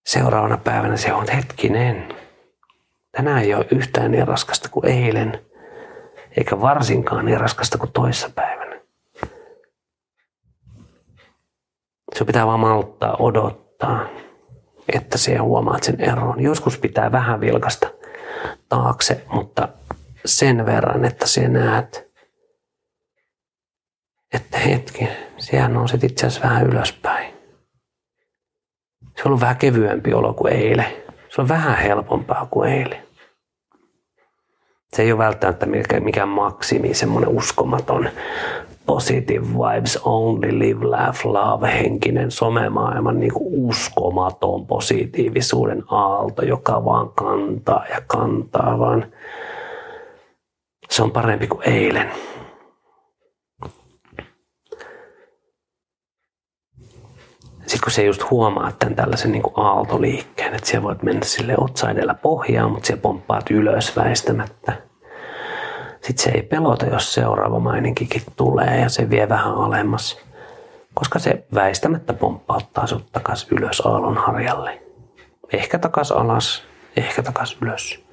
Seuraavana 0.08 0.56
päivänä 0.56 0.96
se 0.96 1.12
on 1.12 1.26
hetkinen. 1.34 2.08
Tänään 3.12 3.42
ei 3.42 3.54
ole 3.54 3.66
yhtään 3.70 4.10
niin 4.10 4.28
raskasta 4.28 4.68
kuin 4.68 4.86
eilen, 4.86 5.40
eikä 6.36 6.60
varsinkaan 6.60 7.24
niin 7.24 7.40
raskasta 7.40 7.78
kuin 7.78 7.92
toissapäivänä. 7.92 8.80
Se 12.14 12.24
pitää 12.24 12.46
vaan 12.46 12.60
malttaa 12.60 13.16
odottaa, 13.18 14.06
että 14.92 15.18
se 15.18 15.36
huomaat 15.36 15.82
sen 15.82 16.00
eron. 16.00 16.42
Joskus 16.42 16.78
pitää 16.78 17.12
vähän 17.12 17.40
vilkasta 17.40 17.90
taakse, 18.68 19.24
mutta 19.32 19.68
sen 20.24 20.66
verran, 20.66 21.04
että 21.04 21.26
se 21.26 21.48
näet, 21.48 22.10
että 24.32 24.58
hetki, 24.58 25.08
siellä 25.38 25.68
nousit 25.68 26.04
itse 26.04 26.26
asiassa 26.26 26.48
vähän 26.48 26.66
ylöspäin. 26.66 27.37
Se 29.18 29.22
on 29.22 29.28
ollut 29.28 29.40
vähän 29.40 29.56
kevyempi 29.56 30.14
olo 30.14 30.34
kuin 30.34 30.52
eilen. 30.52 30.86
Se 31.28 31.40
on 31.40 31.48
vähän 31.48 31.78
helpompaa 31.78 32.46
kuin 32.50 32.70
eilen. 32.70 33.02
Se 34.92 35.02
ei 35.02 35.12
ole 35.12 35.24
välttämättä 35.24 35.66
mikään 36.00 36.28
maksimi, 36.28 36.94
semmoinen 36.94 37.30
uskomaton 37.30 38.08
positive 38.86 39.46
vibes 39.46 39.96
only, 40.04 40.58
live, 40.58 40.86
laugh, 40.86 41.26
love, 41.26 41.68
henkinen 41.72 42.30
somemaailman 42.30 43.20
niin 43.20 43.32
kuin 43.32 43.68
uskomaton 43.68 44.66
positiivisuuden 44.66 45.82
aalto, 45.90 46.42
joka 46.42 46.84
vaan 46.84 47.10
kantaa 47.10 47.84
ja 47.90 48.02
kantaa, 48.06 48.78
vaan 48.78 49.06
se 50.90 51.02
on 51.02 51.10
parempi 51.10 51.46
kuin 51.46 51.68
eilen. 51.68 52.10
Sitten 57.68 57.84
kun 57.84 57.92
se 57.92 58.04
just 58.04 58.30
huomaa 58.30 58.72
tämän 58.78 58.94
tällaisen 58.94 59.32
niin 59.32 59.42
aaltoliikkeen, 59.54 60.54
että 60.54 60.66
siellä 60.68 60.86
voit 60.86 61.02
mennä 61.02 61.24
sille 61.24 61.54
otsa 61.58 61.90
edellä 61.90 62.14
pohjaan, 62.14 62.72
mutta 62.72 62.86
siellä 62.86 63.00
pomppaat 63.00 63.50
ylös 63.50 63.96
väistämättä. 63.96 64.72
Sitten 65.92 66.18
se 66.18 66.30
ei 66.30 66.42
pelota, 66.42 66.86
jos 66.86 67.14
seuraava 67.14 67.58
maininkikin 67.58 68.22
tulee 68.36 68.80
ja 68.80 68.88
se 68.88 69.10
vie 69.10 69.28
vähän 69.28 69.54
alemmas, 69.54 70.18
koska 70.94 71.18
se 71.18 71.46
väistämättä 71.54 72.12
pomppauttaa 72.12 72.86
sut 72.86 73.12
takas 73.12 73.46
ylös 73.50 73.80
aallonharjalle. 73.80 74.82
Ehkä 75.52 75.78
takas 75.78 76.12
alas, 76.12 76.62
ehkä 76.96 77.22
takas 77.22 77.58
ylös. 77.62 78.04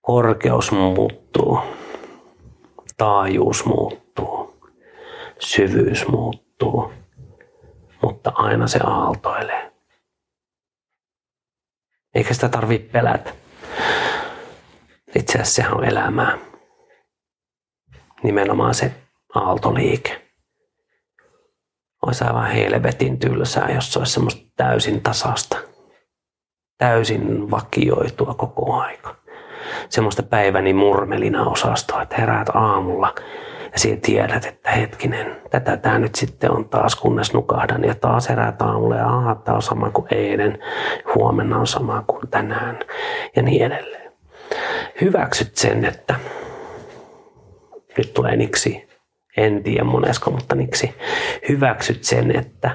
Korkeus 0.00 0.72
muuttuu, 0.72 1.58
taajuus 2.96 3.64
muuttuu, 3.64 4.49
syvyys 5.40 6.08
muuttuu, 6.08 6.92
mutta 8.02 8.32
aina 8.34 8.66
se 8.66 8.80
aaltoilee. 8.84 9.72
Eikä 12.14 12.34
sitä 12.34 12.48
tarvitse 12.48 12.88
pelätä. 12.92 13.32
Itse 15.14 15.32
asiassa 15.32 15.54
sehän 15.54 15.74
on 15.74 15.84
elämää. 15.84 16.38
Nimenomaan 18.22 18.74
se 18.74 18.94
aaltoliike. 19.34 20.30
Olisi 22.02 22.24
aivan 22.24 22.50
helvetin 22.50 23.18
tylsää, 23.18 23.70
jos 23.74 23.92
se 23.92 23.98
olisi 23.98 24.12
semmoista 24.12 24.52
täysin 24.56 25.02
tasasta. 25.02 25.56
Täysin 26.78 27.50
vakioitua 27.50 28.34
koko 28.34 28.74
aika. 28.74 29.16
Semmoista 29.88 30.22
päiväni 30.22 30.72
murmelina 30.72 31.44
osastoa, 31.44 32.02
että 32.02 32.16
heräät 32.16 32.48
aamulla 32.48 33.14
ja 33.72 33.78
siinä 33.78 34.00
tiedät, 34.02 34.44
että 34.44 34.70
hetkinen, 34.70 35.36
tätä 35.50 35.76
tämä 35.76 35.98
nyt 35.98 36.14
sitten 36.14 36.50
on 36.50 36.68
taas, 36.68 36.96
kunnes 36.96 37.32
nukahdan. 37.32 37.84
Ja 37.84 37.94
taas 37.94 38.28
heräät 38.28 38.62
aamulla 38.62 38.96
ja 38.96 39.08
aha, 39.08 39.34
tämä 39.34 39.56
on 39.56 39.62
sama 39.62 39.90
kuin 39.90 40.06
eilen, 40.10 40.58
huomenna 41.14 41.58
on 41.58 41.66
sama 41.66 42.04
kuin 42.06 42.28
tänään. 42.30 42.78
Ja 43.36 43.42
niin 43.42 43.62
edelleen. 43.66 44.12
Hyväksyt 45.00 45.56
sen, 45.56 45.84
että 45.84 46.14
nyt 47.98 48.14
tulee 48.14 48.36
niksi, 48.36 48.88
en 49.36 49.62
tiedä 49.62 49.84
monesko, 49.84 50.30
mutta 50.30 50.54
niksi, 50.54 50.94
hyväksyt 51.48 52.04
sen, 52.04 52.36
että 52.36 52.70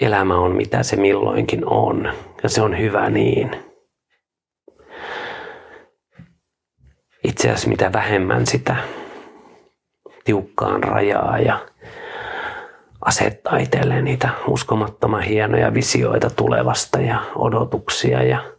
elämä 0.00 0.38
on 0.38 0.56
mitä 0.56 0.82
se 0.82 0.96
milloinkin 0.96 1.66
on. 1.66 2.12
Ja 2.42 2.48
se 2.48 2.62
on 2.62 2.78
hyvä 2.78 3.10
niin. 3.10 3.71
Itse 7.24 7.48
asiassa 7.48 7.68
mitä 7.68 7.92
vähemmän 7.92 8.46
sitä 8.46 8.76
tiukkaan 10.24 10.84
rajaa 10.84 11.38
ja 11.38 11.66
asettaa 13.04 13.58
itselleen 13.58 14.04
niitä 14.04 14.28
uskomattoman 14.48 15.22
hienoja 15.22 15.74
visioita 15.74 16.30
tulevasta 16.30 17.00
ja 17.00 17.24
odotuksia 17.34 18.22
ja 18.22 18.52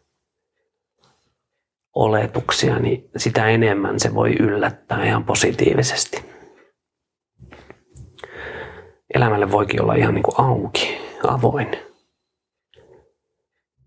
oletuksia, 1.96 2.80
niin 2.80 3.10
sitä 3.18 3.48
enemmän 3.48 4.00
se 4.00 4.14
voi 4.14 4.36
yllättää 4.40 5.06
ihan 5.06 5.24
positiivisesti. 5.24 6.26
Elämälle 9.14 9.52
voikin 9.52 9.82
olla 9.82 9.94
ihan 9.96 10.14
niin 10.14 10.24
kuin 10.24 10.40
auki, 10.40 10.98
avoin. 11.28 11.78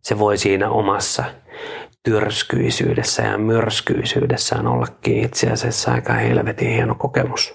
Se 0.03 0.19
voi 0.19 0.39
siinä 0.39 0.71
omassa 0.71 1.25
tyrskyisyydessä 2.07 3.23
ja 3.23 3.39
myrskyisyydessään 3.39 4.67
ollakin 4.67 5.25
itse 5.25 5.51
asiassa 5.51 5.93
aika 5.93 6.13
helvetin 6.13 6.71
hieno 6.71 6.95
kokemus. 6.95 7.55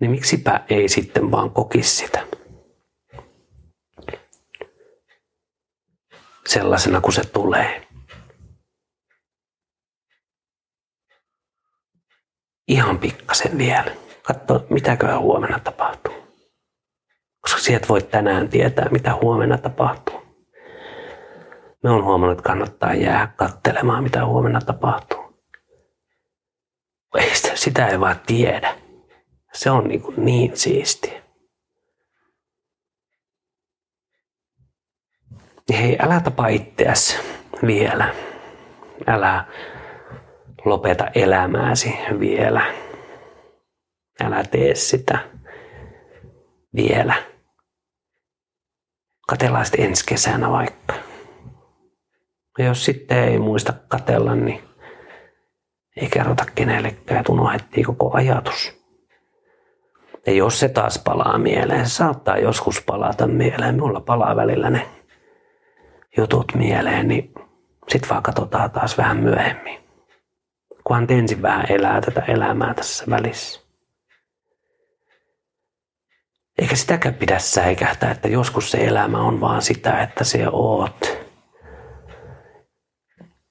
Niin 0.00 0.10
miksipä 0.10 0.64
ei 0.68 0.88
sitten 0.88 1.30
vaan 1.30 1.50
kokisi 1.50 1.96
sitä? 1.96 2.26
sellaisena 6.50 7.00
kuin 7.00 7.12
se 7.12 7.24
tulee. 7.24 7.86
Ihan 12.68 12.98
pikkasen 12.98 13.58
vielä. 13.58 13.92
Katso, 14.22 14.66
mitäköhän 14.70 15.20
huomenna 15.20 15.58
tapahtuu. 15.58 16.29
Koska 17.40 17.60
sieltä 17.60 17.88
voit 17.88 18.10
tänään 18.10 18.48
tietää, 18.48 18.88
mitä 18.90 19.14
huomenna 19.22 19.58
tapahtuu. 19.58 20.20
Me 21.82 21.90
on 21.90 22.04
huomannut, 22.04 22.38
että 22.38 22.48
kannattaa 22.48 22.94
jää 22.94 23.32
kattelemaan, 23.36 24.02
mitä 24.02 24.26
huomenna 24.26 24.60
tapahtuu. 24.60 25.20
Ei 27.18 27.34
sitä, 27.34 27.56
sitä 27.56 27.86
ei 27.86 28.00
vaan 28.00 28.20
tiedä. 28.26 28.74
Se 29.52 29.70
on 29.70 29.88
niin, 29.88 30.02
niin 30.16 30.56
siistiä. 30.56 31.20
hei, 35.72 35.96
älä 36.00 36.20
tapa 36.20 36.48
itseäsi 36.48 37.18
vielä. 37.66 38.14
Älä 39.06 39.44
lopeta 40.64 41.06
elämääsi 41.14 41.94
vielä. 42.20 42.74
Älä 44.24 44.44
tee 44.50 44.74
sitä 44.74 45.18
vielä. 46.76 47.14
Katellaan 49.30 49.66
sitten 49.66 49.84
ensi 49.84 50.06
kesänä 50.06 50.50
vaikka. 50.50 50.94
Ja 52.58 52.64
jos 52.64 52.84
sitten 52.84 53.18
ei 53.18 53.38
muista 53.38 53.72
katella, 53.88 54.34
niin 54.34 54.60
ei 55.96 56.08
kerrota 56.08 56.44
kenellekään, 56.54 57.20
että 57.20 57.32
unohdettiin 57.32 57.86
koko 57.86 58.10
ajatus. 58.14 58.80
Ja 60.26 60.32
jos 60.32 60.60
se 60.60 60.68
taas 60.68 60.98
palaa 61.04 61.38
mieleen, 61.38 61.86
se 61.86 61.94
saattaa 61.94 62.38
joskus 62.38 62.82
palata 62.86 63.26
mieleen. 63.26 63.80
Mulla 63.80 64.00
palaa 64.00 64.36
välillä 64.36 64.70
ne 64.70 64.86
jutut 66.16 66.52
mieleen, 66.54 67.08
niin 67.08 67.34
sitten 67.88 68.10
vaan 68.10 68.22
katsotaan 68.22 68.70
taas 68.70 68.98
vähän 68.98 69.16
myöhemmin. 69.16 69.80
Kunhan 70.84 71.06
ensin 71.08 71.42
vähän 71.42 71.66
elää 71.68 72.00
tätä 72.00 72.20
elämää 72.20 72.74
tässä 72.74 73.04
välissä. 73.10 73.69
Eikä 76.60 76.76
sitäkään 76.76 77.14
pidä 77.14 77.38
säikähtää, 77.38 78.10
että 78.10 78.28
joskus 78.28 78.70
se 78.70 78.78
elämä 78.86 79.18
on 79.18 79.40
vaan 79.40 79.62
sitä, 79.62 80.02
että 80.02 80.24
se 80.24 80.48
oot. 80.52 81.18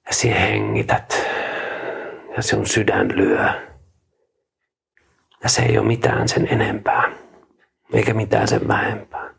Ja 0.07 0.13
sinä 0.13 0.39
hengität. 0.39 1.27
Ja 2.29 2.57
on 2.57 2.65
sydän 2.65 3.17
lyö. 3.17 3.45
Ja 5.43 5.49
se 5.49 5.61
ei 5.61 5.77
ole 5.77 5.87
mitään 5.87 6.29
sen 6.29 6.47
enempää. 6.51 7.11
Eikä 7.93 8.13
mitään 8.13 8.47
sen 8.47 8.67
vähempää. 8.67 9.33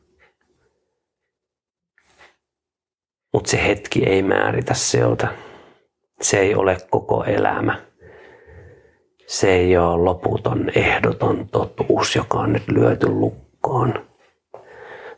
Mutta 3.33 3.51
se 3.51 3.67
hetki 3.67 4.05
ei 4.05 4.23
määritä 4.23 4.75
seota. 4.75 5.29
Se 6.21 6.39
ei 6.39 6.55
ole 6.55 6.77
koko 6.91 7.25
elämä. 7.25 7.83
Se 9.27 9.53
ei 9.53 9.77
ole 9.77 10.05
loputon 10.05 10.71
ehdoton 10.75 11.49
totuus, 11.49 12.17
joka 12.17 12.39
on 12.39 12.53
nyt 12.53 12.69
lyöty 12.69 13.09
lukkoon. 13.09 13.50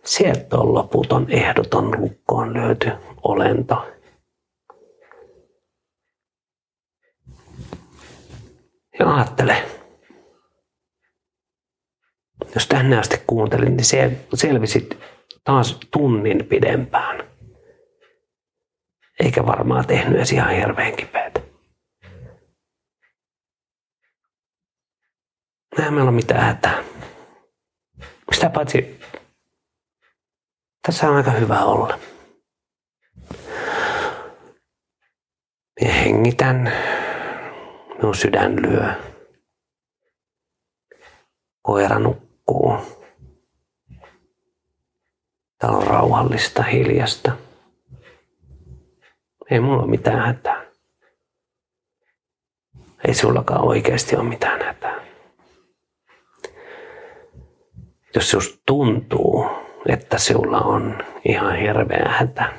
Sieltä 0.04 0.58
on 0.58 0.74
loputon 0.74 1.30
ehdoton 1.30 2.00
lukkoon 2.00 2.54
lyöty 2.54 2.90
olento. 3.22 3.88
Ja 8.98 9.14
ajattele, 9.14 9.62
jos 12.54 12.66
tänne 12.66 12.98
asti 12.98 13.22
kuuntelin, 13.26 13.76
niin 13.76 14.16
selvisit 14.34 14.98
taas 15.44 15.80
tunnin 15.90 16.46
pidempään 16.46 17.32
eikä 19.20 19.46
varmaan 19.46 19.86
tehnyt 19.86 20.16
edes 20.16 20.32
ihan 20.32 20.54
hirveän 20.54 20.96
kipeätä. 20.96 21.40
Eihän 25.78 25.94
meillä 25.94 26.08
ole 26.08 26.16
mitään 26.16 26.44
hätää. 26.44 26.91
Sitä 28.32 28.50
paitsi 28.50 29.00
tässä 30.86 31.08
on 31.08 31.16
aika 31.16 31.30
hyvä 31.30 31.64
olla. 31.64 31.98
Minä 35.80 35.92
hengitän, 35.92 36.72
minun 37.96 38.14
sydän 38.14 38.62
lyö. 38.62 38.94
Koira 41.62 41.98
nukkuu. 41.98 42.76
Täällä 45.58 45.78
on 45.78 45.86
rauhallista, 45.86 46.62
hiljasta. 46.62 47.32
Ei 49.50 49.60
mulla 49.60 49.82
ole 49.82 49.90
mitään 49.90 50.26
hätää. 50.26 50.64
Ei 53.08 53.14
sullakaan 53.14 53.64
oikeasti 53.64 54.16
ole 54.16 54.24
mitään 54.24 54.62
hätää. 54.62 54.91
Jos 58.14 58.32
just 58.32 58.56
tuntuu, 58.66 59.46
että 59.88 60.18
sinulla 60.18 60.60
on 60.60 60.98
ihan 61.24 61.56
hirveä 61.56 62.08
hätä, 62.18 62.52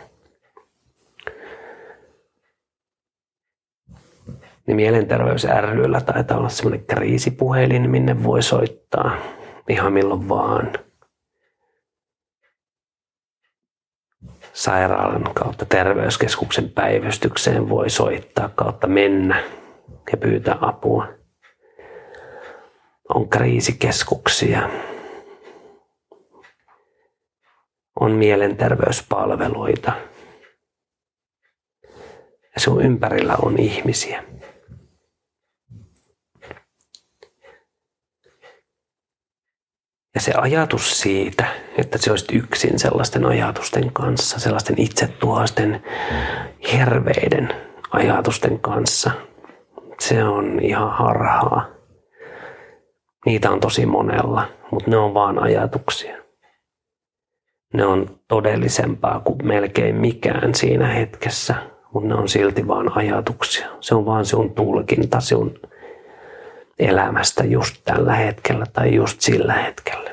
niin 4.68 4.76
Mielenterveys 4.76 5.48
ryllä 5.72 6.02
taitaa 6.02 6.38
olla 6.38 6.50
semmoinen 6.50 6.86
kriisipuhelin, 6.86 7.90
minne 7.90 8.24
voi 8.24 8.44
soittaa 8.44 9.18
ihan 9.70 9.94
milloin 9.94 10.30
vaan. 10.30 10.74
Sairaalan 14.54 15.34
kautta 15.34 15.66
terveyskeskuksen 15.66 16.70
päivystykseen 16.70 17.70
voi 17.70 17.90
soittaa 17.90 18.50
kautta 18.56 18.88
mennä 18.88 19.44
ja 20.12 20.18
pyytää 20.18 20.58
apua. 20.62 21.08
On 23.10 23.30
kriisikeskuksia. 23.30 24.70
On 28.00 28.12
mielenterveyspalveluita. 28.12 29.92
Ja 32.56 32.60
sun 32.60 32.86
ympärillä 32.86 33.36
on 33.42 33.60
ihmisiä. 33.60 34.24
Ja 40.16 40.22
se 40.22 40.34
ajatus 40.38 41.00
siitä, 41.00 41.46
että 41.78 41.98
se 41.98 42.12
olisi 42.12 42.36
yksin 42.36 42.80
sellaisten 42.80 43.26
ajatusten 43.26 43.94
kanssa, 43.94 44.40
sellaisten 44.40 44.82
itsetuhasten 44.82 45.84
herveiden 46.74 47.50
ajatusten 47.92 48.60
kanssa, 48.60 49.12
se 50.00 50.24
on 50.24 50.60
ihan 50.60 50.92
harhaa. 50.92 51.68
Niitä 53.26 53.52
on 53.52 53.60
tosi 53.60 53.86
monella, 53.86 54.50
mutta 54.72 54.90
ne 54.90 54.98
on 54.98 55.14
vaan 55.14 55.44
ajatuksia. 55.44 56.23
Ne 57.74 57.86
on 57.86 58.20
todellisempaa 58.28 59.20
kuin 59.20 59.48
melkein 59.48 59.96
mikään 59.96 60.56
siinä 60.56 60.88
hetkessä, 60.88 61.56
mutta 61.94 62.10
ne 62.10 62.16
on 62.16 62.30
silti 62.30 62.68
vaan 62.68 62.98
ajatuksia. 62.98 63.68
Se 63.80 63.96
on 63.96 64.06
vaan 64.06 64.26
sinun 64.26 64.54
tulkinta 64.54 65.20
sinun 65.20 65.60
elämästä 66.80 67.44
just 67.44 67.76
tällä 67.86 68.14
hetkellä 68.14 68.66
tai 68.74 68.96
just 68.96 69.22
sillä 69.22 69.54
hetkellä. 69.54 70.12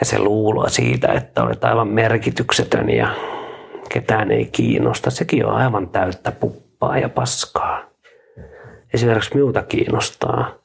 Ja 0.00 0.06
se 0.06 0.18
luulo 0.18 0.68
siitä, 0.68 1.12
että 1.12 1.42
olet 1.42 1.64
aivan 1.64 1.88
merkityksetön 1.88 2.90
ja 2.90 3.08
ketään 3.88 4.30
ei 4.30 4.44
kiinnosta, 4.44 5.10
sekin 5.10 5.46
on 5.46 5.54
aivan 5.54 5.88
täyttä 5.88 6.32
puppaa 6.32 6.98
ja 6.98 7.08
paskaa. 7.08 7.84
Esimerkiksi 8.94 9.34
minulta 9.34 9.62
kiinnostaa 9.62 10.63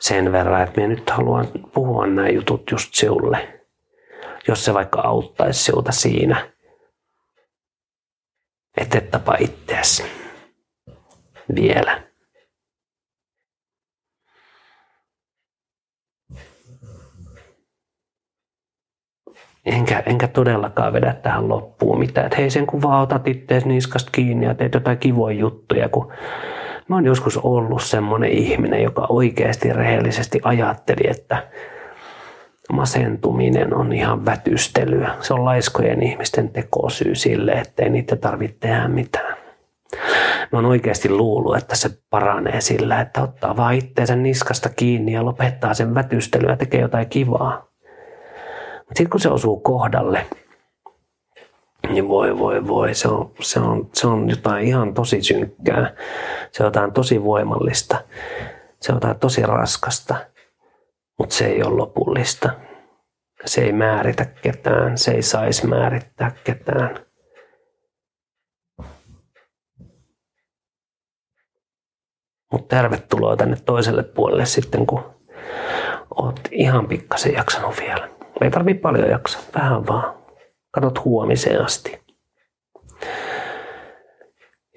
sen 0.00 0.32
verran, 0.32 0.62
että 0.62 0.80
minä 0.80 0.88
nyt 0.88 1.10
haluan 1.10 1.48
puhua 1.74 2.06
nämä 2.06 2.28
jutut 2.28 2.70
just 2.70 2.94
sinulle. 2.94 3.62
Jos 4.48 4.64
se 4.64 4.74
vaikka 4.74 5.00
auttaisi 5.00 5.64
sinulta 5.64 5.92
siinä, 5.92 6.52
että 8.76 8.98
et 8.98 9.10
tapa 9.10 9.36
itseäsi 9.40 10.04
vielä. 11.54 12.06
enkä, 19.66 20.02
enkä 20.06 20.28
todellakaan 20.28 20.92
vedä 20.92 21.12
tähän 21.12 21.48
loppuun 21.48 21.98
mitään. 21.98 22.26
Että 22.26 22.36
hei 22.36 22.50
sen 22.50 22.66
kun 22.66 22.82
vaan 22.82 23.02
otat 23.02 23.28
ittees 23.28 23.64
niskasta 23.64 24.10
kiinni 24.10 24.46
ja 24.46 24.54
teet 24.54 24.74
jotain 24.74 24.98
kivoja 24.98 25.38
juttuja, 25.38 25.88
kun 25.88 26.12
mä 26.88 26.96
oon 26.96 27.06
joskus 27.06 27.36
ollut 27.36 27.82
semmoinen 27.82 28.30
ihminen, 28.30 28.82
joka 28.82 29.06
oikeasti 29.08 29.72
rehellisesti 29.72 30.40
ajatteli, 30.44 31.10
että 31.10 31.48
masentuminen 32.72 33.74
on 33.74 33.92
ihan 33.92 34.24
vätystelyä. 34.24 35.14
Se 35.20 35.34
on 35.34 35.44
laiskojen 35.44 36.02
ihmisten 36.02 36.48
tekosyy 36.48 37.14
sille, 37.14 37.52
ettei 37.52 37.90
niitä 37.90 38.16
tarvitse 38.16 38.56
tehdä 38.60 38.88
mitään. 38.88 39.36
Mä 40.52 40.58
oon 40.58 40.64
oikeasti 40.64 41.08
luullut, 41.10 41.56
että 41.56 41.76
se 41.76 41.90
paranee 42.10 42.60
sillä, 42.60 43.00
että 43.00 43.22
ottaa 43.22 43.56
vaan 43.56 43.74
itteensä 43.74 44.16
niskasta 44.16 44.68
kiinni 44.68 45.12
ja 45.12 45.24
lopettaa 45.24 45.74
sen 45.74 45.94
vätystelyä 45.94 46.50
ja 46.50 46.56
tekee 46.56 46.80
jotain 46.80 47.08
kivaa. 47.08 47.68
Mutta 48.78 48.98
sitten 48.98 49.10
kun 49.10 49.20
se 49.20 49.28
osuu 49.28 49.60
kohdalle, 49.60 50.26
niin 51.90 52.08
voi 52.08 52.38
voi 52.38 52.66
voi, 52.66 52.94
se 52.94 53.08
on, 53.08 53.30
se, 53.40 53.60
on, 53.60 53.90
se 53.92 54.06
on 54.06 54.30
jotain 54.30 54.66
ihan 54.66 54.94
tosi 54.94 55.22
synkkää. 55.22 55.94
Se 56.52 56.62
on 56.62 56.66
jotain 56.66 56.92
tosi 56.92 57.24
voimallista. 57.24 58.04
Se 58.80 58.92
on 58.92 58.96
jotain 58.96 59.18
tosi 59.18 59.42
raskasta, 59.42 60.14
mutta 61.18 61.34
se 61.34 61.46
ei 61.46 61.62
ole 61.62 61.76
lopullista. 61.76 62.50
Se 63.44 63.60
ei 63.60 63.72
määritä 63.72 64.24
ketään, 64.24 64.98
se 64.98 65.10
ei 65.10 65.22
saisi 65.22 65.66
määrittää 65.66 66.32
ketään. 66.44 67.06
Mutta 72.52 72.76
tervetuloa 72.76 73.36
tänne 73.36 73.56
toiselle 73.64 74.02
puolelle 74.02 74.46
sitten, 74.46 74.86
kun 74.86 75.02
oot 76.16 76.40
ihan 76.50 76.86
pikkasen 76.86 77.32
jaksanut 77.32 77.74
vielä. 77.80 78.08
Ei 78.40 78.50
tarvi 78.50 78.74
paljon 78.74 79.10
jaksaa, 79.10 79.42
vähän 79.54 79.86
vaan. 79.86 80.25
Katot 80.76 81.04
huomiseen 81.04 81.64
asti. 81.64 82.00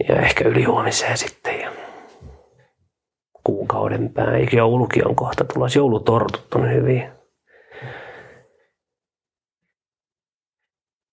Ja 0.10 0.16
ehkä 0.16 0.44
ylihuomiseen 0.48 1.18
sitten. 1.18 1.60
Ja 1.62 1.72
kuukauden 3.44 4.10
päin. 4.14 4.50
Joulukin 4.52 5.08
on 5.08 5.16
kohta 5.16 5.44
tulossa. 5.44 5.80
Joulutortut 5.80 6.54
on 6.54 6.72
hyviä. 6.72 7.12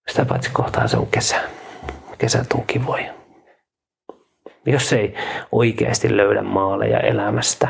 Sitä 0.09 0.24
paitsi 0.24 0.51
kohtaa 0.53 0.89
se 0.89 0.97
on 0.97 1.07
kesä. 1.07 1.41
Kesät 2.18 2.53
on 2.53 2.64
kivoja. 2.66 3.14
Jos 4.66 4.93
ei 4.93 5.14
oikeasti 5.53 6.16
löydä 6.16 6.43
maaleja 6.43 7.01
elämästä, 7.01 7.68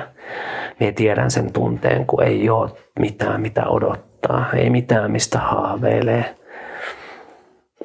niin 0.80 0.94
tiedän 0.94 1.30
sen 1.30 1.52
tunteen, 1.52 2.06
kun 2.06 2.22
ei 2.22 2.50
ole 2.50 2.70
mitään, 2.98 3.40
mitä 3.40 3.68
odottaa, 3.68 4.52
ei 4.52 4.70
mitään 4.70 5.10
mistä 5.10 5.38
haaveilee, 5.38 6.36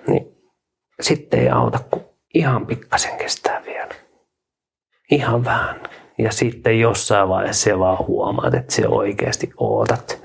niin 0.08 0.28
sitten 1.02 1.40
ei 1.40 1.50
auta 1.50 1.80
kuin 1.92 2.04
ihan 2.34 2.68
pikkasen 2.68 3.18
kestää 3.18 3.62
vielä. 3.66 3.94
Ihan 5.12 5.46
vähän. 5.46 5.82
Ja 6.18 6.32
sitten 6.32 6.80
jossain 6.80 7.30
vaiheessa 7.30 7.64
se 7.64 7.80
vaan 7.80 7.98
huomaat, 8.08 8.54
että 8.54 8.74
se 8.74 8.88
oikeasti 8.88 9.52
ootat 9.58 10.24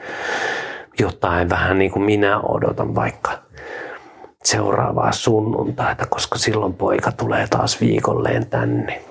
jotain 0.98 1.50
vähän 1.50 1.78
niin 1.78 1.90
kuin 1.90 2.04
minä 2.04 2.40
odotan 2.40 2.94
vaikka 2.94 3.30
seuraavaa 4.44 5.12
sunnuntaita, 5.12 6.06
koska 6.06 6.38
silloin 6.38 6.74
poika 6.74 7.12
tulee 7.12 7.46
taas 7.50 7.80
viikolleen 7.80 8.46
tänne. 8.46 9.02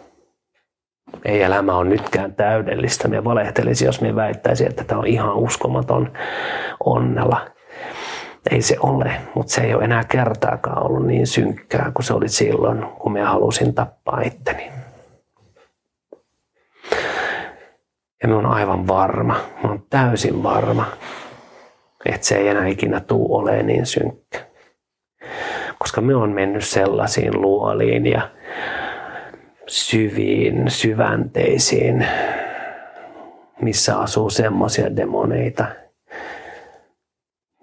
Ei 1.26 1.44
elämä 1.44 1.78
ole 1.78 1.90
nytkään 1.90 2.36
täydellistä. 2.36 3.08
Me 3.08 3.24
valehtelisi, 3.24 3.86
jos 3.86 4.02
me 4.02 4.16
väittäisi, 4.16 4.66
että 4.66 4.84
tämä 4.84 5.00
on 5.00 5.08
ihan 5.08 5.36
uskomaton 5.36 6.14
onnella. 6.86 7.55
Ei 8.52 8.62
se 8.62 8.76
ole, 8.80 9.22
mutta 9.36 9.54
se 9.54 9.62
ei 9.62 9.74
ole 9.74 9.84
enää 9.84 10.04
kertaakaan 10.04 10.86
ollut 10.86 11.08
niin 11.08 11.28
synkkää 11.28 11.92
kuin 11.94 12.06
se 12.06 12.14
oli 12.14 12.30
silloin, 12.30 12.86
kun 13.00 13.12
me 13.12 13.22
halusin 13.22 13.74
tappaa 13.74 14.22
itteni. 14.22 14.72
Ja 18.24 18.28
me 18.28 18.36
on 18.36 18.46
aivan 18.46 18.88
varma, 18.88 19.40
mä 19.64 19.70
oon 19.70 19.84
täysin 19.90 20.44
varma, 20.44 20.86
että 22.06 22.28
se 22.28 22.36
ei 22.36 22.48
enää 22.48 22.68
ikinä 22.68 23.00
tuu 23.00 23.36
olemaan 23.36 23.68
niin 23.68 23.86
synkkä. 23.86 24.40
Koska 25.80 26.02
me 26.02 26.16
on 26.16 26.32
mennyt 26.32 26.66
sellaisiin 26.66 27.42
luoliin 27.42 28.06
ja 28.06 28.30
syviin, 29.68 30.72
syvänteisiin, 30.72 32.08
missä 33.62 34.00
asuu 34.00 34.30
semmoisia 34.30 34.96
demoneita, 34.96 35.66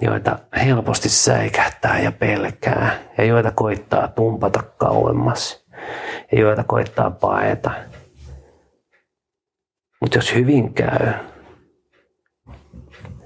joita 0.02 0.38
helposti 0.64 1.08
säikähtää 1.08 1.98
ja 1.98 2.12
pelkää 2.12 2.98
ja 3.18 3.24
joita 3.24 3.50
koittaa 3.50 4.08
tumpata 4.08 4.62
kauemmas 4.62 5.66
ja 6.32 6.40
joita 6.40 6.64
koittaa 6.64 7.10
paeta. 7.10 7.70
Mutta 10.00 10.18
jos 10.18 10.34
hyvin 10.34 10.74
käy 10.74 11.12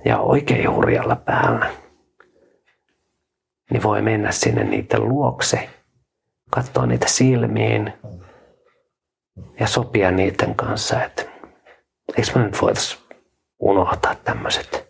ja 0.05 0.19
oikein 0.19 0.71
hurjalla 0.71 1.17
päällä, 1.17 1.71
niin 3.71 3.83
voi 3.83 4.03
mennä 4.03 4.33
sinne 4.33 4.65
niiden 4.65 5.09
luokse, 5.09 5.69
katsoa 6.51 6.87
niitä 6.87 7.09
silmiin 7.09 7.93
ja 9.61 9.67
sopia 9.67 10.11
niiden 10.11 10.55
kanssa, 10.55 11.05
että 11.05 11.23
eikö 12.19 12.31
me 12.35 12.45
nyt 12.45 12.63
voitaisiin 12.63 13.03
unohtaa 13.59 14.15
tämmöiset 14.15 14.86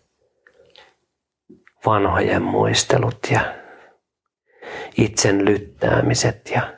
vanhojen 1.87 2.41
muistelut 2.41 3.17
ja 3.31 3.55
itsen 4.97 5.45
lyttäämiset 5.45 6.51
ja 6.55 6.73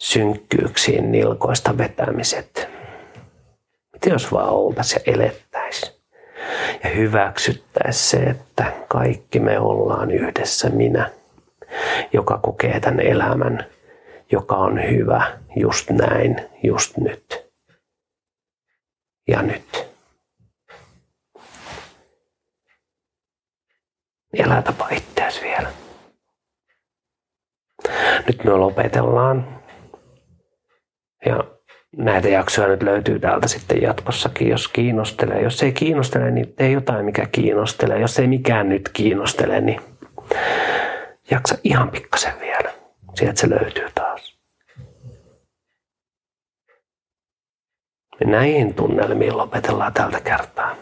synkkyyksiin 0.00 1.12
nilkoista 1.12 1.78
vetämiset. 1.78 2.68
Miten 3.92 4.12
jos 4.12 4.32
vaan 4.32 4.50
oltaisiin 4.50 5.02
ja 5.06 5.12
elettäisiin 5.12 5.92
ja 6.84 6.90
hyväksyttäisiin 6.90 8.22
se, 8.22 8.30
että 8.30 8.72
kaikki 8.88 9.40
me 9.40 9.58
ollaan 9.58 10.10
yhdessä 10.10 10.68
minä, 10.68 11.10
joka 12.12 12.38
kokee 12.42 12.80
tämän 12.80 13.00
elämän, 13.00 13.66
joka 14.32 14.56
on 14.56 14.90
hyvä 14.90 15.38
just 15.56 15.90
näin, 15.90 16.36
just 16.62 16.96
nyt 16.96 17.46
ja 19.28 19.42
nyt. 19.42 19.87
Elätäpä 24.32 24.84
itseäsi 24.90 25.42
vielä. 25.42 25.68
Nyt 28.26 28.44
me 28.44 28.50
lopetellaan. 28.50 29.62
Ja 31.26 31.44
näitä 31.96 32.28
jaksoja 32.28 32.68
nyt 32.68 32.82
löytyy 32.82 33.18
täältä 33.18 33.48
sitten 33.48 33.82
jatkossakin, 33.82 34.48
jos 34.48 34.68
kiinnostelee. 34.68 35.42
Jos 35.42 35.62
ei 35.62 35.72
kiinnostele, 35.72 36.30
niin 36.30 36.52
tee 36.52 36.70
jotain, 36.70 37.04
mikä 37.04 37.26
kiinnostelee. 37.32 38.00
Jos 38.00 38.18
ei 38.18 38.26
mikään 38.26 38.68
nyt 38.68 38.88
kiinnostele, 38.88 39.60
niin 39.60 39.80
jaksa 41.30 41.58
ihan 41.64 41.90
pikkasen 41.90 42.40
vielä. 42.40 42.72
Sieltä 43.14 43.40
se 43.40 43.50
löytyy 43.50 43.88
taas. 43.94 44.38
Ja 48.20 48.26
näihin 48.26 48.74
tunnelmiin 48.74 49.36
lopetellaan 49.36 49.92
tältä 49.92 50.20
kertaa. 50.20 50.76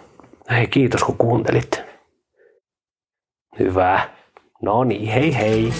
Hei, 0.50 0.66
kiitos 0.66 1.04
kun 1.04 1.16
kuuntelit. 1.16 1.82
Hyvä. 3.58 4.00
No 4.62 4.84
niin, 4.84 5.08
hei 5.08 5.34
hei. 5.34 5.72